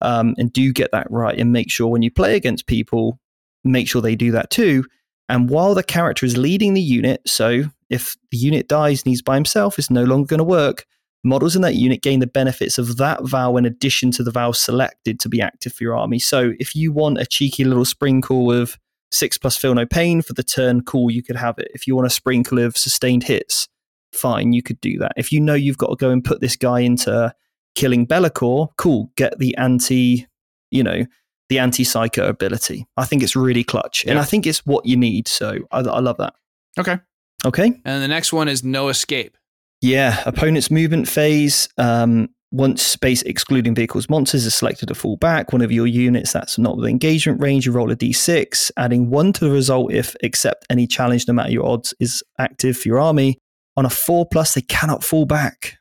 Um, 0.00 0.34
and 0.36 0.52
do 0.52 0.72
get 0.72 0.90
that 0.92 1.10
right 1.10 1.38
and 1.38 1.52
make 1.52 1.70
sure 1.70 1.86
when 1.86 2.02
you 2.02 2.10
play 2.10 2.36
against 2.36 2.66
people, 2.66 3.18
make 3.64 3.88
sure 3.88 4.02
they 4.02 4.16
do 4.16 4.30
that 4.32 4.50
too 4.50 4.84
and 5.28 5.48
while 5.48 5.74
the 5.74 5.82
character 5.82 6.26
is 6.26 6.36
leading 6.36 6.74
the 6.74 6.82
unit, 6.82 7.22
so 7.26 7.64
if 7.88 8.16
the 8.30 8.36
unit 8.36 8.68
dies 8.68 9.02
and 9.02 9.10
he's 9.10 9.22
by 9.22 9.34
himself, 9.34 9.78
it's 9.78 9.90
no 9.90 10.04
longer 10.04 10.26
going 10.26 10.38
to 10.38 10.44
work. 10.44 10.86
Models 11.22 11.56
in 11.56 11.62
that 11.62 11.76
unit 11.76 12.02
gain 12.02 12.20
the 12.20 12.26
benefits 12.26 12.76
of 12.76 12.98
that 12.98 13.24
vow 13.24 13.56
in 13.56 13.64
addition 13.64 14.10
to 14.12 14.22
the 14.22 14.30
vow 14.30 14.52
selected 14.52 15.18
to 15.20 15.28
be 15.28 15.40
active 15.40 15.72
for 15.72 15.82
your 15.82 15.96
army. 15.96 16.18
So 16.18 16.52
if 16.58 16.74
you 16.74 16.92
want 16.92 17.18
a 17.18 17.26
cheeky 17.26 17.64
little 17.64 17.86
sprinkle 17.86 18.52
of 18.52 18.76
six 19.10 19.38
plus 19.38 19.56
feel 19.56 19.74
no 19.74 19.86
pain 19.86 20.20
for 20.20 20.34
the 20.34 20.42
turn, 20.42 20.82
cool, 20.82 21.10
you 21.10 21.22
could 21.22 21.36
have 21.36 21.58
it. 21.58 21.68
If 21.72 21.86
you 21.86 21.96
want 21.96 22.06
a 22.06 22.10
sprinkle 22.10 22.58
of 22.58 22.76
sustained 22.76 23.24
hits, 23.24 23.68
fine, 24.12 24.52
you 24.52 24.62
could 24.62 24.80
do 24.82 24.98
that. 24.98 25.12
If 25.16 25.32
you 25.32 25.40
know 25.40 25.54
you've 25.54 25.78
got 25.78 25.88
to 25.88 25.96
go 25.96 26.10
and 26.10 26.22
put 26.22 26.42
this 26.42 26.56
guy 26.56 26.80
into 26.80 27.34
killing 27.74 28.04
Be'lakor, 28.04 28.68
cool, 28.76 29.10
get 29.16 29.38
the 29.38 29.56
anti, 29.56 30.26
you 30.70 30.82
know, 30.82 31.06
the 31.48 31.58
anti 31.58 31.84
psyker 31.84 32.28
ability. 32.28 32.86
I 32.96 33.04
think 33.04 33.22
it's 33.22 33.36
really 33.36 33.64
clutch, 33.64 34.04
and 34.06 34.18
I 34.18 34.24
think 34.24 34.46
it's 34.46 34.64
what 34.66 34.86
you 34.86 34.96
need. 34.96 35.28
So 35.28 35.58
I, 35.70 35.80
I 35.80 36.00
love 36.00 36.16
that. 36.18 36.34
Okay. 36.78 36.98
Okay. 37.44 37.80
And 37.84 38.02
the 38.02 38.08
next 38.08 38.32
one 38.32 38.48
is 38.48 38.64
no 38.64 38.88
escape. 38.88 39.36
Yeah, 39.82 40.22
opponent's 40.24 40.70
movement 40.70 41.08
phase. 41.08 41.68
Um, 41.76 42.30
once 42.54 42.82
space 42.82 43.20
excluding 43.22 43.74
vehicles 43.74 44.08
monsters 44.08 44.46
is 44.46 44.54
selected 44.54 44.86
to 44.86 44.94
fall 44.94 45.16
back, 45.16 45.52
one 45.52 45.60
of 45.60 45.72
your 45.72 45.88
units 45.88 46.32
that's 46.32 46.56
not 46.56 46.76
within 46.76 46.92
engagement 46.92 47.40
range, 47.40 47.66
you 47.66 47.72
roll 47.72 47.90
a 47.90 47.96
d6, 47.96 48.70
adding 48.76 49.10
one 49.10 49.32
to 49.32 49.44
the 49.44 49.50
result 49.50 49.92
if 49.92 50.14
accept 50.22 50.64
any 50.70 50.86
challenge, 50.86 51.26
no 51.26 51.34
matter 51.34 51.50
your 51.50 51.66
odds, 51.66 51.92
is 51.98 52.22
active 52.38 52.78
for 52.78 52.88
your 52.88 53.00
army. 53.00 53.36
On 53.76 53.84
a 53.84 53.90
four 53.90 54.24
plus, 54.24 54.54
they 54.54 54.60
cannot 54.60 55.02
fall 55.02 55.24
back. 55.24 55.78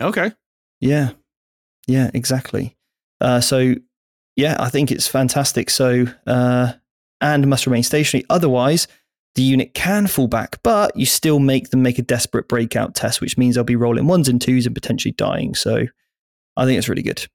Okay. 0.00 0.32
Yeah, 0.80 1.10
yeah, 1.86 2.10
exactly. 2.14 2.74
Uh, 3.20 3.42
so, 3.42 3.74
yeah, 4.36 4.56
I 4.58 4.68
think 4.68 4.90
it's 4.90 5.06
fantastic. 5.06 5.70
So, 5.70 6.06
uh, 6.26 6.72
and 7.20 7.48
must 7.48 7.66
remain 7.66 7.82
stationary. 7.82 8.24
Otherwise, 8.28 8.88
the 9.34 9.42
unit 9.42 9.74
can 9.74 10.06
fall 10.06 10.28
back, 10.28 10.60
but 10.62 10.96
you 10.96 11.06
still 11.06 11.38
make 11.38 11.70
them 11.70 11.82
make 11.82 11.98
a 11.98 12.02
desperate 12.02 12.48
breakout 12.48 12.94
test, 12.94 13.20
which 13.20 13.38
means 13.38 13.54
they'll 13.54 13.64
be 13.64 13.76
rolling 13.76 14.06
ones 14.06 14.28
and 14.28 14.40
twos 14.40 14.66
and 14.66 14.74
potentially 14.74 15.12
dying. 15.12 15.54
So, 15.54 15.86
I 16.56 16.64
think 16.64 16.78
it's 16.78 16.88
really 16.88 17.02
good. 17.02 17.26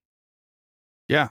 Yeah, 1.07 1.29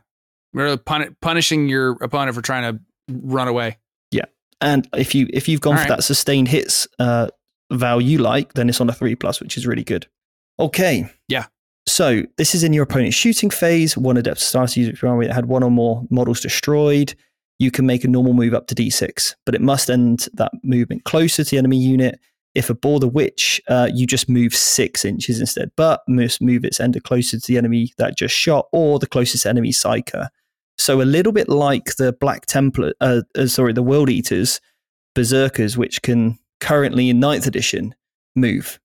really 0.53 0.77
pun- 0.77 1.17
punishing 1.21 1.69
your 1.69 1.93
opponent 2.03 2.35
for 2.35 2.43
trying 2.43 2.75
to 2.75 2.81
run 3.09 3.49
away. 3.49 3.79
Yeah, 4.11 4.25
and 4.61 4.89
if 4.97 5.15
you 5.15 5.29
if 5.33 5.49
you've 5.49 5.61
gone 5.61 5.75
All 5.75 5.85
for 5.85 5.89
right. 5.89 5.97
that 5.97 6.05
sustained 6.05 6.49
hits 6.49 6.89
uh, 6.99 7.29
value 7.73 8.13
you 8.13 8.19
like, 8.19 8.55
then 8.55 8.69
it's 8.69 8.81
on 8.81 8.89
a 8.89 8.93
three 8.93 9.15
plus, 9.15 9.41
which 9.41 9.57
is 9.57 9.67
really 9.67 9.85
good. 9.85 10.07
Okay. 10.59 11.09
Yeah. 11.29 11.47
So 11.89 12.23
this 12.37 12.55
is 12.55 12.63
in 12.63 12.73
your 12.73 12.85
opponent's 12.85 13.17
shooting 13.17 13.51
phase. 13.51 13.97
One 13.97 14.17
adept 14.17 14.41
starter 14.41 14.79
user 14.79 14.93
of 14.93 15.03
your 15.03 15.11
army 15.11 15.27
that 15.27 15.35
had 15.35 15.47
one 15.47 15.63
or 15.63 15.71
more 15.71 16.05
models 16.11 16.41
destroyed. 16.41 17.15
You 17.59 17.71
can 17.71 17.87
make 17.87 18.05
a 18.05 18.09
normal 18.09 18.35
move 18.35 18.55
up 18.55 18.67
to 18.69 18.75
d6, 18.75 19.35
but 19.45 19.55
it 19.55 19.61
must 19.61 19.91
end 19.91 20.29
that 20.35 20.53
movement 20.63 21.05
closer 21.05 21.43
to 21.43 21.51
the 21.51 21.59
enemy 21.59 21.79
unit. 21.79 22.21
If 22.55 22.71
a 22.71 22.75
the 22.75 23.09
witch, 23.09 23.61
uh, 23.69 23.89
you 23.93 24.07
just 24.07 24.29
move 24.29 24.55
six 24.55 25.05
inches 25.05 25.41
instead, 25.41 25.71
but 25.77 26.01
must 26.09 26.43
move 26.43 26.65
its 26.65 26.81
ender 26.81 27.01
closer 27.01 27.39
to 27.39 27.47
the 27.47 27.59
enemy 27.59 27.93
that 27.99 28.17
just 28.17 28.35
shot 28.35 28.67
or 28.73 28.99
the 28.99 29.07
closest 29.07 29.47
enemy 29.47 29.71
psyker. 29.71 30.29
So 30.77 31.01
a 31.01 31.05
little 31.05 31.33
bit 31.33 31.49
like 31.49 31.97
the 31.97 32.13
Black 32.13 32.47
Templar, 32.47 32.93
uh, 33.01 33.23
uh, 33.37 33.47
sorry, 33.47 33.73
the 33.73 33.83
World 33.83 34.11
Eaters, 34.11 34.61
Berserkers, 35.15 35.77
which 35.77 36.03
can 36.03 36.39
currently 36.61 37.11
in 37.11 37.21
ninth 37.21 37.47
edition 37.47 37.95
move 38.35 38.79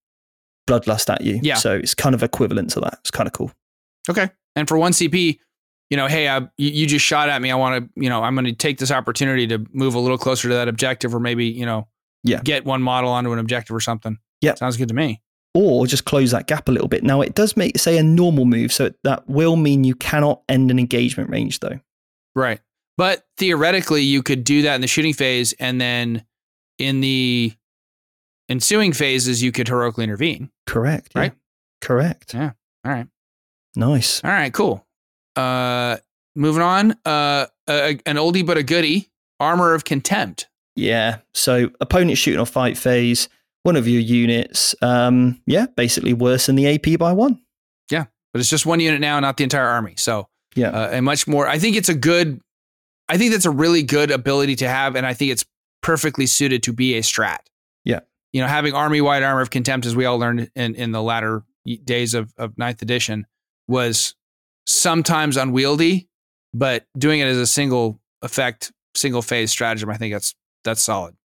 Bloodlust 0.67 1.09
at 1.13 1.21
you. 1.21 1.39
Yeah. 1.43 1.55
So 1.55 1.75
it's 1.75 1.93
kind 1.93 2.15
of 2.15 2.23
equivalent 2.23 2.69
to 2.71 2.79
that. 2.81 2.95
It's 3.01 3.11
kind 3.11 3.27
of 3.27 3.33
cool. 3.33 3.51
Okay. 4.09 4.29
And 4.55 4.67
for 4.67 4.77
one 4.77 4.91
CP, 4.91 5.39
you 5.89 5.97
know, 5.97 6.07
hey, 6.07 6.27
I, 6.29 6.39
you, 6.57 6.69
you 6.69 6.87
just 6.87 7.05
shot 7.05 7.29
at 7.29 7.41
me. 7.41 7.51
I 7.51 7.55
want 7.55 7.83
to, 7.85 8.01
you 8.01 8.09
know, 8.09 8.23
I'm 8.23 8.35
going 8.35 8.45
to 8.45 8.53
take 8.53 8.77
this 8.77 8.91
opportunity 8.91 9.47
to 9.47 9.65
move 9.73 9.95
a 9.95 9.99
little 9.99 10.17
closer 10.17 10.47
to 10.47 10.53
that 10.55 10.67
objective, 10.67 11.13
or 11.13 11.19
maybe, 11.19 11.45
you 11.45 11.65
know, 11.65 11.87
Yeah. 12.23 12.41
get 12.43 12.65
one 12.65 12.81
model 12.81 13.11
onto 13.11 13.31
an 13.31 13.39
objective 13.39 13.75
or 13.75 13.79
something. 13.79 14.17
Yeah. 14.41 14.55
sounds 14.55 14.77
good 14.77 14.87
to 14.89 14.93
me. 14.93 15.21
Or 15.53 15.85
just 15.85 16.05
close 16.05 16.31
that 16.31 16.47
gap 16.47 16.67
a 16.67 16.71
little 16.71 16.87
bit. 16.87 17.03
Now 17.03 17.21
it 17.21 17.35
does 17.35 17.55
make 17.55 17.77
say 17.77 17.97
a 17.97 18.03
normal 18.03 18.45
move, 18.45 18.73
so 18.73 18.91
that 19.03 19.27
will 19.29 19.55
mean 19.55 19.83
you 19.83 19.93
cannot 19.93 20.41
end 20.49 20.71
an 20.71 20.79
engagement 20.79 21.29
range 21.29 21.59
though. 21.59 21.79
Right. 22.35 22.59
But 22.97 23.23
theoretically, 23.37 24.01
you 24.01 24.23
could 24.23 24.43
do 24.43 24.63
that 24.63 24.75
in 24.75 24.81
the 24.81 24.87
shooting 24.87 25.13
phase, 25.13 25.53
and 25.59 25.79
then 25.79 26.25
in 26.79 27.01
the 27.01 27.53
ensuing 28.49 28.93
phases, 28.93 29.41
you 29.43 29.51
could 29.51 29.67
heroically 29.67 30.03
intervene. 30.03 30.49
Correct. 30.67 31.11
yeah. 31.15 31.21
Right. 31.21 31.31
Correct. 31.81 32.33
Yeah. 32.33 32.51
All 32.85 32.91
right. 32.91 33.07
Nice. 33.75 34.23
All 34.23 34.31
right. 34.31 34.53
Cool. 34.53 34.85
Uh, 35.35 35.97
moving 36.35 36.61
on. 36.61 36.91
Uh, 37.05 37.47
a, 37.67 37.99
an 38.05 38.15
oldie 38.17 38.45
but 38.45 38.57
a 38.57 38.63
goodie. 38.63 39.09
Armor 39.39 39.73
of 39.73 39.83
contempt. 39.83 40.47
Yeah. 40.75 41.17
So 41.33 41.69
opponent 41.81 42.17
shooting 42.17 42.39
or 42.39 42.45
fight 42.45 42.77
phase, 42.77 43.27
one 43.63 43.75
of 43.75 43.87
your 43.87 44.01
units, 44.01 44.73
um, 44.81 45.41
yeah, 45.45 45.65
basically 45.75 46.13
worsen 46.13 46.55
the 46.55 46.67
AP 46.75 46.97
by 46.99 47.13
one. 47.13 47.41
Yeah. 47.91 48.05
But 48.31 48.39
it's 48.39 48.49
just 48.49 48.65
one 48.65 48.79
unit 48.79 49.01
now, 49.01 49.19
not 49.19 49.37
the 49.37 49.43
entire 49.43 49.67
army. 49.67 49.95
So 49.97 50.27
Yeah. 50.55 50.69
uh, 50.69 50.89
and 50.91 51.05
much 51.05 51.27
more. 51.27 51.47
I 51.47 51.59
think 51.59 51.75
it's 51.75 51.89
a 51.89 51.93
good. 51.93 52.39
I 53.09 53.17
think 53.17 53.31
that's 53.33 53.45
a 53.45 53.51
really 53.51 53.83
good 53.83 54.11
ability 54.11 54.55
to 54.57 54.69
have, 54.69 54.95
and 54.95 55.05
I 55.05 55.13
think 55.13 55.31
it's 55.31 55.45
perfectly 55.81 56.25
suited 56.25 56.63
to 56.63 56.73
be 56.73 56.95
a 56.95 57.01
strat. 57.01 57.39
Yeah. 57.83 57.99
You 58.33 58.41
know, 58.41 58.47
having 58.47 58.73
army 58.73 58.99
wide 58.99 59.23
armor 59.23 59.41
of 59.41 59.49
contempt, 59.49 59.85
as 59.85 59.95
we 59.95 60.05
all 60.05 60.19
learned 60.19 60.51
in 60.55 60.75
in 60.75 60.91
the 60.91 61.01
latter 61.01 61.43
days 61.85 62.13
of 62.13 62.33
of 62.37 62.57
ninth 62.57 62.81
edition, 62.81 63.25
was 63.67 64.15
sometimes 64.67 65.37
unwieldy, 65.37 66.09
but 66.53 66.85
doing 66.97 67.19
it 67.19 67.27
as 67.27 67.37
a 67.37 67.47
single 67.47 68.01
effect, 68.21 68.71
single 68.95 69.21
phase 69.21 69.51
stratagem, 69.51 69.89
I 69.89 69.97
think 69.97 70.13
that's 70.13 70.35
that's 70.63 70.81
solid. 70.81 71.15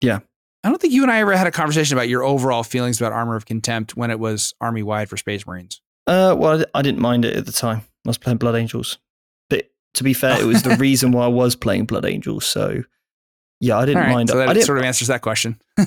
Yeah. 0.00 0.20
I 0.62 0.68
don't 0.68 0.80
think 0.80 0.92
you 0.92 1.02
and 1.02 1.10
I 1.10 1.20
ever 1.20 1.34
had 1.34 1.46
a 1.46 1.50
conversation 1.50 1.96
about 1.96 2.08
your 2.08 2.22
overall 2.22 2.62
feelings 2.62 3.00
about 3.00 3.12
armor 3.12 3.34
of 3.34 3.46
contempt 3.46 3.96
when 3.96 4.10
it 4.10 4.20
was 4.20 4.54
army 4.60 4.82
wide 4.82 5.08
for 5.08 5.16
Space 5.16 5.46
Marines. 5.46 5.80
Uh, 6.06 6.34
well, 6.36 6.62
I 6.74 6.82
didn't 6.82 7.00
mind 7.00 7.24
it 7.24 7.36
at 7.36 7.46
the 7.46 7.52
time. 7.52 7.78
I 8.06 8.10
was 8.10 8.18
playing 8.18 8.38
Blood 8.38 8.56
Angels, 8.56 8.98
but 9.48 9.70
to 9.94 10.04
be 10.04 10.12
fair, 10.12 10.38
it 10.40 10.44
was 10.44 10.62
the 10.62 10.76
reason 10.78 11.12
why 11.12 11.24
I 11.24 11.28
was 11.28 11.56
playing 11.56 11.86
Blood 11.86 12.04
Angels. 12.04 12.44
So, 12.44 12.82
yeah, 13.60 13.78
I 13.78 13.84
didn't 13.86 14.02
right, 14.02 14.12
mind. 14.12 14.28
so 14.30 14.36
that 14.38 14.48
I 14.48 14.52
didn't. 14.54 14.66
sort 14.66 14.78
of 14.78 14.84
answers 14.84 15.08
that 15.08 15.22
question. 15.22 15.60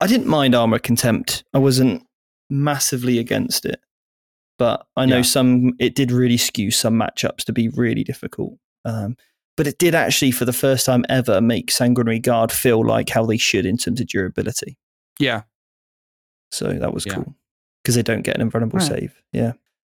I 0.00 0.06
didn't 0.06 0.26
mind 0.26 0.54
Armor 0.54 0.78
Contempt. 0.78 1.44
I 1.54 1.58
wasn't 1.58 2.04
massively 2.50 3.18
against 3.18 3.64
it, 3.64 3.80
but 4.58 4.86
I 4.96 5.06
know 5.06 5.16
Yeah. 5.16 5.22
some. 5.22 5.72
It 5.78 5.94
did 5.94 6.12
really 6.12 6.36
skew 6.36 6.70
some 6.70 6.94
matchups 6.94 7.44
to 7.44 7.52
be 7.52 7.68
really 7.68 8.04
difficult. 8.04 8.58
Um, 8.84 9.16
but 9.56 9.66
it 9.66 9.78
did 9.78 9.94
actually, 9.94 10.30
for 10.32 10.44
the 10.44 10.52
first 10.52 10.86
time 10.86 11.04
ever, 11.08 11.40
make 11.40 11.70
Sanguinary 11.70 12.18
Guard 12.18 12.50
feel 12.52 12.84
like 12.86 13.08
how 13.10 13.24
they 13.26 13.36
should 13.36 13.66
in 13.66 13.76
terms 13.76 14.00
of 14.00 14.06
durability. 14.08 14.78
Yeah. 15.18 15.42
So 16.50 16.72
that 16.72 16.92
was 16.94 17.06
Yeah. 17.06 17.14
cool 17.14 17.34
because 17.82 17.94
they 17.94 18.02
don't 18.02 18.22
get 18.22 18.34
an 18.36 18.42
invulnerable 18.42 18.78
Right. 18.78 18.88
save. 18.88 19.22
Yeah. 19.32 19.52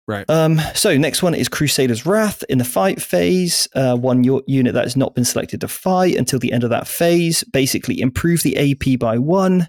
Right. 0.09 0.28
Um, 0.28 0.61
so 0.74 0.96
next 0.96 1.22
one 1.22 1.34
is 1.34 1.48
Crusader's 1.48 2.05
Wrath. 2.05 2.42
In 2.48 2.59
the 2.59 2.64
fight 2.64 3.00
phase, 3.00 3.68
uh, 3.74 3.96
one 3.96 4.24
your 4.24 4.42
unit 4.46 4.74
that 4.74 4.84
has 4.84 4.96
not 4.96 5.14
been 5.14 5.24
selected 5.24 5.61
to 5.61 5.68
fight 5.68 6.16
until 6.16 6.38
the 6.38 6.53
end 6.53 6.64
of 6.64 6.70
that 6.70 6.88
phase. 6.88 7.44
Basically, 7.44 8.00
improve 8.00 8.42
the 8.42 8.57
AP 8.57 8.98
by 8.98 9.18
one. 9.18 9.68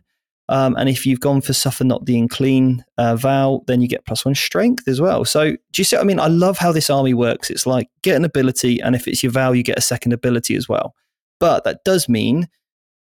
Um, 0.49 0.75
and 0.75 0.89
if 0.89 1.05
you've 1.05 1.19
gone 1.19 1.41
for 1.41 1.53
Suffer 1.53 1.83
Not 1.83 2.05
the 2.05 2.19
Unclean 2.19 2.83
uh, 2.97 3.15
vow, 3.15 3.61
then 3.67 3.81
you 3.81 3.87
get 3.87 4.05
plus 4.05 4.25
one 4.25 4.35
strength 4.35 4.87
as 4.87 4.99
well. 4.99 5.23
So 5.23 5.51
do 5.51 5.57
you 5.77 5.83
see 5.83 5.95
what 5.95 6.03
I 6.03 6.05
mean? 6.05 6.19
I 6.19 6.27
love 6.27 6.57
how 6.57 6.71
this 6.71 6.89
army 6.89 7.13
works. 7.13 7.49
It's 7.49 7.65
like 7.65 7.87
get 8.01 8.17
an 8.17 8.25
ability, 8.25 8.81
and 8.81 8.95
if 8.95 9.07
it's 9.07 9.23
your 9.23 9.31
vow, 9.31 9.51
you 9.51 9.63
get 9.63 9.77
a 9.77 9.81
second 9.81 10.13
ability 10.13 10.55
as 10.55 10.67
well. 10.67 10.95
But 11.39 11.63
that 11.63 11.83
does 11.85 12.09
mean, 12.09 12.49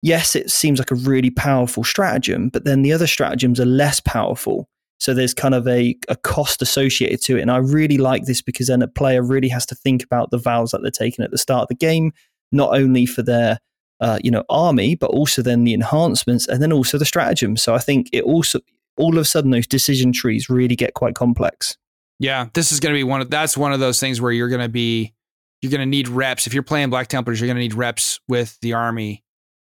yes, 0.01 0.36
it 0.36 0.49
seems 0.49 0.80
like 0.80 0.91
a 0.91 0.95
really 0.95 1.30
powerful 1.30 1.84
stratagem, 1.84 2.49
but 2.49 2.65
then 2.65 2.82
the 2.82 2.93
other 2.93 3.07
stratagems 3.07 3.59
are 3.59 3.65
less 3.65 3.99
powerful. 3.99 4.67
So 4.99 5.13
there's 5.13 5.33
kind 5.33 5.53
of 5.53 5.67
a, 5.67 5.95
a 6.09 6.15
cost 6.15 6.61
associated 6.61 7.21
to 7.21 7.37
it. 7.37 7.41
And 7.41 7.51
I 7.51 7.57
really 7.57 7.97
like 7.97 8.25
this 8.25 8.41
because 8.41 8.67
then 8.67 8.81
a 8.81 8.87
player 8.87 9.21
really 9.21 9.49
has 9.49 9.65
to 9.67 9.75
think 9.75 10.03
about 10.03 10.31
the 10.31 10.39
vows 10.39 10.71
that 10.71 10.81
they're 10.81 10.91
taking 10.91 11.23
at 11.23 11.31
the 11.31 11.37
start 11.37 11.63
of 11.63 11.67
the 11.67 11.75
game, 11.75 12.11
not 12.51 12.75
only 12.75 13.05
for 13.05 13.21
their 13.21 13.59
uh, 13.99 14.19
you 14.23 14.31
know 14.31 14.43
army, 14.49 14.95
but 14.95 15.09
also 15.11 15.41
then 15.41 15.63
the 15.63 15.73
enhancements 15.73 16.47
and 16.47 16.61
then 16.61 16.71
also 16.71 16.97
the 16.97 17.05
stratagem. 17.05 17.57
So 17.57 17.73
I 17.73 17.79
think 17.79 18.09
it 18.13 18.23
also 18.23 18.59
all 18.97 19.13
of 19.13 19.21
a 19.21 19.25
sudden 19.25 19.51
those 19.51 19.67
decision 19.67 20.11
trees 20.11 20.49
really 20.49 20.75
get 20.75 20.93
quite 20.93 21.15
complex. 21.15 21.77
Yeah, 22.19 22.47
this 22.53 22.71
is 22.71 22.79
going 22.79 22.93
to 22.93 22.97
be 22.97 23.03
one 23.03 23.21
of 23.21 23.29
that's 23.29 23.57
one 23.57 23.73
of 23.73 23.79
those 23.79 23.99
things 23.99 24.19
where 24.19 24.31
you're 24.31 24.49
going 24.49 24.61
to 24.61 24.69
be 24.69 25.13
you're 25.61 25.71
going 25.71 25.81
to 25.81 25.85
need 25.85 26.07
reps. 26.07 26.47
If 26.47 26.53
you're 26.53 26.63
playing 26.63 26.89
Black 26.89 27.07
Templars, 27.07 27.39
you're 27.39 27.47
going 27.47 27.57
to 27.57 27.61
need 27.61 27.73
reps 27.73 28.19
with 28.27 28.59
the 28.61 28.73
army 28.73 29.23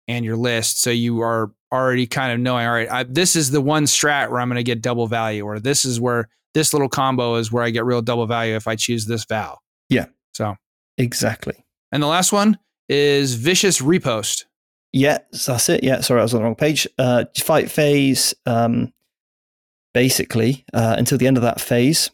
and 0.07 0.25
your 0.25 0.38
list. 0.38 0.82
So 0.82 0.89
you 0.89 1.21
are 1.21 1.51
already 1.72 2.07
kind 2.07 2.32
of 2.32 2.39
knowing, 2.39 2.65
all 2.65 2.74
right, 2.74 2.89
I, 2.89 3.03
this 3.03 3.36
is 3.36 3.51
the 3.51 3.61
one 3.61 3.84
strat 3.86 4.30
where 4.32 4.39
I'm 4.39 4.49
going 4.49 4.57
to 4.57 4.63
get 4.63 4.82
double 4.82 5.07
value, 5.07 5.43
or 5.43 5.59
this 5.59 5.86
is 5.86 5.99
where 5.99 6.30
this 6.53 6.74
little 6.74 6.89
combo 6.89 7.36
is 7.36 7.51
where 7.51 7.63
I 7.63 7.70
get 7.70 7.86
real 7.86 8.01
double 8.01 8.26
value 8.26 8.55
if 8.55 8.68
I 8.68 8.76
choose 8.76 9.05
this 9.05 9.26
vow. 9.26 9.57
Yeah. 9.89 10.05
So, 10.34 10.55
Exactly. 10.97 11.65
and 11.91 12.01
the 12.01 12.07
last 12.07 12.32
one 12.32 12.57
is 12.89 13.36
Vicious 13.36 13.82
Riposte. 13.82 14.45
Yeah, 14.93 15.18
that's 15.45 15.70
it. 15.70 15.84
Yeah, 15.84 16.01
sorry, 16.01 16.22
I 16.22 16.24
was 16.24 16.34
on 16.34 16.39
the 16.39 16.45
wrong 16.45 16.55
page. 16.55 16.88
Uh, 16.97 17.26
fight 17.38 17.70
phase, 17.70 18.34
um, 18.45 18.93
basically, 19.93 20.65
uh, 20.74 20.95
until 20.97 21.18
the 21.18 21.28
end 21.28 21.38
of 21.38 21.43
that 21.43 21.59
phase, 21.59 22.09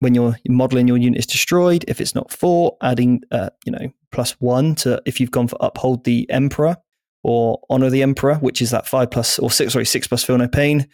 when 0.00 0.14
your 0.14 0.36
modeling 0.48 0.88
your 0.88 0.96
unit 0.96 1.18
is 1.18 1.26
destroyed, 1.26 1.84
if 1.86 2.00
it's 2.00 2.14
not 2.14 2.32
four, 2.32 2.76
adding, 2.82 3.22
uh, 3.30 3.50
you 3.64 3.72
know, 3.72 3.92
plus 4.10 4.32
one 4.40 4.74
to 4.76 5.00
if 5.06 5.20
you've 5.20 5.30
gone 5.30 5.46
for 5.46 5.56
uphold 5.60 6.04
the 6.04 6.28
emperor, 6.30 6.76
or 7.22 7.60
Honor 7.70 7.90
the 7.90 8.02
Emperor, 8.02 8.36
which 8.36 8.60
is 8.60 8.70
that 8.70 8.86
five 8.86 9.10
plus 9.10 9.38
or 9.38 9.50
six, 9.50 9.72
sorry, 9.72 9.86
six 9.86 10.06
plus 10.06 10.24
feel 10.24 10.38
no 10.38 10.48
pain. 10.48 10.88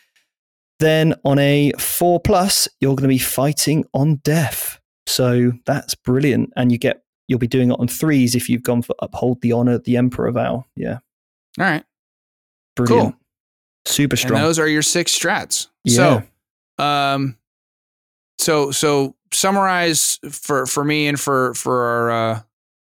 Then 0.78 1.14
on 1.24 1.38
a 1.38 1.72
four 1.78 2.20
plus, 2.20 2.68
you're 2.80 2.94
going 2.94 3.02
to 3.02 3.08
be 3.08 3.18
fighting 3.18 3.84
on 3.94 4.16
death. 4.16 4.78
So 5.06 5.52
that's 5.66 5.94
brilliant. 5.94 6.52
And 6.56 6.70
you 6.70 6.78
get 6.78 7.02
you'll 7.26 7.38
be 7.38 7.46
doing 7.46 7.70
it 7.70 7.78
on 7.78 7.88
threes 7.88 8.34
if 8.34 8.48
you've 8.48 8.62
gone 8.62 8.82
for 8.82 8.94
uphold 9.00 9.40
the 9.42 9.52
honor 9.52 9.78
the 9.78 9.96
emperor 9.96 10.30
vow. 10.30 10.64
Yeah. 10.76 10.98
All 11.58 11.64
right. 11.64 11.84
Brilliant. 12.76 13.12
Cool. 13.12 13.20
Super 13.86 14.16
strong. 14.16 14.38
And 14.38 14.46
those 14.46 14.58
are 14.58 14.68
your 14.68 14.82
six 14.82 15.16
strats. 15.18 15.68
Yeah. 15.84 16.22
So 16.78 16.84
um 16.84 17.36
so 18.38 18.70
so 18.70 19.16
summarize 19.32 20.18
for 20.30 20.66
for 20.66 20.84
me 20.84 21.08
and 21.08 21.18
for 21.18 21.54
for 21.54 21.84
our 21.84 22.10
uh 22.10 22.40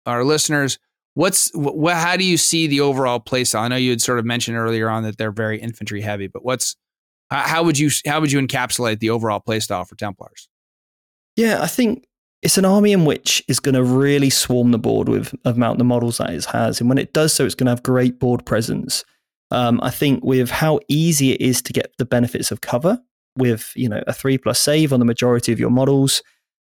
our 0.05 0.23
listeners 0.23 0.77
what's 1.15 1.51
what 1.53 1.95
how 1.95 2.15
do 2.15 2.23
you 2.23 2.37
see 2.37 2.67
the 2.67 2.79
overall 2.79 3.19
playstyle 3.19 3.61
i 3.61 3.67
know 3.67 3.75
you 3.75 3.89
had 3.89 4.01
sort 4.01 4.19
of 4.19 4.25
mentioned 4.25 4.57
earlier 4.57 4.89
on 4.89 5.03
that 5.03 5.17
they're 5.17 5.31
very 5.31 5.59
infantry 5.59 6.01
heavy 6.01 6.27
but 6.27 6.43
what's 6.45 6.75
how 7.31 7.63
would 7.63 7.77
you 7.77 7.89
how 8.05 8.19
would 8.19 8.31
you 8.31 8.39
encapsulate 8.39 8.99
the 8.99 9.09
overall 9.09 9.39
playstyle 9.39 9.87
for 9.87 9.95
templars? 9.95 10.47
Yeah 11.35 11.61
i 11.61 11.67
think 11.67 12.05
it's 12.41 12.57
an 12.57 12.65
army 12.65 12.91
in 12.91 13.05
which 13.05 13.43
is 13.47 13.59
going 13.59 13.75
to 13.75 13.83
really 13.83 14.29
swarm 14.29 14.71
the 14.71 14.79
board 14.79 15.09
with 15.09 15.33
of 15.45 15.57
mount 15.57 15.77
the 15.77 15.83
models 15.83 16.17
that 16.17 16.29
it 16.29 16.45
has 16.45 16.79
and 16.79 16.89
when 16.89 16.97
it 16.97 17.13
does 17.13 17.33
so 17.33 17.45
it's 17.45 17.55
going 17.55 17.65
to 17.65 17.71
have 17.71 17.83
great 17.83 18.19
board 18.19 18.45
presence. 18.45 19.03
Um, 19.51 19.79
i 19.81 19.89
think 19.89 20.23
with 20.23 20.51
how 20.51 20.79
easy 20.87 21.31
it 21.31 21.41
is 21.41 21.61
to 21.63 21.73
get 21.73 21.93
the 21.97 22.05
benefits 22.05 22.51
of 22.51 22.61
cover 22.61 22.99
with 23.35 23.71
you 23.75 23.89
know 23.89 24.03
a 24.05 24.13
three 24.13 24.37
plus 24.37 24.59
save 24.59 24.93
on 24.93 24.99
the 24.99 25.05
majority 25.05 25.51
of 25.51 25.59
your 25.59 25.71
models 25.71 26.21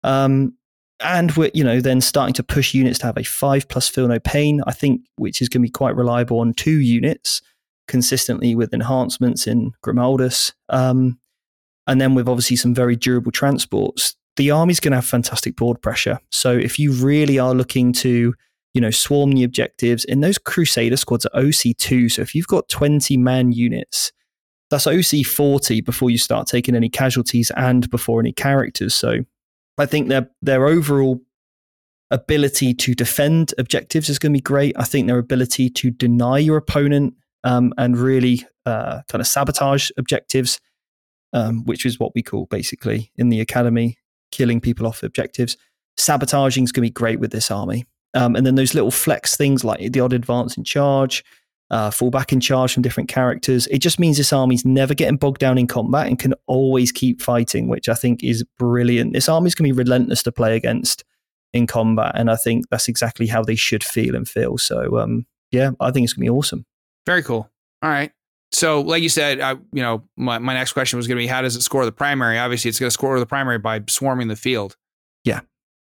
um, 0.03 0.55
and 1.03 1.31
we're 1.33 1.51
you 1.53 1.63
know 1.63 1.81
then 1.81 2.01
starting 2.01 2.33
to 2.33 2.43
push 2.43 2.73
units 2.73 2.99
to 2.99 3.05
have 3.05 3.17
a 3.17 3.23
five 3.23 3.67
plus 3.67 3.87
feel 3.87 4.07
no 4.07 4.19
pain 4.19 4.61
i 4.67 4.71
think 4.71 5.01
which 5.15 5.41
is 5.41 5.49
going 5.49 5.61
to 5.61 5.67
be 5.67 5.71
quite 5.71 5.95
reliable 5.95 6.39
on 6.39 6.53
two 6.53 6.79
units 6.79 7.41
consistently 7.87 8.55
with 8.55 8.73
enhancements 8.73 9.47
in 9.47 9.71
grimaldus 9.83 10.53
um, 10.69 11.19
and 11.87 11.99
then 11.99 12.15
with 12.15 12.29
obviously 12.29 12.55
some 12.55 12.73
very 12.73 12.95
durable 12.95 13.31
transports 13.31 14.15
the 14.37 14.51
army's 14.51 14.79
going 14.79 14.91
to 14.91 14.97
have 14.97 15.05
fantastic 15.05 15.55
board 15.55 15.81
pressure. 15.81 16.19
So 16.29 16.51
if 16.51 16.79
you 16.79 16.93
really 16.93 17.37
are 17.37 17.53
looking 17.53 17.93
to 17.93 18.33
you 18.73 18.79
know 18.79 18.89
swarm 18.91 19.33
the 19.33 19.43
objectives 19.43 20.05
in 20.05 20.21
those 20.21 20.37
crusader 20.37 20.95
squads 20.95 21.25
are 21.25 21.41
oc2 21.41 22.09
so 22.09 22.21
if 22.21 22.33
you've 22.33 22.47
got 22.47 22.69
20 22.69 23.17
man 23.17 23.51
units 23.51 24.13
that's 24.69 24.87
oc 24.87 25.25
40 25.25 25.81
before 25.81 26.09
you 26.09 26.17
start 26.17 26.47
taking 26.47 26.73
any 26.73 26.87
casualties 26.87 27.51
and 27.57 27.89
before 27.89 28.21
any 28.21 28.31
characters. 28.31 28.95
So 28.95 29.19
I 29.77 29.85
think 29.85 30.09
their 30.09 30.29
their 30.41 30.67
overall 30.67 31.21
ability 32.11 32.73
to 32.73 32.93
defend 32.93 33.53
objectives 33.57 34.09
is 34.09 34.19
going 34.19 34.33
to 34.33 34.37
be 34.37 34.41
great. 34.41 34.75
I 34.77 34.83
think 34.83 35.07
their 35.07 35.17
ability 35.17 35.69
to 35.69 35.91
deny 35.91 36.39
your 36.39 36.57
opponent 36.57 37.13
um, 37.43 37.73
and 37.77 37.97
really 37.97 38.45
uh, 38.65 39.01
kind 39.07 39.21
of 39.21 39.27
sabotage 39.27 39.89
objectives, 39.97 40.59
um, 41.33 41.63
which 41.63 41.85
is 41.85 41.99
what 41.99 42.13
we 42.13 42.21
call 42.21 42.47
basically 42.47 43.11
in 43.15 43.29
the 43.29 43.39
academy 43.39 43.97
killing 44.31 44.61
people 44.61 44.87
off 44.87 45.03
objectives. 45.03 45.57
Sabotaging 45.97 46.63
is 46.63 46.71
going 46.71 46.83
to 46.83 46.89
be 46.89 46.93
great 46.93 47.19
with 47.19 47.31
this 47.31 47.51
army. 47.51 47.85
Um, 48.13 48.35
and 48.35 48.45
then 48.45 48.55
those 48.55 48.73
little 48.73 48.91
flex 48.91 49.37
things 49.37 49.63
like 49.63 49.91
the 49.91 49.99
odd 49.99 50.13
advance 50.13 50.57
in 50.57 50.63
charge, 50.63 51.23
uh, 51.71 51.89
fall 51.89 52.11
back 52.11 52.33
in 52.33 52.41
charge 52.41 52.73
from 52.73 52.83
different 52.83 53.09
characters. 53.09 53.65
It 53.67 53.79
just 53.79 53.97
means 53.97 54.17
this 54.17 54.33
army's 54.33 54.65
never 54.65 54.93
getting 54.93 55.15
bogged 55.15 55.39
down 55.39 55.57
in 55.57 55.67
combat 55.67 56.07
and 56.07 56.19
can 56.19 56.33
always 56.45 56.91
keep 56.91 57.21
fighting, 57.21 57.69
which 57.69 57.87
I 57.87 57.93
think 57.93 58.23
is 58.23 58.43
brilliant. 58.59 59.13
This 59.13 59.29
army's 59.29 59.55
going 59.55 59.69
to 59.69 59.73
be 59.73 59.77
relentless 59.77 60.21
to 60.23 60.33
play 60.33 60.55
against 60.55 61.05
in 61.53 61.67
combat, 61.67 62.11
and 62.15 62.29
I 62.29 62.35
think 62.35 62.69
that's 62.69 62.87
exactly 62.87 63.25
how 63.25 63.41
they 63.41 63.55
should 63.55 63.83
feel 63.83 64.15
and 64.15 64.27
feel. 64.27 64.57
So, 64.57 64.99
um, 64.99 65.25
yeah, 65.51 65.71
I 65.79 65.91
think 65.91 66.03
it's 66.03 66.13
going 66.13 66.25
to 66.25 66.31
be 66.31 66.37
awesome. 66.37 66.65
Very 67.05 67.23
cool. 67.23 67.49
All 67.81 67.89
right. 67.89 68.11
So, 68.51 68.81
like 68.81 69.01
you 69.01 69.09
said, 69.09 69.39
I, 69.39 69.51
you 69.51 69.81
know, 69.81 70.03
my, 70.17 70.39
my 70.39 70.53
next 70.53 70.73
question 70.73 70.97
was 70.97 71.07
going 71.07 71.17
to 71.17 71.23
be 71.23 71.27
how 71.27 71.41
does 71.41 71.55
it 71.55 71.61
score 71.61 71.85
the 71.85 71.91
primary? 71.91 72.37
Obviously, 72.37 72.67
it's 72.67 72.79
going 72.79 72.87
to 72.87 72.93
score 72.93 73.17
the 73.17 73.25
primary 73.25 73.59
by 73.59 73.81
swarming 73.87 74.27
the 74.27 74.35
field. 74.35 74.75
Yeah. 75.23 75.39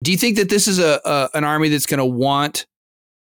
Do 0.05 0.12
you 0.12 0.16
think 0.16 0.37
that 0.37 0.51
this 0.51 0.68
is 0.68 0.79
a, 0.79 1.01
a 1.05 1.31
an 1.35 1.43
army 1.43 1.68
that's 1.68 1.87
going 1.87 1.99
to 1.99 2.05
want 2.05 2.66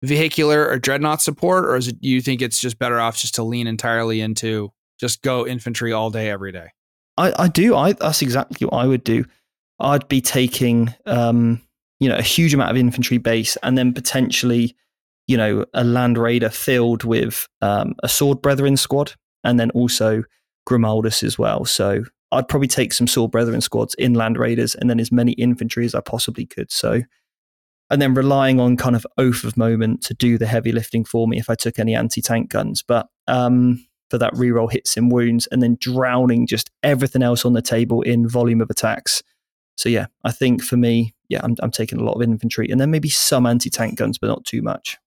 vehicular 0.03 0.69
or 0.69 0.79
dreadnought 0.79 1.23
support, 1.23 1.65
or 1.67 1.77
is 1.77 1.89
it 1.89 1.97
you 2.01 2.21
think 2.21 2.43
it's 2.43 2.61
just 2.61 2.79
better 2.79 3.01
off 3.01 3.17
just 3.17 3.35
to 3.37 3.43
lean 3.43 3.67
entirely 3.67 4.21
into 4.21 4.73
just 4.99 5.23
go 5.23 5.47
infantry 5.47 5.93
all 5.93 6.11
day 6.11 6.31
every 6.31 6.53
day? 6.53 6.69
I, 7.17 7.45
I 7.45 7.49
do. 7.49 7.77
I 7.77 7.93
that's 7.93 8.23
exactly 8.23 8.67
what 8.67 8.77
I 8.77 8.87
would 8.87 9.05
do. 9.05 9.25
I'd 9.79 10.09
be 10.09 10.21
taking 10.21 10.95
um, 11.07 11.61
you 12.01 12.09
know, 12.09 12.17
a 12.17 12.23
huge 12.23 12.53
amount 12.55 12.71
of 12.71 12.77
infantry 12.77 13.19
base 13.19 13.57
and 13.63 13.79
then 13.79 13.93
potentially, 13.93 14.75
you 15.27 15.37
know, 15.37 15.65
a 15.75 15.85
land 15.85 16.19
raider 16.19 16.49
filled 16.49 17.05
with 17.05 17.47
um, 17.61 17.95
a 18.03 18.09
sword 18.09 18.43
brethren 18.43 18.77
squad 18.77 19.13
and 19.45 19.61
then 19.61 19.71
also 19.73 20.25
Grimaldus 20.69 21.23
as 21.23 21.39
well. 21.39 21.65
So 21.67 22.05
I'd 22.33 22.49
probably 22.49 22.69
take 22.69 22.93
some 22.93 23.07
sword 23.07 23.31
brethren 23.31 23.61
squads 23.61 23.95
in 23.95 24.15
land 24.15 24.39
raiders 24.39 24.75
and 24.75 24.89
then 24.89 24.99
as 24.99 25.13
many 25.13 25.33
infantry 25.33 25.85
as 25.85 25.95
I 25.95 26.01
possibly 26.01 26.47
could. 26.47 26.73
So 26.73 27.03
and 27.91 28.01
then 28.01 28.15
relying 28.15 28.61
on 28.61 28.77
kind 28.77 28.95
of 28.95 29.07
oath 29.19 29.45
of 29.45 29.57
moment 29.57 30.03
to 30.03 30.15
do 30.15 30.39
the 30.39 30.47
heavy 30.47 30.73
lifting 30.73 31.05
for 31.05 31.27
me 31.27 31.39
if 31.39 31.51
I 31.51 31.55
took 31.55 31.79
any 31.79 31.95
anti 31.95 32.23
tank 32.23 32.51
guns. 32.51 32.83
But 32.83 33.09
um, 33.27 33.85
for 34.11 34.19
that 34.19 34.35
reroll 34.35 34.71
hits 34.71 34.97
and 34.97 35.11
wounds, 35.11 35.47
and 35.49 35.63
then 35.63 35.77
drowning 35.81 36.47
just 36.47 36.71
everything 36.83 37.23
else 37.23 37.45
on 37.45 37.53
the 37.53 37.63
table 37.63 38.03
in 38.03 38.29
volume 38.29 38.61
of 38.61 38.71
attacks. 38.71 39.23
So 39.77 39.89
yeah, 39.89 40.07
I 40.25 40.33
think 40.33 40.63
for 40.63 40.77
me, 40.77 41.15
yeah, 41.29 41.41
I'm, 41.43 41.57
I'm 41.61 41.71
taking 41.71 41.99
a 41.99 42.05
lot 42.05 42.15
of 42.15 42.23
infantry, 42.23 42.69
and 42.71 42.81
then 42.81 42.91
maybe 42.91 43.09
some 43.09 43.47
anti 43.47 43.71
tank 43.71 43.97
guns, 43.97 44.19
but 44.19 44.29
not 44.29 44.45
too 44.45 44.63
much. 44.63 44.99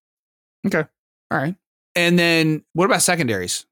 Okay, 0.66 0.84
all 1.32 1.38
right. 1.38 1.56
And 1.96 2.18
then 2.18 2.64
what 2.74 2.86
about 2.86 3.02
secondaries? 3.02 3.66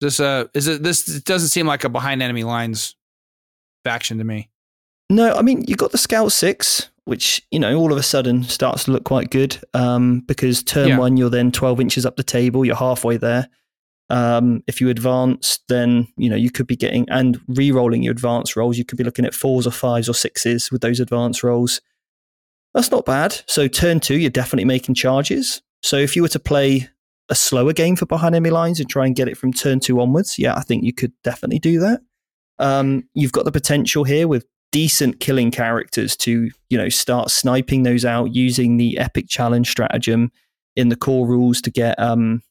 This 0.00 0.20
uh, 0.20 0.46
is 0.54 0.66
it? 0.66 0.82
This 0.82 1.04
doesn't 1.22 1.48
seem 1.48 1.66
like 1.66 1.84
a 1.84 1.88
behind 1.88 2.22
enemy 2.22 2.44
lines 2.44 2.96
faction 3.84 4.18
to 4.18 4.24
me. 4.24 4.50
No, 5.10 5.34
I 5.34 5.42
mean 5.42 5.64
you 5.66 5.76
got 5.76 5.92
the 5.92 5.98
Scout 5.98 6.32
Six, 6.32 6.90
which 7.06 7.40
you 7.50 7.58
know 7.58 7.74
all 7.76 7.92
of 7.92 7.98
a 7.98 8.02
sudden 8.02 8.42
starts 8.42 8.84
to 8.84 8.90
look 8.90 9.04
quite 9.04 9.30
good 9.30 9.58
um, 9.74 10.20
because 10.26 10.62
turn 10.62 10.88
yeah. 10.88 10.98
one 10.98 11.16
you're 11.16 11.30
then 11.30 11.50
12 11.50 11.80
inches 11.80 12.04
up 12.04 12.16
the 12.16 12.22
table 12.22 12.64
you're 12.64 12.76
halfway 12.76 13.16
there. 13.16 13.48
Um, 14.08 14.62
if 14.68 14.80
you 14.80 14.88
advance 14.88 15.58
then 15.68 16.06
you 16.16 16.28
know 16.28 16.36
you 16.36 16.50
could 16.50 16.66
be 16.66 16.76
getting 16.76 17.08
and 17.08 17.40
re-rolling 17.48 18.02
your 18.02 18.12
advance 18.12 18.54
rolls 18.54 18.78
you 18.78 18.84
could 18.84 18.98
be 18.98 19.02
looking 19.02 19.24
at 19.24 19.34
fours 19.34 19.66
or 19.66 19.72
fives 19.72 20.08
or 20.08 20.14
sixes 20.14 20.70
with 20.70 20.82
those 20.82 21.00
advance 21.00 21.42
rolls. 21.42 21.80
That's 22.74 22.90
not 22.90 23.06
bad. 23.06 23.40
So 23.46 23.68
turn 23.68 24.00
two 24.00 24.18
you're 24.18 24.30
definitely 24.30 24.66
making 24.66 24.96
charges. 24.96 25.62
So 25.82 25.96
if 25.96 26.14
you 26.14 26.22
were 26.22 26.28
to 26.28 26.38
play 26.38 26.88
a 27.28 27.34
slower 27.34 27.72
game 27.72 27.96
for 27.96 28.06
behind 28.06 28.34
enemy 28.34 28.50
lines 28.50 28.80
and 28.80 28.88
try 28.88 29.06
and 29.06 29.16
get 29.16 29.28
it 29.28 29.36
from 29.36 29.52
turn 29.52 29.80
two 29.80 30.00
onwards 30.00 30.38
yeah 30.38 30.54
i 30.54 30.60
think 30.60 30.84
you 30.84 30.92
could 30.92 31.12
definitely 31.22 31.58
do 31.58 31.80
that. 31.80 32.00
Um, 32.58 33.08
you've 33.14 33.32
got 33.32 33.44
the 33.44 33.52
potential 33.52 34.04
here 34.04 34.26
with 34.26 34.46
decent 34.76 35.20
killing 35.20 35.50
characters 35.50 36.14
to 36.14 36.50
you 36.68 36.76
know 36.76 36.90
start 36.90 37.30
sniping 37.30 37.82
those 37.82 38.04
out 38.04 38.34
using 38.34 38.76
the 38.76 38.98
epic 38.98 39.24
challenge 39.26 39.70
stratagem 39.70 40.30
in 40.76 40.90
the 40.90 40.96
core 40.96 41.26
rules 41.26 41.62
to 41.62 41.70
get 41.70 41.98
um 41.98 42.42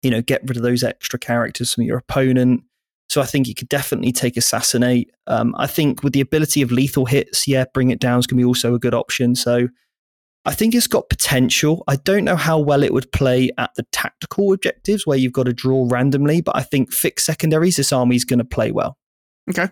you 0.00 0.08
know 0.08 0.22
get 0.22 0.40
rid 0.44 0.56
of 0.56 0.62
those 0.62 0.84
extra 0.84 1.18
characters 1.18 1.74
from 1.74 1.82
your 1.82 1.98
opponent 1.98 2.62
so 3.08 3.20
i 3.20 3.24
think 3.24 3.48
you 3.48 3.54
could 3.56 3.68
definitely 3.68 4.12
take 4.12 4.36
assassinate 4.36 5.10
um, 5.26 5.56
i 5.58 5.66
think 5.66 6.04
with 6.04 6.12
the 6.12 6.20
ability 6.20 6.62
of 6.62 6.70
lethal 6.70 7.04
hits 7.04 7.48
yeah 7.48 7.64
bring 7.74 7.90
it 7.90 7.98
down 7.98 8.20
is 8.20 8.28
going 8.28 8.38
to 8.38 8.42
be 8.42 8.46
also 8.46 8.76
a 8.76 8.78
good 8.78 8.94
option 8.94 9.34
so 9.34 9.66
I 10.44 10.52
think 10.52 10.74
it's 10.74 10.88
got 10.88 11.08
potential. 11.08 11.84
I 11.86 11.94
don't 11.94 12.24
know 12.24 12.34
how 12.34 12.58
well 12.58 12.82
it 12.82 12.92
would 12.92 13.12
play 13.12 13.50
at 13.58 13.70
the 13.76 13.84
tactical 13.92 14.52
objectives 14.52 15.06
where 15.06 15.16
you've 15.16 15.32
got 15.32 15.44
to 15.44 15.52
draw 15.52 15.86
randomly, 15.88 16.40
but 16.40 16.56
I 16.56 16.64
think 16.64 16.92
fixed 16.92 17.26
secondaries, 17.26 17.76
this 17.76 17.92
army 17.92 18.16
is 18.16 18.24
going 18.24 18.40
to 18.40 18.44
play 18.44 18.72
well. 18.72 18.98
Okay. 19.48 19.68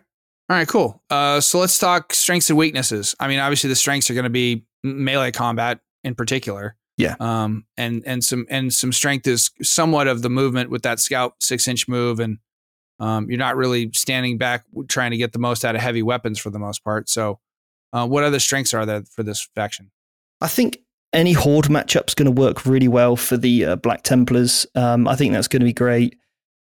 All 0.51 0.57
right, 0.57 0.67
cool. 0.67 1.01
Uh, 1.09 1.41
so 1.41 1.61
let's 1.61 1.79
talk 1.79 2.13
strengths 2.13 2.51
and 2.51 2.59
weaknesses. 2.59 3.15
I 3.21 3.29
mean, 3.29 3.39
obviously 3.39 3.69
the 3.69 3.77
strengths 3.77 4.11
are 4.11 4.15
going 4.15 4.25
to 4.25 4.31
be 4.31 4.65
melee 4.83 5.31
combat 5.31 5.79
in 6.03 6.17
particular. 6.17 6.75
Yeah. 6.97 7.15
Um, 7.21 7.67
and 7.77 8.03
and 8.05 8.25
some 8.25 8.47
and 8.51 8.75
some 8.75 8.91
strength 8.91 9.29
is 9.29 9.53
somewhat 9.63 10.09
of 10.09 10.23
the 10.23 10.29
movement 10.29 10.69
with 10.69 10.83
that 10.83 10.99
scout 10.99 11.35
six 11.41 11.69
inch 11.69 11.87
move, 11.87 12.19
and 12.19 12.39
um, 12.99 13.31
you're 13.31 13.39
not 13.39 13.57
really 13.57 13.93
standing 13.95 14.39
back 14.39 14.65
trying 14.89 15.13
to 15.13 15.17
get 15.17 15.33
the 15.33 15.39
most 15.39 15.65
out 15.65 15.77
of 15.77 15.83
heavy 15.83 16.03
weapons 16.03 16.41
for 16.41 16.51
the 16.51 16.59
most 16.59 16.83
part. 16.83 17.09
So, 17.09 17.39
uh, 17.93 18.09
what 18.09 18.25
other 18.25 18.41
strengths 18.41 18.75
are 18.75 18.85
there 18.85 19.05
for 19.05 19.23
this 19.23 19.49
faction? 19.55 19.93
I 20.41 20.49
think 20.49 20.79
any 21.13 21.33
horde 21.33 21.67
matchup's 21.67 22.17
going 22.17 22.27
to 22.27 22.41
work 22.41 22.67
really 22.67 22.89
well 22.89 23.15
for 23.15 23.37
the 23.37 23.67
uh, 23.67 23.77
Black 23.77 24.03
Templars. 24.03 24.67
Um, 24.75 25.07
I 25.07 25.15
think 25.15 25.33
that's 25.33 25.49
going 25.49 25.61
to 25.61 25.67
be 25.67 25.73
great. 25.73 26.19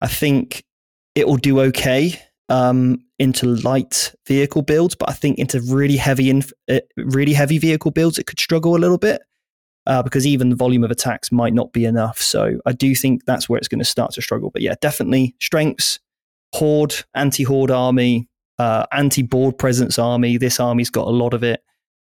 I 0.01 0.07
think 0.07 0.65
it 1.15 1.27
will 1.27 1.37
do 1.37 1.61
okay 1.61 2.21
um, 2.51 3.03
into 3.21 3.55
light 3.57 4.15
vehicle 4.27 4.63
builds, 4.63 4.95
but 4.95 5.07
I 5.07 5.13
think 5.13 5.37
into 5.37 5.61
really 5.61 5.95
heavy, 5.95 6.31
inf- 6.31 6.51
uh, 6.67 6.79
really 6.97 7.33
heavy 7.33 7.59
vehicle 7.59 7.91
builds, 7.91 8.17
it 8.17 8.25
could 8.25 8.39
struggle 8.39 8.75
a 8.75 8.79
little 8.79 8.97
bit 8.97 9.21
uh, 9.85 10.01
because 10.01 10.25
even 10.25 10.49
the 10.49 10.55
volume 10.55 10.83
of 10.83 10.89
attacks 10.89 11.31
might 11.31 11.53
not 11.53 11.71
be 11.71 11.85
enough. 11.85 12.19
So 12.19 12.59
I 12.65 12.71
do 12.71 12.95
think 12.95 13.25
that's 13.25 13.47
where 13.47 13.59
it's 13.59 13.67
going 13.67 13.77
to 13.77 13.85
start 13.85 14.11
to 14.13 14.23
struggle. 14.23 14.49
But 14.49 14.63
yeah, 14.63 14.73
definitely 14.81 15.35
strengths, 15.39 15.99
horde, 16.55 16.95
anti-horde 17.13 17.69
army, 17.69 18.27
uh, 18.57 18.87
anti-board 18.91 19.59
presence 19.59 19.99
army. 19.99 20.37
This 20.37 20.59
army's 20.59 20.89
got 20.89 21.07
a 21.07 21.11
lot 21.11 21.35
of 21.35 21.43
it. 21.43 21.61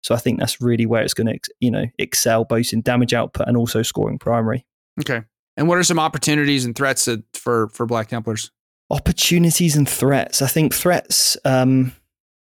So 0.03 0.15
I 0.15 0.19
think 0.19 0.41
that's 0.41 0.63
really 0.63 0.87
where 0.87 1.03
it's 1.03 1.15
going 1.15 1.27
to, 1.27 1.39
you 1.61 1.71
know, 1.71 1.85
excel 1.99 2.45
both 2.45 2.73
in 2.73 2.81
damage 2.81 3.13
output 3.13 3.49
and 3.49 3.57
also 3.57 3.83
scoring 3.83 4.19
primary. 4.19 4.65
Okay. 4.99 5.21
And 5.59 5.69
what 5.69 5.77
are 5.77 5.85
some 5.85 5.99
opportunities 5.99 6.65
and 6.65 6.75
threats 6.75 7.07
for 7.35 7.69
for 7.69 7.85
Black 7.85 8.09
Templars? 8.09 8.51
Opportunities 8.93 9.77
and 9.77 9.89
threats. 9.89 10.43
I 10.43 10.47
think 10.47 10.75
threats. 10.75 11.37
Um, 11.45 11.93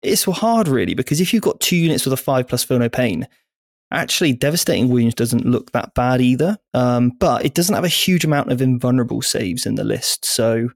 it's 0.01 0.23
hard 0.23 0.67
really 0.67 0.93
because 0.93 1.21
if 1.21 1.33
you've 1.33 1.43
got 1.43 1.59
two 1.59 1.75
units 1.75 2.05
with 2.05 2.13
a 2.13 2.17
five 2.17 2.47
plus 2.47 2.63
feel 2.63 2.79
no 2.79 2.89
pain, 2.89 3.27
actually 3.91 4.33
devastating 4.33 4.89
wounds 4.89 5.15
doesn't 5.15 5.45
look 5.45 5.71
that 5.71 5.93
bad 5.93 6.21
either. 6.21 6.57
Um, 6.73 7.11
but 7.19 7.45
it 7.45 7.53
doesn't 7.53 7.75
have 7.75 7.83
a 7.83 7.89
huge 7.89 8.25
amount 8.25 8.51
of 8.51 8.61
invulnerable 8.61 9.21
saves 9.21 9.65
in 9.65 9.75
the 9.75 9.83
list, 9.83 10.25
so 10.25 10.69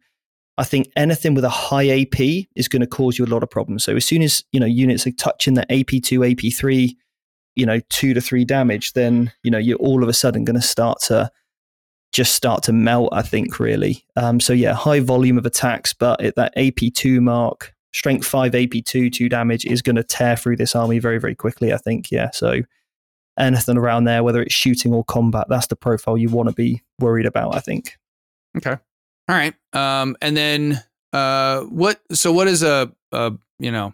I 0.58 0.64
think 0.64 0.92
anything 0.96 1.34
with 1.34 1.44
a 1.44 1.50
high 1.50 2.02
AP 2.02 2.48
is 2.56 2.68
going 2.68 2.82
to 2.82 2.88
cause 2.88 3.18
you 3.18 3.26
a 3.26 3.28
lot 3.28 3.42
of 3.42 3.50
problems. 3.50 3.84
So 3.84 3.96
as 3.96 4.06
soon 4.06 4.22
as 4.22 4.44
you 4.52 4.60
know 4.60 4.66
units 4.66 5.08
are 5.08 5.12
touching 5.12 5.54
the 5.56 5.66
AP2, 5.68 6.36
AP3, 6.36 6.96
you 7.56 7.66
know 7.66 7.80
two 7.90 8.14
to 8.14 8.22
three 8.22 8.46
damage, 8.46 8.94
then 8.94 9.32
you 9.44 9.52
know 9.52 9.58
you're 9.58 9.78
all 9.78 10.04
of 10.04 10.10
a 10.10 10.14
sudden 10.14 10.46
going 10.46 10.60
to 10.60 10.66
start 10.66 11.00
to 11.04 11.32
just 12.12 12.36
start 12.36 12.64
to 12.64 12.74
melt. 12.74 13.10
I 13.12 13.22
think 13.22 13.60
really. 13.60 14.06
Um, 14.16 14.40
so 14.40 14.54
yeah, 14.54 14.74
high 14.74 15.00
volume 15.00 15.38
of 15.38 15.46
attacks, 15.46 15.94
but 15.94 16.22
at 16.22 16.36
that 16.36 16.56
AP2 16.56 17.22
mark, 17.22 17.74
strength 17.94 18.26
five 18.26 18.54
AP2, 18.54 19.12
two 19.12 19.30
damage 19.30 19.66
is 19.66 19.82
going 19.82 19.96
to 19.96 20.04
tear 20.04 20.36
through 20.36 20.58
this 20.58 20.76
army 20.76 21.00
very 21.00 21.20
very 21.20 21.36
quickly. 21.36 21.74
I 21.74 21.78
think 21.78 22.12
yeah. 22.12 22.32
So 22.32 22.62
anything 23.38 23.78
around 23.78 24.06
there, 24.06 24.24
whether 24.24 24.42
it's 24.42 24.54
shooting 24.54 24.94
or 24.94 25.04
combat, 25.04 25.48
that's 25.50 25.68
the 25.68 25.76
profile 25.76 26.18
you 26.18 26.30
want 26.30 26.50
to 26.50 26.56
be 26.56 26.82
worried 27.00 27.26
about. 27.26 27.56
I 27.56 27.60
think. 27.60 27.98
Okay. 28.58 28.72
All 28.72 29.36
right. 29.36 29.54
Um, 29.74 30.18
and 30.22 30.36
then 30.36 30.84
uh, 31.14 31.62
what? 31.62 32.02
So 32.12 32.32
what 32.32 32.48
is 32.48 32.64
a, 32.64 32.92
a 33.12 33.34
you 33.60 33.72
know 33.72 33.94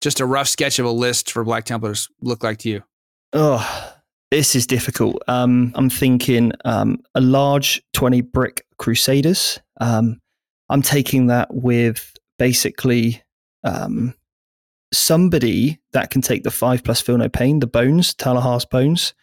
just 0.00 0.20
a 0.20 0.26
rough 0.26 0.48
sketch 0.48 0.78
of 0.78 0.86
a 0.86 0.90
list 0.90 1.32
for 1.32 1.44
Black 1.44 1.64
Templars 1.64 2.08
look 2.20 2.44
like 2.44 2.58
to 2.58 2.68
you? 2.68 2.82
Oh, 3.32 3.95
this 4.30 4.54
is 4.54 4.66
difficult. 4.66 5.22
Um, 5.28 5.72
I'm 5.74 5.90
thinking 5.90 6.52
um, 6.64 6.98
a 7.14 7.20
large 7.20 7.82
20 7.92 8.20
brick 8.22 8.66
Crusaders. 8.78 9.60
Um, 9.80 10.20
I'm 10.68 10.82
taking 10.82 11.28
that 11.28 11.54
with 11.54 12.14
basically 12.38 13.22
um, 13.64 14.14
somebody 14.92 15.80
that 15.92 16.10
can 16.10 16.22
take 16.22 16.42
the 16.42 16.50
five 16.50 16.82
plus 16.82 17.00
feel 17.00 17.18
no 17.18 17.28
pain, 17.28 17.60
the 17.60 17.66
bones, 17.66 18.14
Tannhäuser's 18.14 18.64
bones. 18.64 19.14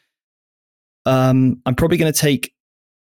Um, 1.05 1.61
I'm 1.65 1.75
probably 1.75 1.97
going 1.97 2.11
to 2.11 2.19
take 2.19 2.53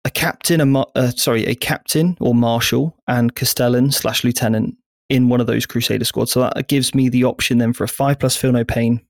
a 0.05 0.11
captain, 0.11 0.61
a 0.61 0.81
uh, 0.97 1.11
sorry, 1.11 1.47
a 1.47 1.55
captain 1.55 2.17
or 2.21 2.35
marshal 2.35 2.97
and 3.07 3.35
castellan 3.35 3.93
slash 3.93 4.25
lieutenant 4.25 4.77
in 5.09 5.29
one 5.29 5.41
of 5.41 5.47
those 5.47 5.67
Crusader 5.67 6.05
squads. 6.05 6.33
So 6.33 6.41
that 6.41 6.69
gives 6.69 6.95
me 6.95 7.09
the 7.09 7.25
option 7.25 7.59
then 7.59 7.73
for 7.73 7.85
a 7.85 7.89
five 7.89 8.19
plus 8.19 8.37
feel 8.37 8.53
no 8.53 8.65
pain, 8.65 9.01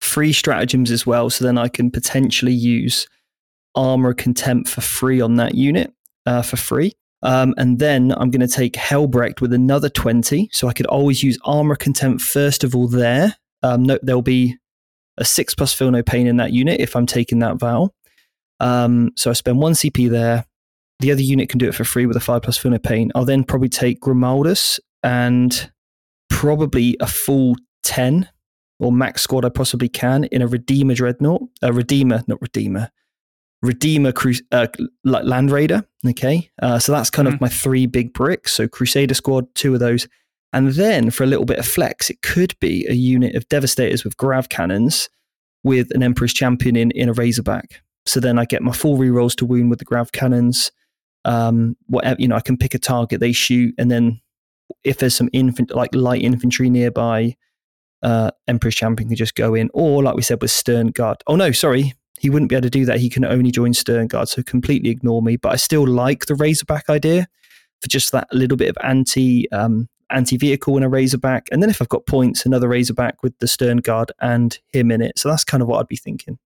free 0.00 0.32
stratagems 0.32 0.90
as 0.90 1.06
well. 1.06 1.30
So 1.30 1.44
then 1.44 1.58
I 1.58 1.68
can 1.68 1.90
potentially 1.90 2.52
use 2.52 3.06
armor 3.74 4.14
contempt 4.14 4.68
for 4.68 4.80
free 4.80 5.20
on 5.20 5.36
that 5.36 5.54
unit 5.54 5.92
uh, 6.24 6.42
for 6.42 6.56
free. 6.56 6.92
Um, 7.22 7.54
and 7.56 7.78
then 7.78 8.12
I'm 8.12 8.30
going 8.30 8.46
to 8.46 8.54
take 8.54 8.74
Helbrecht 8.74 9.40
with 9.40 9.52
another 9.52 9.88
20. 9.88 10.50
So 10.52 10.68
I 10.68 10.72
could 10.72 10.86
always 10.86 11.22
use 11.22 11.38
armor 11.44 11.76
contempt 11.76 12.22
first 12.22 12.64
of 12.64 12.74
all 12.74 12.88
there. 12.88 13.36
Um, 13.62 13.82
no, 13.82 13.98
there'll 14.02 14.22
be 14.22 14.56
a 15.18 15.24
six 15.24 15.54
plus 15.54 15.72
feel 15.72 15.90
no 15.90 16.02
pain 16.02 16.26
in 16.26 16.36
that 16.36 16.52
unit 16.52 16.80
if 16.80 16.94
I'm 16.94 17.06
taking 17.06 17.38
that 17.40 17.56
vow. 17.56 17.90
Um, 18.60 19.12
so 19.16 19.30
I 19.30 19.32
spend 19.32 19.58
one 19.58 19.72
CP 19.72 20.10
there. 20.10 20.44
The 21.00 21.12
other 21.12 21.22
unit 21.22 21.48
can 21.48 21.58
do 21.58 21.68
it 21.68 21.74
for 21.74 21.84
free 21.84 22.06
with 22.06 22.16
a 22.16 22.20
five 22.20 22.42
plus 22.42 22.56
Feel 22.56 22.70
no 22.70 22.78
Pain. 22.78 23.12
I'll 23.14 23.26
then 23.26 23.44
probably 23.44 23.68
take 23.68 24.00
Grimaldus 24.00 24.80
and 25.02 25.70
probably 26.30 26.96
a 27.00 27.06
full 27.06 27.56
10 27.82 28.28
or 28.78 28.92
max 28.92 29.22
squad 29.22 29.44
I 29.44 29.48
possibly 29.48 29.88
can 29.88 30.24
in 30.24 30.42
a 30.42 30.46
Redeemer 30.46 30.94
Dreadnought, 30.94 31.42
a 31.62 31.72
Redeemer, 31.72 32.22
not 32.26 32.40
Redeemer, 32.40 32.90
Redeemer 33.62 34.12
Cru- 34.12 34.34
uh, 34.52 34.66
Land 35.04 35.50
Raider. 35.50 35.84
Okay. 36.06 36.50
Uh, 36.62 36.78
so 36.78 36.92
that's 36.92 37.10
kind 37.10 37.26
mm-hmm. 37.26 37.36
of 37.36 37.40
my 37.40 37.48
three 37.48 37.86
big 37.86 38.12
bricks. 38.12 38.52
So 38.52 38.68
Crusader 38.68 39.14
squad, 39.14 39.52
two 39.54 39.74
of 39.74 39.80
those. 39.80 40.06
And 40.52 40.72
then 40.72 41.10
for 41.10 41.24
a 41.24 41.26
little 41.26 41.44
bit 41.44 41.58
of 41.58 41.66
flex, 41.66 42.10
it 42.10 42.22
could 42.22 42.58
be 42.60 42.86
a 42.88 42.94
unit 42.94 43.34
of 43.34 43.48
Devastators 43.48 44.04
with 44.04 44.16
Grav 44.16 44.48
cannons 44.48 45.08
with 45.64 45.90
an 45.94 46.02
Emperor's 46.02 46.32
Champion 46.32 46.76
in, 46.76 46.90
in 46.92 47.08
a 47.08 47.12
Razorback. 47.12 47.82
So 48.06 48.20
then 48.20 48.38
I 48.38 48.44
get 48.44 48.62
my 48.62 48.72
full 48.72 48.96
rerolls 48.96 49.34
to 49.36 49.44
wound 49.44 49.68
with 49.68 49.80
the 49.80 49.84
grav 49.84 50.12
cannons. 50.12 50.70
Um, 51.24 51.76
whatever 51.86 52.20
you 52.20 52.28
know, 52.28 52.36
I 52.36 52.40
can 52.40 52.56
pick 52.56 52.72
a 52.72 52.78
target, 52.78 53.18
they 53.18 53.32
shoot, 53.32 53.74
and 53.78 53.90
then 53.90 54.20
if 54.84 54.98
there's 54.98 55.16
some 55.16 55.28
infant 55.32 55.74
like 55.74 55.92
light 55.92 56.22
infantry 56.22 56.70
nearby, 56.70 57.36
uh, 58.06 58.30
Emperor's 58.46 58.76
Champion 58.76 59.08
can 59.08 59.16
just 59.16 59.34
go 59.34 59.54
in. 59.54 59.68
Or 59.74 60.02
like 60.02 60.14
we 60.14 60.22
said 60.22 60.40
with 60.40 60.52
Stern 60.52 60.88
Guard. 60.88 61.18
Oh 61.26 61.34
no, 61.34 61.50
sorry, 61.50 61.92
he 62.18 62.30
wouldn't 62.30 62.48
be 62.48 62.54
able 62.54 62.62
to 62.62 62.70
do 62.70 62.84
that. 62.86 63.00
He 63.00 63.10
can 63.10 63.24
only 63.24 63.50
join 63.50 63.74
Stern 63.74 64.06
Guard, 64.06 64.28
so 64.28 64.42
completely 64.42 64.90
ignore 64.90 65.20
me. 65.20 65.36
But 65.36 65.52
I 65.52 65.56
still 65.56 65.86
like 65.86 66.26
the 66.26 66.36
Razorback 66.36 66.88
idea 66.88 67.26
for 67.82 67.88
just 67.88 68.12
that 68.12 68.28
little 68.32 68.56
bit 68.56 68.70
of 68.70 68.78
anti 68.84 69.50
um, 69.50 69.88
anti 70.10 70.36
vehicle 70.36 70.76
in 70.76 70.84
a 70.84 70.88
Razorback, 70.88 71.48
and 71.50 71.60
then 71.60 71.68
if 71.68 71.82
I've 71.82 71.88
got 71.88 72.06
points, 72.06 72.46
another 72.46 72.68
Razorback 72.68 73.24
with 73.24 73.36
the 73.40 73.48
Stern 73.48 73.78
Guard 73.78 74.12
and 74.20 74.56
him 74.72 74.92
in 74.92 75.02
it. 75.02 75.18
So 75.18 75.28
that's 75.28 75.44
kind 75.44 75.62
of 75.62 75.68
what 75.68 75.80
I'd 75.80 75.88
be 75.88 75.96
thinking. 75.96 76.38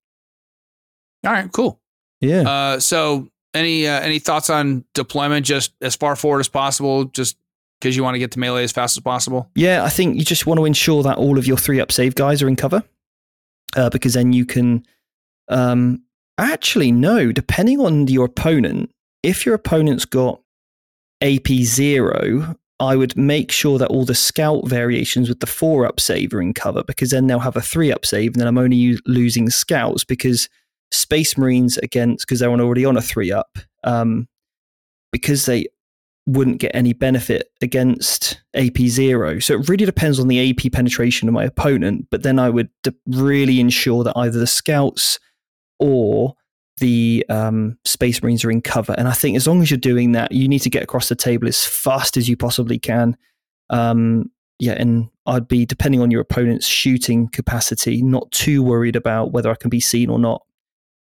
All 1.27 1.33
right, 1.33 1.53
cool. 1.53 1.79
Yeah. 2.23 2.49
Uh, 2.49 2.81
so 2.81 3.29
any 3.53 3.87
uh, 3.87 4.01
any 4.01 4.19
thoughts 4.19 4.49
on 4.49 4.87
deployment? 4.95 5.45
Just 5.45 5.75
as 5.83 5.95
far 5.95 6.17
forward 6.17 6.41
as 6.41 6.49
possible, 6.49 7.05
just 7.05 7.37
because 7.81 7.97
you 7.97 8.03
want 8.03 8.15
to 8.15 8.19
get 8.19 8.31
to 8.33 8.39
melee 8.39 8.63
as 8.63 8.73
fast 8.73 8.97
as 8.97 9.03
possible. 9.03 9.51
Yeah, 9.55 9.85
I 9.85 9.89
think 9.89 10.17
you 10.17 10.25
just 10.25 10.47
want 10.47 10.59
to 10.59 10.65
ensure 10.65 11.03
that 11.03 11.17
all 11.17 11.39
of 11.39 11.47
your 11.47 11.57
three 11.57 11.81
up 11.81 11.91
save 11.91 12.15
guys 12.15 12.43
are 12.43 12.49
in 12.49 12.57
cover, 12.57 12.83
uh, 13.77 13.91
because 13.91 14.15
then 14.15 14.33
you 14.33 14.45
can. 14.47 14.85
Um, 15.49 16.03
actually, 16.39 16.93
no. 16.93 17.33
Depending 17.33 17.81
on 17.81 18.07
your 18.07 18.27
opponent, 18.27 18.91
if 19.23 19.45
your 19.45 19.55
opponent's 19.55 20.05
got 20.05 20.41
AP 21.23 21.49
zero, 21.63 22.57
I 22.79 22.97
would 22.97 23.17
make 23.17 23.51
sure 23.51 23.79
that 23.79 23.89
all 23.89 24.05
the 24.05 24.15
scout 24.15 24.67
variations 24.69 25.29
with 25.29 25.41
the 25.41 25.47
four 25.47 25.87
up 25.87 26.01
save 26.01 26.33
are 26.33 26.41
in 26.41 26.55
cover 26.55 26.83
because 26.83 27.11
then 27.11 27.27
they'll 27.27 27.39
have 27.39 27.57
a 27.57 27.63
three 27.63 27.93
up 27.93 28.07
save, 28.07 28.33
and 28.33 28.41
then 28.41 28.49
I'm 28.49 28.59
only 28.59 28.99
losing 29.07 29.51
scouts 29.51 30.05
because 30.05 30.49
Space 30.93 31.37
Marines 31.39 31.79
against 31.79 32.27
because 32.27 32.41
they're 32.41 32.51
already 32.51 32.85
on 32.85 32.97
a 32.97 33.03
three 33.03 33.31
up 33.33 33.59
um, 33.85 34.29
because 35.13 35.47
they 35.47 35.67
wouldn't 36.27 36.59
get 36.59 36.73
any 36.75 36.93
benefit 36.93 37.51
against 37.63 38.41
AP 38.55 38.79
zero. 38.87 39.39
So 39.39 39.55
it 39.55 39.69
really 39.69 39.87
depends 39.87 40.21
on 40.21 40.29
the 40.29 40.51
AP 40.51 40.73
penetration 40.73 41.29
of 41.29 41.35
my 41.35 41.45
opponent. 41.45 42.07
But 42.11 42.23
then 42.23 42.39
I 42.39 42.51
would 42.51 42.71
really 43.07 43.61
ensure 43.61 44.05
that 44.05 44.17
either 44.17 44.39
the 44.39 44.47
scouts 44.47 45.19
or 45.79 46.35
the 46.79 47.25
um, 47.29 47.79
Space 47.85 48.23
Marines 48.23 48.45
are 48.45 48.51
in 48.51 48.61
cover. 48.61 48.95
And 48.97 49.09
I 49.09 49.13
think 49.13 49.37
as 49.37 49.47
long 49.47 49.63
as 49.63 49.71
you're 49.71 49.79
doing 49.79 50.13
that, 50.13 50.33
you 50.33 50.49
need 50.49 50.61
to 50.61 50.71
get 50.71 50.83
across 50.83 51.09
the 51.09 51.17
table 51.17 51.49
as 51.49 51.65
fast 51.65 52.17
as 52.17 52.29
you 52.29 52.37
possibly 52.37 52.79
can. 52.79 53.17
Um, 53.71 54.31
yeah, 54.59 54.73
and 54.73 55.09
I'd 55.27 55.49
be 55.49 55.65
depending 55.65 56.01
on 56.03 56.11
your 56.11 56.21
opponent's 56.21 56.67
shooting 56.67 57.29
capacity, 57.29 58.03
not 58.03 58.31
too 58.31 58.63
worried 58.63 58.97
about 58.97 59.33
whether 59.33 59.51
I 59.51 59.55
can 59.55 59.71
be 59.71 59.81
seen 59.81 60.11
or 60.11 60.19
not. 60.19 60.43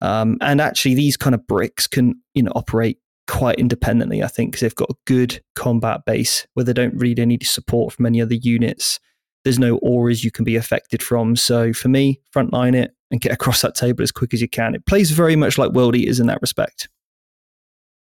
Um, 0.01 0.39
and 0.41 0.61
actually, 0.61 0.95
these 0.95 1.17
kind 1.17 1.35
of 1.35 1.47
bricks 1.47 1.87
can 1.87 2.21
you 2.35 2.43
know 2.43 2.53
operate 2.55 2.99
quite 3.27 3.59
independently. 3.59 4.23
I 4.23 4.29
think 4.29 4.53
because 4.53 4.61
they've 4.61 4.75
got 4.75 4.91
a 4.91 4.97
good 5.07 5.43
combat 5.55 6.05
base 6.05 6.47
where 6.55 6.65
they 6.65 6.73
don't 6.73 6.97
really 6.97 7.25
need 7.25 7.47
support 7.47 7.93
from 7.93 8.07
any 8.07 8.21
other 8.21 8.35
units. 8.35 9.01
There's 9.45 9.59
no 9.59 9.77
auras 9.79 10.25
you 10.25 10.31
can 10.31 10.45
be 10.45 10.57
affected 10.57 11.03
from. 11.03 11.37
So 11.37 11.73
for 11.73 11.89
me, 11.89 12.21
frontline 12.35 12.75
it 12.75 12.95
and 13.11 13.21
get 13.21 13.33
across 13.33 13.63
that 13.63 13.75
table 13.75 14.03
as 14.03 14.11
quick 14.11 14.33
as 14.35 14.41
you 14.41 14.49
can. 14.49 14.75
It 14.75 14.87
plays 14.87 15.11
very 15.11 15.37
much 15.37 15.59
like 15.59 15.73
World 15.73 15.95
Eaters 15.95 16.21
in 16.21 16.27
that 16.29 16.41
respect. 16.41 16.89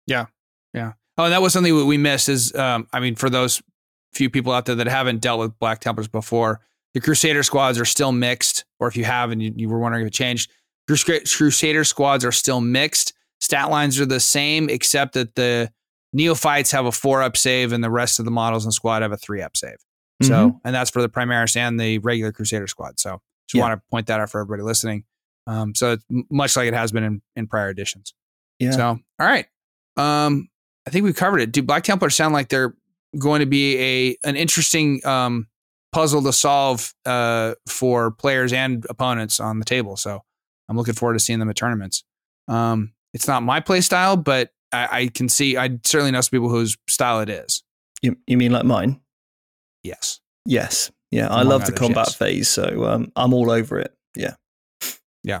Yeah, 0.06 0.26
yeah. 0.72 0.92
Oh, 1.16 1.24
and 1.24 1.32
that 1.32 1.42
was 1.42 1.52
something 1.52 1.86
we 1.86 1.98
missed. 1.98 2.28
Is 2.28 2.54
um, 2.54 2.88
I 2.92 3.00
mean, 3.00 3.14
for 3.14 3.30
those 3.30 3.62
few 4.12 4.30
people 4.30 4.52
out 4.52 4.66
there 4.66 4.76
that 4.76 4.86
haven't 4.86 5.20
dealt 5.20 5.40
with 5.40 5.58
Black 5.58 5.80
Templars 5.80 6.08
before, 6.08 6.60
the 6.92 7.00
Crusader 7.00 7.42
squads 7.42 7.78
are 7.78 7.84
still 7.84 8.12
mixed. 8.12 8.64
Or 8.80 8.88
if 8.88 8.96
you 8.96 9.04
have 9.04 9.30
and 9.30 9.42
you, 9.42 9.52
you 9.56 9.68
were 9.68 9.78
wondering 9.78 10.02
if 10.02 10.08
it 10.08 10.14
changed, 10.14 10.50
Crusader 10.88 11.84
squads 11.84 12.24
are 12.24 12.32
still 12.32 12.60
mixed. 12.60 13.12
Stat 13.44 13.70
lines 13.70 14.00
are 14.00 14.06
the 14.06 14.20
same, 14.20 14.70
except 14.70 15.12
that 15.12 15.34
the 15.34 15.70
neophytes 16.14 16.70
have 16.70 16.86
a 16.86 16.92
four 16.92 17.22
up 17.22 17.36
save 17.36 17.72
and 17.72 17.84
the 17.84 17.90
rest 17.90 18.18
of 18.18 18.24
the 18.24 18.30
models 18.30 18.64
in 18.64 18.72
squad 18.72 19.02
have 19.02 19.12
a 19.12 19.18
three 19.18 19.42
up 19.42 19.54
save. 19.54 19.76
Mm-hmm. 20.22 20.28
So, 20.28 20.60
and 20.64 20.74
that's 20.74 20.90
for 20.90 21.02
the 21.02 21.10
Primaris 21.10 21.54
and 21.54 21.78
the 21.78 21.98
regular 21.98 22.32
Crusader 22.32 22.66
squad. 22.66 22.98
So, 22.98 23.20
just 23.46 23.56
yeah. 23.56 23.60
want 23.60 23.78
to 23.78 23.82
point 23.90 24.06
that 24.06 24.18
out 24.18 24.30
for 24.30 24.40
everybody 24.40 24.62
listening. 24.62 25.04
Um, 25.46 25.74
so 25.74 25.92
it's 25.92 26.04
much 26.30 26.56
like 26.56 26.68
it 26.68 26.74
has 26.74 26.90
been 26.90 27.04
in, 27.04 27.22
in 27.36 27.46
prior 27.46 27.68
editions. 27.68 28.14
Yeah. 28.58 28.70
So, 28.70 28.86
all 28.86 29.26
right. 29.26 29.44
Um, 29.98 30.48
I 30.86 30.90
think 30.90 31.04
we've 31.04 31.14
covered 31.14 31.40
it. 31.40 31.52
Do 31.52 31.62
Black 31.62 31.84
Templars 31.84 32.16
sound 32.16 32.32
like 32.32 32.48
they're 32.48 32.74
going 33.18 33.40
to 33.40 33.46
be 33.46 33.76
a 33.78 34.16
an 34.26 34.36
interesting 34.36 35.04
um, 35.06 35.48
puzzle 35.92 36.22
to 36.22 36.32
solve 36.32 36.94
uh, 37.04 37.56
for 37.68 38.10
players 38.10 38.54
and 38.54 38.86
opponents 38.88 39.38
on 39.38 39.58
the 39.58 39.66
table? 39.66 39.98
So 39.98 40.22
I'm 40.70 40.78
looking 40.78 40.94
forward 40.94 41.12
to 41.14 41.20
seeing 41.20 41.40
them 41.40 41.50
at 41.50 41.56
tournaments. 41.56 42.04
Um, 42.48 42.94
it's 43.14 43.28
not 43.28 43.42
my 43.42 43.60
play 43.60 43.80
style, 43.80 44.16
but 44.16 44.50
I, 44.72 44.88
I, 44.90 45.06
can 45.06 45.28
see 45.28 45.56
I 45.56 45.78
certainly 45.84 46.10
know 46.10 46.20
some 46.20 46.30
people 46.30 46.48
whose 46.50 46.76
style 46.88 47.20
it 47.20 47.30
is. 47.30 47.62
You, 48.02 48.16
you 48.26 48.36
mean 48.36 48.52
like 48.52 48.64
mine? 48.64 49.00
Yes. 49.82 50.20
Yes. 50.44 50.90
Yeah. 51.10 51.26
Among 51.26 51.38
I 51.38 51.42
love 51.42 51.62
others, 51.62 51.74
the 51.74 51.80
combat 51.80 52.06
yes. 52.08 52.14
phase, 52.16 52.48
so 52.48 52.84
um, 52.84 53.12
I'm 53.16 53.32
all 53.32 53.50
over 53.50 53.78
it. 53.78 53.94
Yeah. 54.16 54.34
Yeah. 55.22 55.40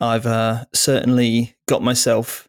I've 0.00 0.26
uh, 0.26 0.66
certainly 0.74 1.56
got 1.66 1.82
myself 1.82 2.48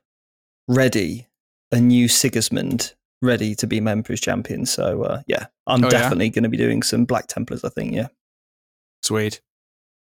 ready, 0.67 1.27
a 1.71 1.79
new 1.79 2.07
Sigismund 2.07 2.93
ready 3.21 3.55
to 3.55 3.65
be 3.65 3.79
Memphis 3.79 4.19
champion. 4.19 4.65
So 4.65 5.03
uh, 5.03 5.21
yeah, 5.27 5.45
I'm 5.67 5.83
Oh, 5.83 5.87
yeah? 5.87 5.91
definitely 5.91 6.29
going 6.29 6.43
to 6.43 6.49
be 6.49 6.57
doing 6.57 6.83
some 6.83 7.05
Black 7.05 7.27
Templars. 7.27 7.63
I 7.63 7.69
think. 7.69 7.93
Yeah. 7.93 8.07
Sweet. 9.03 9.41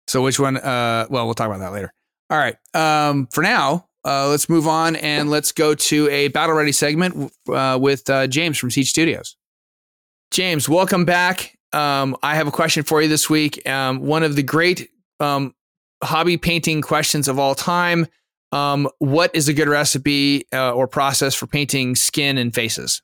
So 0.07 0.23
which 0.23 0.39
one? 0.39 0.57
Uh, 0.57 1.07
well, 1.11 1.27
we'll 1.27 1.35
talk 1.35 1.49
about 1.49 1.61
that 1.61 1.73
later. 1.73 1.93
All 2.31 2.39
right. 2.39 2.57
Um, 2.75 3.27
for 3.27 3.43
now, 3.43 3.89
uh, 4.05 4.29
let's 4.29 4.49
move 4.49 4.67
on 4.67 4.97
and 4.97 5.31
let's 5.31 5.53
go 5.53 5.75
to 5.75 6.09
a 6.09 6.29
battle 6.29 6.55
ready 6.55 6.73
segment 6.73 7.33
uh, 7.53 7.79
with 7.81 8.09
uh, 8.09 8.27
James 8.27 8.59
from 8.59 8.71
Siege 8.71 8.91
Studios. 8.91 9.37
James, 10.31 10.69
welcome 10.69 11.05
back. 11.05 11.59
Um, 11.73 12.17
I 12.23 12.35
have 12.37 12.47
a 12.47 12.53
question 12.53 12.83
for 12.83 13.03
you 13.03 13.09
this 13.09 13.29
week. 13.29 13.69
Um, 13.69 14.01
one 14.01 14.23
of 14.23 14.37
the 14.37 14.43
great 14.43 14.91
um, 15.19 15.55
hobby 16.03 16.37
painting 16.37 16.83
questions 16.83 17.29
of 17.29 17.39
all 17.39 17.55
time. 17.55 18.07
Um, 18.53 18.89
what 18.99 19.35
is 19.35 19.49
a 19.49 19.53
good 19.53 19.69
recipe 19.69 20.47
uh, 20.53 20.73
or 20.73 20.89
process 20.89 21.35
for 21.35 21.47
painting 21.47 21.95
skin 21.95 22.39
and 22.39 22.55
faces? 22.55 23.03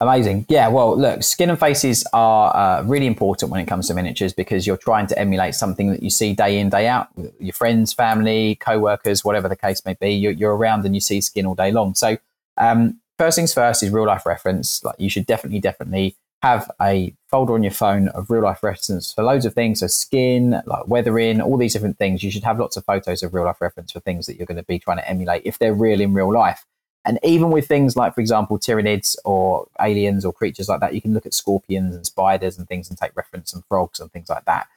Amazing. 0.00 0.46
Yeah, 0.48 0.68
well, 0.68 0.96
look, 0.96 1.24
skin 1.24 1.50
and 1.50 1.58
faces 1.58 2.06
are 2.12 2.54
uh, 2.54 2.82
really 2.84 3.06
important 3.06 3.50
when 3.50 3.60
it 3.60 3.66
comes 3.66 3.88
to 3.88 3.94
miniatures 3.94 4.32
because 4.32 4.64
you're 4.64 4.76
trying 4.76 5.08
to 5.08 5.18
emulate 5.18 5.56
something 5.56 5.90
that 5.90 6.04
you 6.04 6.10
see 6.10 6.34
day 6.34 6.60
in, 6.60 6.70
day 6.70 6.86
out. 6.86 7.08
Your 7.40 7.52
friends, 7.52 7.92
family, 7.92 8.54
co 8.60 8.78
workers, 8.78 9.24
whatever 9.24 9.48
the 9.48 9.56
case 9.56 9.84
may 9.84 9.94
be, 9.94 10.10
you're, 10.10 10.32
you're 10.32 10.56
around 10.56 10.84
and 10.84 10.94
you 10.94 11.00
see 11.00 11.20
skin 11.20 11.46
all 11.46 11.56
day 11.56 11.72
long. 11.72 11.96
So, 11.96 12.16
um, 12.58 13.00
first 13.18 13.36
things 13.36 13.52
first 13.52 13.82
is 13.82 13.90
real 13.90 14.06
life 14.06 14.24
reference. 14.24 14.84
Like, 14.84 14.94
you 15.00 15.10
should 15.10 15.26
definitely, 15.26 15.58
definitely 15.58 16.16
have 16.42 16.70
a 16.80 17.12
folder 17.26 17.54
on 17.54 17.64
your 17.64 17.72
phone 17.72 18.06
of 18.10 18.30
real 18.30 18.42
life 18.42 18.62
reference 18.62 19.12
for 19.12 19.24
loads 19.24 19.46
of 19.46 19.54
things. 19.54 19.80
So, 19.80 19.88
skin, 19.88 20.62
like 20.64 20.86
weathering, 20.86 21.40
all 21.40 21.56
these 21.56 21.72
different 21.72 21.98
things. 21.98 22.22
You 22.22 22.30
should 22.30 22.44
have 22.44 22.60
lots 22.60 22.76
of 22.76 22.84
photos 22.84 23.24
of 23.24 23.34
real 23.34 23.46
life 23.46 23.60
reference 23.60 23.90
for 23.90 23.98
things 23.98 24.26
that 24.26 24.36
you're 24.36 24.46
going 24.46 24.58
to 24.58 24.62
be 24.62 24.78
trying 24.78 24.98
to 24.98 25.10
emulate 25.10 25.42
if 25.44 25.58
they're 25.58 25.74
real 25.74 26.00
in 26.00 26.14
real 26.14 26.32
life. 26.32 26.64
And 27.08 27.18
even 27.22 27.50
with 27.50 27.66
things 27.66 27.96
like, 27.96 28.14
for 28.14 28.20
example, 28.20 28.58
tyranids 28.58 29.16
or 29.24 29.66
aliens 29.80 30.26
or 30.26 30.32
creatures 30.32 30.68
like 30.68 30.80
that, 30.80 30.94
you 30.94 31.00
can 31.00 31.14
look 31.14 31.24
at 31.24 31.32
scorpions 31.32 31.96
and 31.96 32.04
spiders 32.04 32.58
and 32.58 32.68
things 32.68 32.90
and 32.90 32.98
take 32.98 33.16
reference 33.16 33.54
and 33.54 33.64
frogs 33.64 33.98
and 33.98 34.12
things 34.12 34.28
like 34.28 34.44
that. 34.44 34.68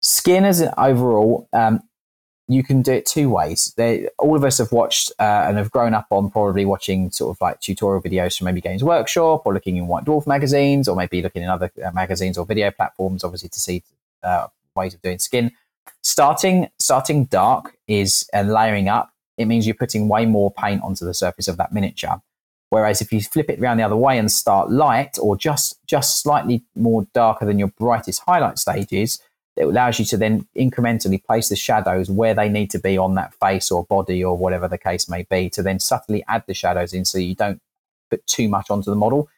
Skin 0.00 0.44
as 0.44 0.58
an 0.58 0.74
overall, 0.76 1.48
um, 1.52 1.80
you 2.48 2.64
can 2.64 2.82
do 2.82 2.90
it 2.90 3.06
two 3.06 3.30
ways. 3.30 3.72
They, 3.76 4.08
all 4.18 4.34
of 4.34 4.42
us 4.42 4.58
have 4.58 4.72
watched 4.72 5.12
uh, 5.20 5.44
and 5.46 5.56
have 5.56 5.70
grown 5.70 5.94
up 5.94 6.08
on 6.10 6.32
probably 6.32 6.64
watching 6.64 7.12
sort 7.12 7.36
of 7.36 7.40
like 7.40 7.60
tutorial 7.60 8.02
videos 8.02 8.36
from 8.36 8.46
maybe 8.46 8.60
Games 8.60 8.82
Workshop 8.82 9.42
or 9.44 9.54
looking 9.54 9.76
in 9.76 9.86
White 9.86 10.04
Dwarf 10.04 10.26
magazines 10.26 10.88
or 10.88 10.96
maybe 10.96 11.22
looking 11.22 11.44
in 11.44 11.48
other 11.48 11.70
uh, 11.84 11.92
magazines 11.92 12.36
or 12.36 12.44
video 12.44 12.72
platforms, 12.72 13.22
obviously 13.22 13.50
to 13.50 13.60
see 13.60 13.84
uh, 14.24 14.48
ways 14.74 14.94
of 14.94 15.02
doing 15.02 15.20
skin. 15.20 15.52
Starting 16.02 16.68
starting 16.80 17.26
dark 17.26 17.76
is 17.86 18.28
and 18.32 18.52
layering 18.52 18.88
up 18.88 19.11
it 19.36 19.46
means 19.46 19.66
you're 19.66 19.74
putting 19.74 20.08
way 20.08 20.26
more 20.26 20.52
paint 20.52 20.82
onto 20.82 21.04
the 21.04 21.14
surface 21.14 21.48
of 21.48 21.56
that 21.56 21.72
miniature. 21.72 22.20
Whereas 22.70 23.02
if 23.02 23.12
you 23.12 23.20
flip 23.20 23.50
it 23.50 23.60
around 23.60 23.76
the 23.76 23.82
other 23.82 23.96
way 23.96 24.18
and 24.18 24.32
start 24.32 24.70
light 24.70 25.18
or 25.20 25.36
just 25.36 25.78
just 25.86 26.22
slightly 26.22 26.64
more 26.74 27.06
darker 27.12 27.44
than 27.44 27.58
your 27.58 27.68
brightest 27.68 28.22
highlight 28.26 28.58
stages, 28.58 29.20
it 29.56 29.64
allows 29.64 29.98
you 29.98 30.06
to 30.06 30.16
then 30.16 30.46
incrementally 30.56 31.22
place 31.22 31.50
the 31.50 31.56
shadows 31.56 32.10
where 32.10 32.34
they 32.34 32.48
need 32.48 32.70
to 32.70 32.78
be 32.78 32.96
on 32.96 33.14
that 33.16 33.34
face 33.34 33.70
or 33.70 33.84
body 33.84 34.24
or 34.24 34.36
whatever 34.36 34.68
the 34.68 34.78
case 34.78 35.08
may 35.08 35.26
be 35.28 35.50
to 35.50 35.62
then 35.62 35.78
subtly 35.78 36.24
add 36.28 36.44
the 36.46 36.54
shadows 36.54 36.94
in 36.94 37.04
so 37.04 37.18
you 37.18 37.34
don't 37.34 37.60
put 38.10 38.26
too 38.26 38.48
much 38.48 38.70
onto 38.70 38.90
the 38.90 38.96
model. 38.96 39.28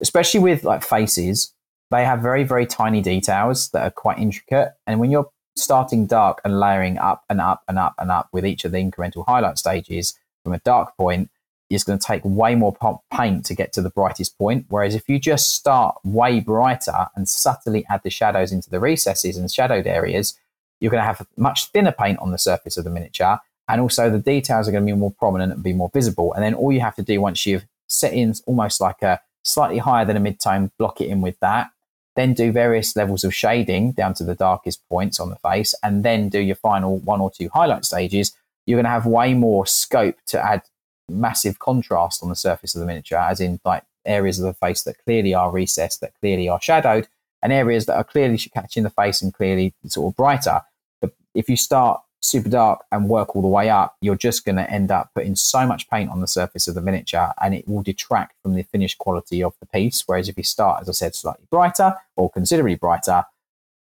Especially 0.00 0.38
with 0.38 0.62
like 0.62 0.84
faces, 0.84 1.52
they 1.90 2.04
have 2.04 2.20
very, 2.20 2.44
very 2.44 2.66
tiny 2.66 3.00
details 3.00 3.70
that 3.70 3.82
are 3.82 3.90
quite 3.90 4.18
intricate. 4.18 4.74
And 4.86 5.00
when 5.00 5.10
you're 5.10 5.30
starting 5.56 6.06
dark 6.06 6.40
and 6.44 6.60
layering 6.60 6.98
up 6.98 7.24
and 7.28 7.40
up 7.40 7.62
and 7.66 7.78
up 7.78 7.94
and 7.98 8.10
up 8.10 8.28
with 8.32 8.46
each 8.46 8.64
of 8.64 8.72
the 8.72 8.78
incremental 8.78 9.24
highlight 9.26 9.58
stages 9.58 10.18
from 10.44 10.52
a 10.52 10.58
dark 10.60 10.96
point, 10.96 11.30
is 11.68 11.82
going 11.82 11.98
to 11.98 12.06
take 12.06 12.22
way 12.24 12.54
more 12.54 12.76
paint 13.12 13.44
to 13.44 13.54
get 13.54 13.72
to 13.72 13.82
the 13.82 13.90
brightest 13.90 14.38
point. 14.38 14.66
Whereas 14.68 14.94
if 14.94 15.08
you 15.08 15.18
just 15.18 15.52
start 15.52 15.96
way 16.04 16.38
brighter 16.38 17.08
and 17.16 17.28
subtly 17.28 17.84
add 17.90 18.02
the 18.04 18.10
shadows 18.10 18.52
into 18.52 18.70
the 18.70 18.78
recesses 18.78 19.36
and 19.36 19.50
shadowed 19.50 19.86
areas, 19.86 20.38
you're 20.78 20.92
going 20.92 21.00
to 21.00 21.06
have 21.06 21.26
much 21.36 21.66
thinner 21.66 21.90
paint 21.90 22.20
on 22.20 22.30
the 22.30 22.38
surface 22.38 22.76
of 22.76 22.84
the 22.84 22.90
miniature. 22.90 23.40
And 23.66 23.80
also 23.80 24.08
the 24.08 24.20
details 24.20 24.68
are 24.68 24.70
going 24.70 24.86
to 24.86 24.92
be 24.92 24.96
more 24.96 25.10
prominent 25.10 25.52
and 25.52 25.62
be 25.62 25.72
more 25.72 25.90
visible. 25.92 26.32
And 26.34 26.44
then 26.44 26.54
all 26.54 26.70
you 26.70 26.80
have 26.80 26.94
to 26.96 27.02
do 27.02 27.20
once 27.20 27.44
you've 27.46 27.66
set 27.88 28.12
in 28.12 28.34
almost 28.46 28.80
like 28.80 29.02
a 29.02 29.20
slightly 29.42 29.78
higher 29.78 30.04
than 30.04 30.16
a 30.16 30.20
mid-tone, 30.20 30.70
block 30.78 31.00
it 31.00 31.08
in 31.08 31.20
with 31.20 31.40
that, 31.40 31.70
then 32.16 32.34
do 32.34 32.50
various 32.50 32.96
levels 32.96 33.22
of 33.24 33.34
shading 33.34 33.92
down 33.92 34.14
to 34.14 34.24
the 34.24 34.34
darkest 34.34 34.80
points 34.88 35.20
on 35.20 35.30
the 35.30 35.36
face, 35.36 35.74
and 35.82 36.04
then 36.04 36.28
do 36.28 36.40
your 36.40 36.56
final 36.56 36.98
one 36.98 37.20
or 37.20 37.30
two 37.30 37.48
highlight 37.52 37.84
stages, 37.84 38.32
you're 38.66 38.76
going 38.76 38.84
to 38.84 38.90
have 38.90 39.06
way 39.06 39.34
more 39.34 39.66
scope 39.66 40.16
to 40.26 40.44
add 40.44 40.62
massive 41.08 41.58
contrast 41.58 42.22
on 42.22 42.28
the 42.28 42.34
surface 42.34 42.74
of 42.74 42.80
the 42.80 42.86
miniature, 42.86 43.18
as 43.18 43.40
in 43.40 43.60
like 43.64 43.84
areas 44.04 44.40
of 44.40 44.46
the 44.46 44.54
face 44.54 44.82
that 44.82 44.96
clearly 45.04 45.34
are 45.34 45.50
recessed, 45.50 46.00
that 46.00 46.18
clearly 46.20 46.48
are 46.48 46.60
shadowed, 46.60 47.06
and 47.42 47.52
areas 47.52 47.86
that 47.86 47.96
are 47.96 48.04
clearly 48.04 48.38
catching 48.38 48.82
the 48.82 48.90
face 48.90 49.22
and 49.22 49.34
clearly 49.34 49.74
sort 49.86 50.12
of 50.12 50.16
brighter. 50.16 50.62
But 51.00 51.12
if 51.34 51.48
you 51.48 51.56
start 51.56 52.00
super 52.20 52.48
dark 52.48 52.84
and 52.90 53.08
work 53.08 53.36
all 53.36 53.42
the 53.42 53.48
way 53.48 53.70
up, 53.70 53.96
you're 54.00 54.16
just 54.16 54.44
going 54.44 54.56
to 54.56 54.70
end 54.70 54.90
up 54.90 55.10
putting 55.14 55.36
so 55.36 55.66
much 55.66 55.88
paint 55.88 56.10
on 56.10 56.20
the 56.20 56.26
surface 56.26 56.66
of 56.66 56.74
the 56.74 56.80
miniature 56.80 57.32
and 57.40 57.54
it 57.54 57.68
will 57.68 57.82
detract 57.82 58.34
from 58.42 58.54
the 58.54 58.62
finished 58.64 58.98
quality 58.98 59.42
of 59.42 59.54
the 59.60 59.66
piece. 59.66 60.02
Whereas 60.06 60.28
if 60.28 60.36
you 60.36 60.42
start, 60.42 60.82
as 60.82 60.88
I 60.88 60.92
said, 60.92 61.14
slightly 61.14 61.46
brighter 61.50 61.94
or 62.16 62.30
considerably 62.30 62.74
brighter, 62.74 63.24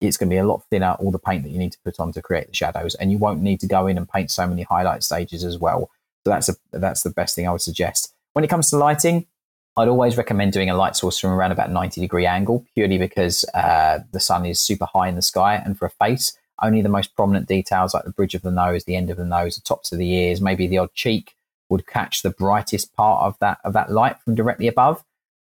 it's 0.01 0.17
going 0.17 0.29
to 0.29 0.33
be 0.33 0.39
a 0.39 0.45
lot 0.45 0.63
thinner, 0.69 0.97
all 0.99 1.11
the 1.11 1.19
paint 1.19 1.43
that 1.43 1.49
you 1.49 1.57
need 1.57 1.71
to 1.71 1.79
put 1.85 1.99
on 1.99 2.11
to 2.11 2.21
create 2.21 2.47
the 2.47 2.53
shadows. 2.53 2.95
And 2.95 3.11
you 3.11 3.17
won't 3.17 3.41
need 3.41 3.59
to 3.61 3.67
go 3.67 3.87
in 3.87 3.97
and 3.97 4.09
paint 4.09 4.31
so 4.31 4.45
many 4.45 4.63
highlight 4.63 5.03
stages 5.03 5.43
as 5.43 5.57
well. 5.57 5.89
So 6.25 6.31
that's, 6.31 6.49
a, 6.49 6.55
that's 6.71 7.03
the 7.03 7.09
best 7.09 7.35
thing 7.35 7.47
I 7.47 7.51
would 7.51 7.61
suggest. 7.61 8.13
When 8.33 8.43
it 8.43 8.49
comes 8.49 8.69
to 8.71 8.77
lighting, 8.77 9.27
I'd 9.75 9.87
always 9.87 10.17
recommend 10.17 10.53
doing 10.53 10.69
a 10.69 10.75
light 10.75 10.95
source 10.95 11.17
from 11.17 11.31
around 11.31 11.51
about 11.51 11.71
90 11.71 11.99
degree 11.99 12.25
angle, 12.25 12.65
purely 12.75 12.97
because 12.97 13.43
uh, 13.53 13.99
the 14.11 14.19
sun 14.19 14.45
is 14.45 14.59
super 14.59 14.85
high 14.85 15.07
in 15.07 15.15
the 15.15 15.21
sky. 15.21 15.55
And 15.55 15.77
for 15.77 15.85
a 15.85 15.89
face, 15.89 16.37
only 16.61 16.81
the 16.81 16.89
most 16.89 17.15
prominent 17.15 17.47
details 17.47 17.93
like 17.93 18.03
the 18.03 18.11
bridge 18.11 18.35
of 18.35 18.41
the 18.41 18.51
nose, 18.51 18.83
the 18.83 18.95
end 18.95 19.09
of 19.09 19.17
the 19.17 19.25
nose, 19.25 19.55
the 19.55 19.61
tops 19.61 19.91
of 19.91 19.97
the 19.97 20.11
ears, 20.11 20.41
maybe 20.41 20.67
the 20.67 20.77
odd 20.77 20.93
cheek 20.93 21.35
would 21.69 21.87
catch 21.87 22.21
the 22.21 22.29
brightest 22.29 22.93
part 22.95 23.23
of 23.23 23.37
that 23.39 23.57
of 23.63 23.73
that 23.73 23.91
light 23.91 24.19
from 24.19 24.35
directly 24.35 24.67
above. 24.67 25.03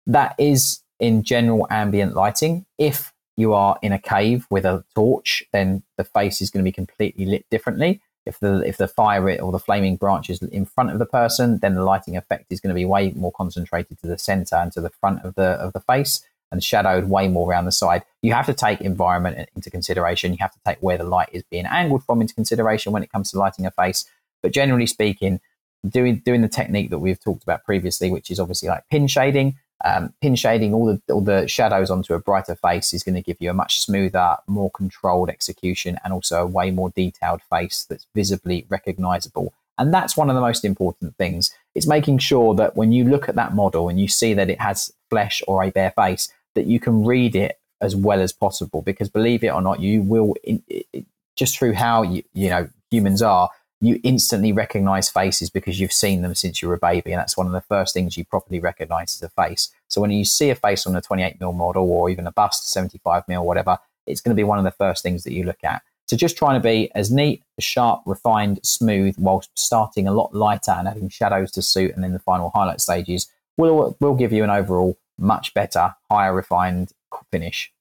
That 0.06 0.36
is 0.38 0.82
in 1.00 1.24
general 1.24 1.68
ambient 1.70 2.14
lighting. 2.14 2.66
If 2.78 3.14
you 3.36 3.54
are 3.54 3.78
in 3.82 3.92
a 3.92 4.00
cave 4.00 4.46
with 4.50 4.66
a 4.66 4.84
torch, 4.94 5.44
then 5.52 5.84
the 5.98 6.04
face 6.04 6.42
is 6.42 6.50
going 6.50 6.64
to 6.64 6.68
be 6.68 6.74
completely 6.74 7.26
lit 7.26 7.46
differently. 7.50 8.02
If 8.26 8.40
the 8.40 8.62
if 8.66 8.78
the 8.78 8.88
fire 8.88 9.42
or 9.42 9.52
the 9.52 9.60
flaming 9.60 9.98
branch 9.98 10.30
is 10.30 10.42
in 10.42 10.66
front 10.66 10.92
of 10.92 11.00
the 11.00 11.06
person, 11.06 11.60
then 11.60 11.76
the 11.76 11.84
lighting 11.84 12.16
effect 12.16 12.46
is 12.52 12.62
going 12.62 12.70
to 12.70 12.76
be 12.76 12.86
way 12.86 13.12
more 13.12 13.32
concentrated 13.32 14.00
to 14.00 14.08
the 14.08 14.18
center 14.18 14.56
and 14.56 14.72
to 14.74 14.82
the 14.82 14.92
front 14.92 15.26
of 15.26 15.36
the 15.36 15.44
of 15.44 15.74
the 15.74 15.82
face 15.82 16.22
and 16.54 16.64
shadowed 16.64 17.10
way 17.10 17.28
more 17.28 17.50
around 17.50 17.66
the 17.66 17.72
side. 17.72 18.04
You 18.22 18.32
have 18.34 18.46
to 18.46 18.54
take 18.54 18.80
environment 18.80 19.50
into 19.56 19.72
consideration. 19.72 20.32
You 20.32 20.38
have 20.40 20.54
to 20.54 20.60
take 20.66 20.78
where 20.82 21.00
the 21.00 21.04
light 21.04 21.30
is 21.34 21.44
being 21.50 21.66
angled 21.66 22.06
from 22.06 22.22
into 22.22 22.36
consideration 22.36 22.94
when 22.94 23.04
it 23.04 23.12
comes 23.12 23.32
to 23.32 23.40
lighting 23.40 23.66
a 23.66 23.72
face. 23.72 24.06
But 24.44 24.54
generally 24.54 24.86
speaking, 24.86 25.42
doing 25.90 26.22
doing 26.24 26.42
the 26.42 26.48
technique 26.48 26.92
that 26.92 27.00
we've 27.00 27.20
talked 27.20 27.44
about 27.44 27.66
previously, 27.66 28.12
which 28.12 28.32
is 28.32 28.40
obviously 28.40 28.70
like 28.70 28.88
pin 28.90 29.08
shading. 29.08 29.58
Um, 29.86 30.14
pin 30.22 30.36
shading 30.36 30.74
all 30.74 30.86
the 30.86 31.02
all 31.12 31.22
the 31.22 31.48
shadows 31.48 31.90
onto 31.90 32.14
a 32.14 32.20
brighter 32.20 32.56
face 32.56 32.94
is 32.94 33.04
going 33.04 33.16
to 33.16 33.22
give 33.22 33.38
you 33.42 33.50
a 33.50 33.54
much 33.54 33.82
smoother, 33.82 34.38
more 34.48 34.72
controlled 34.72 35.30
execution, 35.30 35.98
and 36.04 36.14
also 36.14 36.44
a 36.44 36.46
way 36.46 36.70
more 36.72 36.92
detailed 36.92 37.42
face 37.50 37.84
that's 37.90 38.06
visibly 38.14 38.66
recognizable. 38.70 39.54
And 39.80 39.92
that's 39.92 40.16
one 40.16 40.30
of 40.30 40.36
the 40.36 40.42
most 40.42 40.64
important 40.64 41.18
things. 41.18 41.52
It's 41.74 41.88
making 41.88 42.20
sure 42.20 42.54
that 42.56 42.78
when 42.78 42.92
you 42.92 43.04
look 43.06 43.28
at 43.28 43.36
that 43.36 43.56
model 43.56 43.90
and 43.90 44.00
you 44.00 44.08
see 44.08 44.36
that 44.36 44.52
it 44.52 44.62
has 44.62 44.94
flesh 45.10 45.42
or 45.48 45.64
a 45.64 45.72
bare 45.72 45.92
face, 45.92 46.32
that 46.56 46.66
you 46.66 46.80
can 46.80 47.06
read 47.06 47.36
it 47.36 47.60
as 47.82 47.96
well 47.96 48.22
as 48.22 48.32
possible. 48.32 48.82
Because 48.82 49.10
believe 49.10 49.44
it 49.44 49.50
or 49.50 49.62
not, 49.62 49.80
you 49.80 50.02
will 50.02 50.36
in, 50.44 50.64
it, 50.68 51.06
just 51.36 51.58
through 51.58 51.74
how 51.74 52.04
you 52.04 52.24
you 52.34 52.50
know 52.50 52.70
humans 52.90 53.22
are, 53.22 53.50
you 53.82 54.00
instantly 54.04 54.54
recognize 54.54 55.10
faces 55.10 55.50
because 55.50 55.80
you've 55.80 55.92
seen 55.92 56.22
them 56.22 56.34
since 56.36 56.62
you 56.62 56.68
were 56.68 56.76
a 56.76 56.80
baby, 56.80 57.12
and 57.12 57.20
that's 57.20 57.38
one 57.38 57.48
of 57.48 57.54
the 57.54 57.62
first 57.62 57.94
things 57.94 58.18
you 58.18 58.24
properly 58.24 58.60
recognize 58.60 59.16
as 59.16 59.24
a 59.24 59.30
face. 59.30 59.70
So 59.90 60.00
when 60.00 60.12
you 60.12 60.26
see 60.26 60.50
a 60.50 60.56
face 60.56 60.88
on 60.88 60.96
a 60.96 61.02
28 61.02 61.40
mil 61.40 61.54
model 61.54 61.92
or 61.92 62.10
even 62.10 62.26
a 62.26 62.32
bust 62.32 62.72
75 62.72 63.28
mil, 63.28 63.46
whatever, 63.46 63.78
it's 64.08 64.22
going 64.22 64.36
to 64.36 64.40
be 64.40 64.46
one 64.46 64.58
of 64.58 64.64
the 64.64 64.72
first 64.72 65.04
things 65.04 65.24
that 65.24 65.34
you 65.34 65.44
look 65.44 65.64
at. 65.64 65.82
So 66.08 66.18
just 66.18 66.38
trying 66.38 66.62
to 66.62 66.64
be 66.64 66.92
as 66.96 67.12
neat, 67.12 67.44
sharp, 67.60 68.04
refined, 68.06 68.60
smooth, 68.64 69.16
whilst 69.18 69.50
starting 69.56 70.08
a 70.08 70.14
lot 70.14 70.34
lighter 70.34 70.72
and 70.72 70.88
adding 70.88 71.10
shadows 71.10 71.52
to 71.52 71.62
suit, 71.62 71.94
and 71.94 72.04
then 72.04 72.14
the 72.14 72.20
final 72.20 72.52
highlight 72.54 72.82
stages 72.82 73.30
will 73.58 73.98
will 74.00 74.16
give 74.16 74.32
you 74.32 74.44
an 74.44 74.50
overall 74.50 74.98
much 75.18 75.54
better, 75.54 75.96
higher 76.10 76.34
refined 76.34 76.92
finish. 77.32 77.72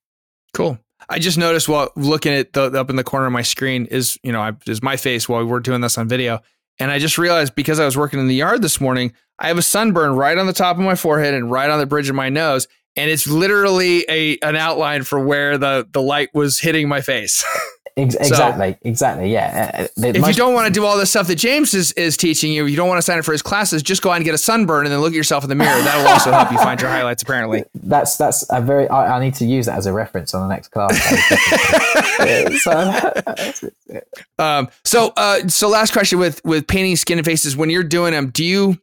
Cool. 0.53 0.79
I 1.09 1.19
just 1.19 1.39
noticed 1.39 1.69
while 1.69 1.91
looking 1.97 2.33
at 2.33 2.53
the 2.53 2.65
up 2.79 2.91
in 2.91 2.97
the 2.97 3.05
corner 3.05 3.27
of 3.27 3.33
my 3.33 3.43
screen 3.43 3.87
is 3.87 4.19
you 4.23 4.33
know 4.33 4.41
I, 4.41 4.53
is 4.67 4.83
my 4.83 4.97
face 4.97 5.29
while 5.29 5.45
we're 5.45 5.61
doing 5.61 5.81
this 5.81 5.99
on 5.99 6.09
video, 6.09 6.41
and 6.79 6.91
I 6.91 6.99
just 6.99 7.19
realized 7.19 7.55
because 7.55 7.81
I 7.81 7.85
was 7.85 7.97
working 7.97 8.21
in 8.21 8.29
the 8.29 8.35
yard 8.35 8.63
this 8.63 8.81
morning, 8.81 9.13
I 9.39 9.49
have 9.49 9.59
a 9.59 9.63
sunburn 9.63 10.15
right 10.15 10.39
on 10.39 10.47
the 10.47 10.53
top 10.53 10.77
of 10.77 10.83
my 10.83 10.95
forehead 10.95 11.35
and 11.35 11.51
right 11.51 11.71
on 11.71 11.79
the 11.79 11.87
bridge 11.87 12.09
of 12.09 12.15
my 12.15 12.29
nose, 12.29 12.69
and 12.97 13.11
it's 13.11 13.27
literally 13.27 14.05
a 14.09 14.39
an 14.39 14.57
outline 14.57 15.03
for 15.03 15.25
where 15.25 15.59
the 15.59 15.89
the 15.91 16.03
light 16.03 16.29
was 16.35 16.61
hitting 16.61 16.89
my 16.89 17.01
face. 17.01 17.45
Ex- 17.97 18.15
exactly, 18.15 18.73
so, 18.73 18.79
exactly. 18.83 19.33
Yeah. 19.33 19.71
Uh, 19.75 20.07
if 20.07 20.21
most- 20.21 20.29
you 20.29 20.35
don't 20.35 20.55
want 20.55 20.67
to 20.67 20.73
do 20.73 20.87
all 20.87 20.97
the 20.97 21.05
stuff 21.05 21.27
that 21.27 21.35
James 21.37 21.75
is, 21.75 21.93
is 21.93 22.17
teaching 22.17 22.53
you, 22.53 22.65
you 22.65 22.77
don't 22.77 22.89
want 22.89 22.99
to 22.99 23.03
sign 23.03 23.19
up 23.19 23.25
for 23.25 23.33
his 23.33 23.43
classes, 23.43 23.83
just 23.83 24.01
go 24.01 24.11
out 24.11 24.17
and 24.17 24.25
get 24.25 24.35
a 24.35 24.39
sunburn 24.39 24.87
and 24.87 24.93
then 24.93 25.01
look 25.01 25.13
at 25.13 25.17
yourself 25.17 25.45
in 25.45 25.51
the 25.51 25.55
mirror. 25.55 25.83
That'll 25.83 26.07
also 26.09 26.33
help 26.33 26.51
you 26.51 26.59
find 26.59 26.81
your 26.81 26.91
highlights. 26.91 27.23
Apparently, 27.23 27.65
that's 27.75 28.17
that's 28.17 28.47
a 28.51 28.63
very. 28.63 28.89
I, 28.89 29.19
I 29.19 29.21
need 29.21 29.35
to 29.35 29.45
use 29.45 29.67
that 29.67 29.77
as 29.77 29.87
a 29.87 29.93
reference 29.93 30.33
on 30.33 30.49
the 30.49 30.55
next 30.55 30.69
class. 30.69 30.97
so, 32.63 34.03
um, 34.39 34.69
so, 34.85 35.13
uh, 35.17 35.47
so 35.49 35.69
last 35.69 35.93
question 35.93 36.19
with 36.19 36.43
with 36.45 36.67
painting 36.67 36.97
skin 36.97 37.19
and 37.19 37.25
faces. 37.25 37.57
When 37.57 37.69
you're 37.69 37.85
doing 37.85 38.13
them, 38.13 38.31
do 38.31 38.45
you 38.45 38.81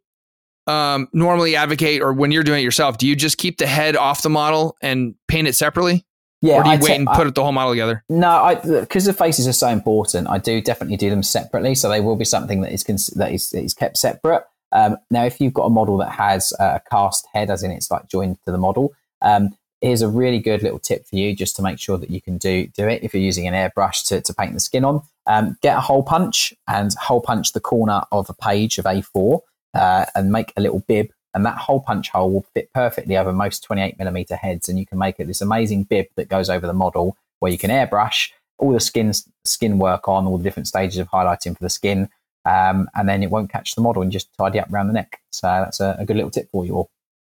um, 0.68 1.08
normally 1.14 1.56
advocate, 1.56 2.02
or 2.02 2.14
when 2.14 2.32
you're 2.32 2.44
doing 2.44 2.62
it 2.62 2.64
yourself, 2.64 3.00
do 3.00 3.08
you 3.08 3.16
just 3.16 3.38
keep 3.40 3.58
the 3.58 3.66
head 3.66 3.96
off 3.96 4.22
the 4.22 4.30
model 4.30 4.78
and 4.82 5.16
paint 5.28 5.48
it 5.48 5.56
separately? 5.56 6.06
Yeah, 6.42 6.60
or 6.60 6.64
do 6.64 6.70
you 6.70 6.76
I 6.76 6.80
wait 6.80 6.98
and 6.98 7.08
put 7.08 7.28
I, 7.28 7.30
the 7.32 7.44
whole 7.44 7.52
model 7.52 7.74
together? 7.74 8.04
No, 8.08 8.60
because 8.64 9.06
the 9.06 9.14
faces 9.14 9.48
are 9.48 9.54
so 9.54 9.68
important. 9.68 10.30
I 10.30 10.38
do 10.38 10.62
definitely 10.62 10.98
do 10.98 11.10
them 11.10 11.24
separately, 11.24 11.76
so 11.76 11.90
they 11.90 12.00
will 12.00 12.16
be 12.16 12.26
something 12.26 12.62
that 12.62 12.72
is 12.72 12.84
that 13.16 13.32
is, 13.32 13.54
is 13.54 13.74
kept 13.74 13.98
separate. 13.98 14.46
Um, 14.72 14.98
now, 15.10 15.26
if 15.26 15.42
you've 15.42 15.54
got 15.54 15.66
a 15.66 15.70
model 15.70 15.98
that 15.98 16.12
has 16.12 16.54
a 16.60 16.82
cast 16.90 17.28
head, 17.34 17.50
as 17.50 17.64
in 17.64 17.72
it's 17.72 17.92
like 17.92 18.08
joined 18.08 18.38
to 18.46 18.52
the 18.52 18.58
model, 18.58 18.94
um, 19.22 19.50
here's 19.82 20.02
a 20.02 20.08
really 20.08 20.40
good 20.40 20.64
little 20.64 20.80
tip 20.80 21.06
for 21.06 21.16
you, 21.16 21.36
just 21.36 21.56
to 21.58 21.62
make 21.62 21.80
sure 21.80 21.98
that 21.98 22.10
you 22.10 22.22
can 22.22 22.38
do 22.38 22.68
do 22.68 22.88
it. 22.88 23.04
If 23.04 23.14
you're 23.14 23.24
using 23.24 23.48
an 23.48 23.54
airbrush 23.54 24.08
to, 24.08 24.22
to 24.22 24.34
paint 24.34 24.54
the 24.54 24.60
skin 24.62 24.86
on, 24.86 25.02
um, 25.26 25.58
get 25.62 25.78
a 25.78 25.82
hole 25.82 26.04
punch 26.04 26.54
and 26.68 26.94
hole 26.94 27.22
punch 27.22 27.52
the 27.52 27.60
corner 27.60 28.04
of 28.12 28.30
a 28.30 28.34
page 28.34 28.78
of 28.78 28.86
A4, 28.86 29.42
uh, 29.74 30.06
and 30.16 30.32
make 30.32 30.54
a 30.56 30.62
little 30.62 30.84
bib 30.88 31.12
and 31.34 31.46
that 31.46 31.58
hole 31.58 31.80
punch 31.80 32.10
hole 32.10 32.32
will 32.32 32.46
fit 32.54 32.72
perfectly 32.74 33.18
over 33.18 33.32
most 33.32 33.64
28 33.64 33.98
millimeter 34.00 34.36
heads 34.36 34.70
and 34.70 34.80
you 34.80 34.86
can 34.86 34.98
make 34.98 35.20
it 35.20 35.28
this 35.28 35.42
amazing 35.42 35.84
bib 35.84 36.08
that 36.16 36.30
goes 36.30 36.50
over 36.50 36.66
the 36.66 36.74
model 36.74 37.16
where 37.40 37.52
you 37.52 37.58
can 37.58 37.70
airbrush 37.70 38.32
all 38.58 38.72
the 38.72 38.80
skin 38.80 39.12
skin 39.46 39.78
work 39.78 40.08
on 40.08 40.26
all 40.26 40.38
the 40.38 40.44
different 40.44 40.68
stages 40.68 40.98
of 40.98 41.08
highlighting 41.10 41.56
for 41.58 41.64
the 41.64 41.70
skin 41.70 42.10
um, 42.46 42.90
and 42.96 43.08
then 43.08 43.22
it 43.24 43.30
won't 43.30 43.52
catch 43.52 43.76
the 43.76 43.82
model 43.82 44.02
and 44.02 44.12
just 44.12 44.30
tidy 44.38 44.60
up 44.60 44.72
around 44.72 44.88
the 44.88 44.94
neck. 44.94 45.20
So 45.32 45.48
that's 45.48 45.80
a, 45.80 45.98
a, 46.00 46.06
good 46.06 46.16
little 46.16 46.32
tip 46.32 46.50
for 46.52 46.66
you 46.66 46.76
all. 46.76 46.90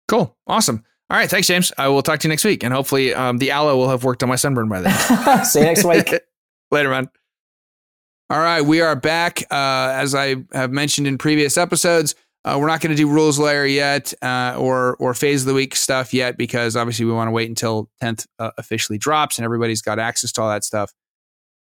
Cool. 0.08 0.36
Awesome. 0.48 0.84
All 1.10 1.18
right. 1.18 1.30
Thanks 1.30 1.48
james. 1.48 1.72
I 1.78 1.88
will 1.88 2.02
talk 2.02 2.20
to 2.20 2.28
you 2.28 2.30
next 2.30 2.44
week 2.44 2.64
and 2.64 2.74
hopefully 2.74 3.14
um, 3.14 3.38
the 3.38 3.52
aloe 3.52 3.78
will 3.78 3.90
have 3.90 4.04
worked 4.04 4.24
on 4.24 4.30
my 4.30 4.36
sunburn 4.36 4.68
by 4.68 4.82
then. 4.82 5.44
See 5.46 5.60
you 5.60 5.66
next 5.66 5.86
week. 5.86 6.14
Later 6.72 6.90
man. 6.90 7.10
All 8.30 8.40
right. 8.40 8.62
We 8.62 8.82
are 8.82 8.96
back. 8.96 9.44
Uh, 9.52 9.92
as 9.94 10.16
i 10.16 10.36
have 10.52 10.72
mentioned 10.72 11.08
in 11.08 11.18
previous 11.18 11.58
episodes 11.58 12.16
uh, 12.46 12.60
we're 12.60 12.68
not 12.68 12.80
going 12.80 12.92
to 12.92 12.96
do 12.96 13.10
rules 13.10 13.40
layer 13.40 13.66
yet 13.66 14.14
uh, 14.22 14.56
or 14.58 14.96
or 14.98 15.14
phase 15.16 15.42
of 15.42 15.48
the 15.48 15.54
week 15.54 15.76
stuff 15.76 16.14
yet 16.14 16.38
because 16.38 16.76
obviously 16.76 17.04
we 17.04 17.12
want 17.12 17.28
to 17.28 17.32
wait 17.32 17.50
until 17.50 17.90
10th 18.04 18.28
uh, 18.38 18.52
officially 18.60 19.00
drops 19.00 19.38
and 19.38 19.46
everybody's 19.46 19.82
got 19.82 19.98
access 19.98 20.32
to 20.32 20.42
all 20.42 20.50
that 20.50 20.64
stuff. 20.64 20.94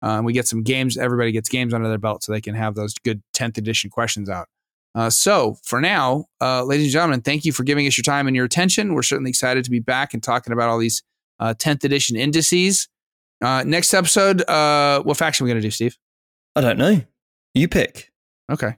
Uh, 0.03 0.20
we 0.22 0.35
get 0.35 0.47
some 0.47 0.62
games. 0.62 0.99
Everybody 0.99 1.33
gets 1.33 1.49
games 1.49 1.72
under 1.72 1.89
their 1.89 1.99
belt 1.99 2.22
so 2.22 2.31
they 2.31 2.43
can 2.43 2.55
have 2.55 2.74
those 2.74 2.93
good 2.95 3.22
10th 3.35 3.57
edition 3.57 3.89
questions 3.89 4.29
out. 4.29 4.49
Uh, 4.95 5.09
so 5.09 5.57
for 5.64 5.81
now, 5.81 6.27
uh, 6.43 6.62
ladies 6.62 6.87
and 6.87 6.93
gentlemen, 6.93 7.22
thank 7.22 7.47
you 7.47 7.53
for 7.53 7.64
giving 7.64 7.87
us 7.87 7.97
your 7.97 8.03
time 8.03 8.27
and 8.27 8.37
your 8.37 8.45
attention. 8.45 8.93
We're 8.93 9.03
certainly 9.03 9.31
excited 9.31 9.64
to 9.64 9.70
be 9.70 9.81
back 9.81 10.12
and 10.12 10.22
talking 10.22 10.53
about 10.53 10.68
all 10.68 10.79
these 10.79 11.03
10th 11.41 11.85
edition 11.85 12.16
indices. 12.16 12.89
next 13.43 13.95
episode, 13.95 14.43
what 14.47 15.16
faction 15.16 15.45
are 15.45 15.47
we 15.47 15.51
going 15.51 15.62
to 15.62 15.66
do, 15.66 15.70
Steve? 15.70 15.97
I 16.55 16.61
don't 16.61 16.79
know. 16.79 17.03
You 17.55 17.68
pick. 17.68 18.11
Okay. 18.51 18.77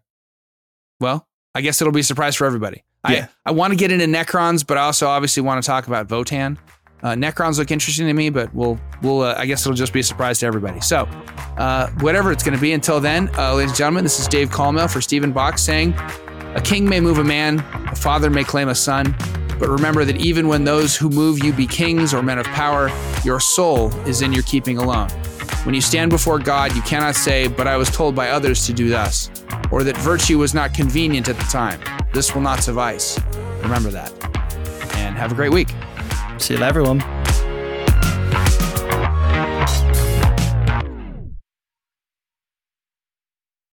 Well, 1.01 1.29
I 1.55 1.61
guess 1.61 1.81
it'll 1.81 1.93
be 1.93 2.01
a 2.01 2.05
surprise 2.05 2.37
for 2.37 2.47
everybody. 2.47 2.85
Yeah. 3.09 3.29
I, 3.45 3.51
I 3.51 3.53
want 3.53 3.73
to 3.73 3.77
get 3.77 3.91
into 3.91 4.07
Necrons, 4.07 4.67
but 4.67 4.77
I 4.77 4.83
also 4.83 5.07
obviously 5.07 5.43
want 5.43 5.63
to 5.63 5.67
talk 5.67 5.87
about 5.87 6.09
Votann. 6.09 6.59
Uh, 7.03 7.15
Necrons 7.15 7.59
look 7.59 7.71
interesting 7.71 8.07
to 8.07 8.13
me, 8.13 8.29
but 8.29 8.53
we'll 8.55 8.79
we'll 9.03 9.23
uh, 9.23 9.35
I 9.39 9.47
guess 9.47 9.65
it'll 9.65 9.77
just 9.77 9.93
be 9.93 10.01
a 10.01 10.05
surprise 10.05 10.41
to 10.41 10.47
everybody. 10.47 10.81
So, 10.81 11.09
uh, 11.57 11.91
whatever 12.01 12.33
it's 12.33 12.43
going 12.43 12.57
to 12.57 12.61
be. 12.61 12.73
Until 12.73 12.99
then, 12.99 13.31
uh, 13.39 13.55
ladies 13.55 13.71
and 13.71 13.79
gentlemen, 13.79 14.05
this 14.05 14.19
is 14.19 14.27
Dave 14.27 14.51
Colmell 14.51 14.93
for 14.93 15.01
Stephen 15.01 15.31
Box 15.31 15.63
saying, 15.63 15.95
"A 16.57 16.61
king 16.63 16.89
may 16.89 16.99
move 17.01 17.19
a 17.19 17.25
man, 17.25 17.61
a 17.89 17.95
father 17.95 18.31
may 18.31 18.43
claim 18.43 18.69
a 18.69 18.75
son, 18.75 19.15
but 19.61 19.69
remember 19.69 20.05
that 20.05 20.17
even 20.17 20.49
when 20.49 20.65
those 20.65 20.97
who 20.97 21.09
move 21.09 21.43
you 21.43 21.53
be 21.53 21.69
kings 21.69 22.13
or 22.13 22.21
men 22.21 22.39
of 22.39 22.47
power, 22.47 22.91
your 23.23 23.39
soul 23.39 23.95
is 24.07 24.21
in 24.21 24.33
your 24.33 24.43
keeping 24.43 24.79
alone." 24.79 25.09
When 25.65 25.75
you 25.75 25.81
stand 25.81 26.11
before 26.11 26.39
God, 26.39 26.75
you 26.75 26.83
cannot 26.83 27.15
say, 27.15 27.49
But 27.49 27.67
I 27.67 27.77
was 27.77 27.91
told 27.91 28.15
by 28.15 28.31
others 28.31 28.67
to 28.67 28.73
do 28.73 28.89
thus, 28.89 29.31
or 29.71 29.85
that 29.85 29.97
virtue 29.99 30.39
was 30.39 30.55
not 30.55 30.75
convenient 30.75 31.29
at 31.29 31.37
the 31.37 31.45
time. 31.45 31.81
This 32.13 32.35
will 32.35 32.43
not 32.43 32.63
suffice. 32.63 33.21
Remember 33.63 33.91
that. 33.91 34.13
And 34.97 35.17
have 35.17 35.33
a 35.33 35.35
great 35.35 35.53
week. 35.53 35.69
See 36.39 36.55
you, 36.55 36.63
everyone. 36.63 37.18